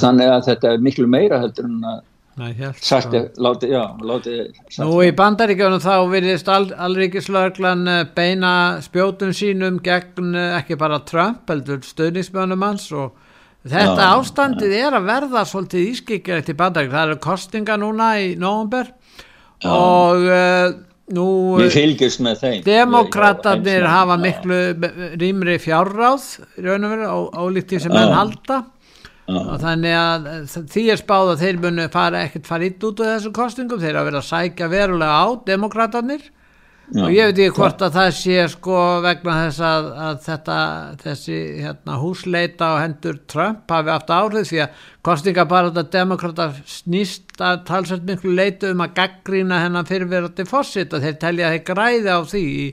þannig 0.00 0.32
að 0.32 0.48
þetta 0.48 0.72
er 0.72 0.86
miklu 0.86 1.10
meira 1.10 1.42
heldur 1.42 1.68
en 1.68 1.84
að 1.92 2.00
Nei, 2.40 2.54
sagt, 2.80 3.12
láti, 3.36 3.68
já, 3.68 3.82
láti, 4.00 4.38
Nú 4.80 5.02
í 5.04 5.10
bandaríkjónum 5.12 5.82
þá 5.84 5.96
virðist 6.08 6.46
all, 6.48 6.70
allríkislörglan 6.80 7.82
eh, 7.92 8.06
beina 8.16 8.52
spjótum 8.80 9.34
sínum 9.36 9.76
gegn 9.84 10.30
eh, 10.32 10.54
ekki 10.56 10.78
bara 10.80 11.02
Trump 11.04 11.52
heldur 11.52 11.82
stöðnismönum 11.84 12.64
hans 12.64 12.86
og 12.96 13.18
þetta 13.68 14.06
já, 14.06 14.14
ástandið 14.14 14.72
ja. 14.72 14.86
er 14.86 14.96
að 14.96 15.10
verða 15.10 15.42
svolítið 15.50 15.90
ískikilegt 15.90 16.48
í 16.48 16.56
bandaríkjónum 16.56 16.96
það 16.96 17.10
eru 17.10 17.20
kostinga 17.28 17.76
núna 17.84 18.08
í 18.24 18.32
nógumber 18.40 18.88
og 19.68 20.24
nú 21.12 21.58
demokraterni 22.66 23.74
hafa 23.86 24.16
miklu 24.20 24.60
rýmri 25.20 25.58
fjárráð 25.62 26.28
raun 26.64 26.88
og 27.06 27.48
því 27.52 27.80
sem 27.84 27.92
enn 27.92 28.14
halda. 28.16 28.62
Og 29.32 29.60
þannig 29.62 29.94
að 29.96 30.26
því 30.72 30.82
er 30.92 30.98
spáð 31.00 31.30
að 31.32 31.42
þeir 31.44 31.60
munu 31.62 31.84
fara 31.92 32.24
ekkert 32.26 32.48
fara 32.48 32.66
ít 32.66 32.82
út 32.84 33.00
af 33.00 33.12
þessu 33.14 33.30
kostingum, 33.36 33.80
þeir 33.80 33.96
að 34.00 34.08
vera 34.10 34.20
að 34.20 34.28
sækja 34.28 34.68
verulega 34.72 35.20
á 35.22 35.26
demokraterni 36.92 37.02
og 37.02 37.14
ég 37.16 37.30
veit 37.30 37.40
ekki 37.40 37.56
hvort 37.56 37.82
að 37.82 37.94
það 37.96 38.10
sé 38.18 38.42
sko 38.52 38.78
vegna 39.04 39.36
þess 39.46 39.62
að, 39.68 39.88
að 40.06 40.18
þetta 40.26 40.58
þessi 41.02 41.38
hérna, 41.62 41.96
húsleita 42.02 42.68
og 42.74 42.82
hendur 42.82 43.18
Trump 43.32 43.72
hafi 43.72 43.94
haft 43.94 44.12
áhrif 44.12 44.50
því 44.50 44.60
að 44.64 44.84
kostinga 45.08 45.46
bara 45.48 45.72
þetta 45.72 45.96
demokrata 45.96 46.50
snýst 46.66 47.40
að 47.40 47.64
talsvægt 47.70 48.06
miklu 48.08 48.36
leitu 48.36 48.72
um 48.72 48.84
að 48.84 48.94
gaggrína 49.00 49.62
hennan 49.64 49.88
fyrirverandi 49.88 50.46
fósitt 50.48 50.92
og 50.92 51.02
þeir 51.04 51.18
telja 51.22 51.54
þeir 51.54 51.66
græði 51.72 52.12
á 52.12 52.20
því 52.20 52.44
í, 52.52 52.70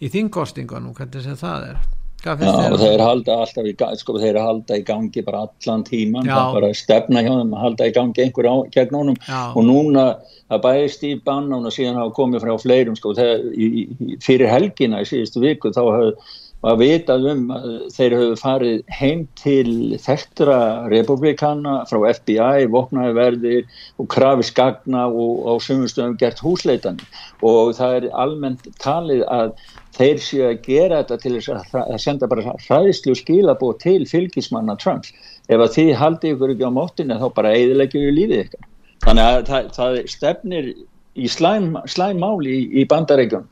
í 0.00 0.12
þingkostingunum, 0.16 0.96
hvernig 0.96 1.24
sem 1.24 1.38
það 1.38 1.70
er 1.72 1.97
Já, 2.24 2.32
og 2.34 2.80
þeir 2.80 2.98
halda 2.98 3.36
alltaf 3.44 3.66
í 3.68 3.74
sko, 4.00 4.16
þeir 4.18 4.40
halda 4.42 4.80
í 4.80 4.82
gangi 4.86 5.22
bara 5.22 5.44
allan 5.46 5.84
tíman 5.86 6.26
Já. 6.26 6.34
það 6.34 6.56
bara 6.56 6.70
stefna 6.74 7.22
hjá 7.22 7.30
þeim 7.30 7.54
að 7.54 7.62
halda 7.62 7.86
í 7.86 7.94
gangi 7.94 8.24
einhver 8.24 8.48
á, 8.50 8.54
gegn 8.74 8.98
honum 8.98 9.20
Já. 9.22 9.38
og 9.54 9.62
núna 9.62 10.04
það 10.48 10.64
bæðist 10.66 11.06
í 11.06 11.12
bannan 11.22 11.70
og 11.70 11.76
síðan 11.76 12.00
hafa 12.00 12.16
komið 12.18 12.42
frá 12.42 12.58
fleirum 12.58 12.98
sko, 12.98 13.14
þeir, 13.14 13.46
í, 13.54 13.86
fyrir 14.24 14.50
helgina 14.50 15.04
í 15.04 15.08
síðustu 15.08 15.44
viku 15.46 15.70
þá 15.70 15.82
var 15.86 16.78
vitað 16.80 17.26
um 17.30 17.46
að 17.54 17.66
þeir 17.94 18.18
hafa 18.18 18.38
farið 18.42 18.94
heim 18.98 19.24
til 19.38 19.72
þekktra 20.02 20.60
republikana 20.90 21.84
frá 21.86 22.00
FBI, 22.18 22.66
vopnaði 22.74 23.14
verðir 23.14 23.82
og 24.02 24.10
krafi 24.10 24.50
skagna 24.50 25.06
og 25.06 25.46
á 25.46 25.54
sumustöðum 25.62 26.18
gert 26.18 26.42
húsleitan 26.42 26.98
og 27.46 27.76
það 27.78 28.00
er 28.00 28.14
almennt 28.26 28.66
talið 28.82 29.22
að 29.30 29.54
þeir 29.98 30.22
séu 30.22 30.46
að 30.48 30.62
gera 30.64 31.02
þetta 31.02 31.18
til 31.24 31.56
að 31.92 31.98
senda 32.02 32.30
bara 32.30 32.56
hræðslu 32.68 33.16
skilabóð 33.18 33.78
til 33.82 34.00
fylgismanna 34.08 34.78
Trumps. 34.78 35.12
Ef 35.48 35.60
að 35.60 35.74
þið 35.74 35.94
haldi 35.98 36.34
ykkur 36.34 36.54
ekki 36.54 36.68
á 36.68 36.76
móttinu 36.76 37.18
þá 37.18 37.28
bara 37.34 37.54
eðilegjum 37.56 38.06
við 38.06 38.18
lífið 38.20 38.44
ykkur 38.46 38.66
þannig 39.04 39.28
að 39.28 39.44
það, 39.48 39.68
það 39.76 40.00
stefnir 40.12 40.72
í 41.18 41.28
slæm, 41.30 41.68
slæm 41.90 42.18
máli 42.22 42.56
í, 42.56 42.64
í 42.82 42.88
bandarækjum 42.88 43.46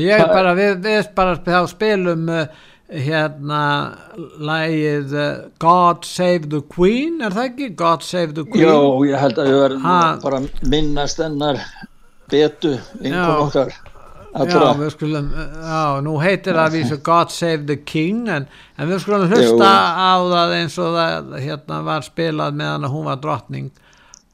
Ég 0.00 0.16
er 0.16 0.30
bara, 0.30 0.54
við, 0.56 0.78
við 0.80 1.10
bara 1.16 1.34
þá 1.44 1.66
spilum 1.68 2.28
uh, 2.32 2.46
hérna 2.88 3.62
lægið 4.40 5.12
uh, 5.12 5.26
God 5.60 6.06
Save 6.08 6.48
the 6.52 6.62
Queen, 6.72 7.18
er 7.20 7.36
það 7.36 7.50
ekki? 7.50 7.68
God 7.76 8.06
Save 8.06 8.32
the 8.38 8.46
Queen? 8.48 8.64
Jó, 8.64 9.04
ég 9.04 9.20
held 9.20 9.40
að 9.42 9.50
við 9.50 9.60
verðum 9.60 10.22
bara 10.24 10.40
minnast 10.72 11.20
ennar 11.24 11.60
betu 12.32 12.78
einhvern 13.02 13.42
okkar 13.44 13.76
Já, 14.34 14.72
við 14.74 14.90
skulum, 14.90 15.28
já, 15.30 15.82
nú 16.02 16.16
heitir 16.18 16.56
það 16.56 16.64
að 16.64 16.74
vísu 16.74 16.96
God 17.06 17.30
Save 17.30 17.66
the 17.68 17.76
King 17.86 18.26
en, 18.34 18.48
en 18.74 18.90
við 18.90 19.02
skulum 19.04 19.30
hlusta 19.30 19.68
á 19.94 20.18
það 20.18 20.54
eins 20.58 20.78
og 20.82 20.96
það 20.96 21.34
hérna 21.38 21.80
var 21.86 22.06
spilað 22.06 22.58
meðan 22.58 22.88
hún 22.90 23.06
var 23.06 23.20
drottning. 23.22 23.70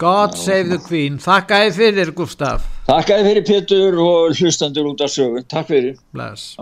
God 0.00 0.32
já, 0.38 0.40
Save 0.46 0.70
the 0.72 0.80
Queen, 0.86 1.18
þakka 1.20 1.64
þið 1.66 1.80
fyrir 1.82 2.14
Gustaf. 2.16 2.64
Þakka 2.88 3.18
þið 3.18 3.28
fyrir 3.28 3.48
Pétur 3.50 4.00
og 4.06 4.38
hlustandur 4.40 4.88
út 4.94 5.04
af 5.04 5.12
sögu, 5.12 5.44
takk 5.52 5.68
fyrir. 5.68 6.00
Bless 6.16 6.56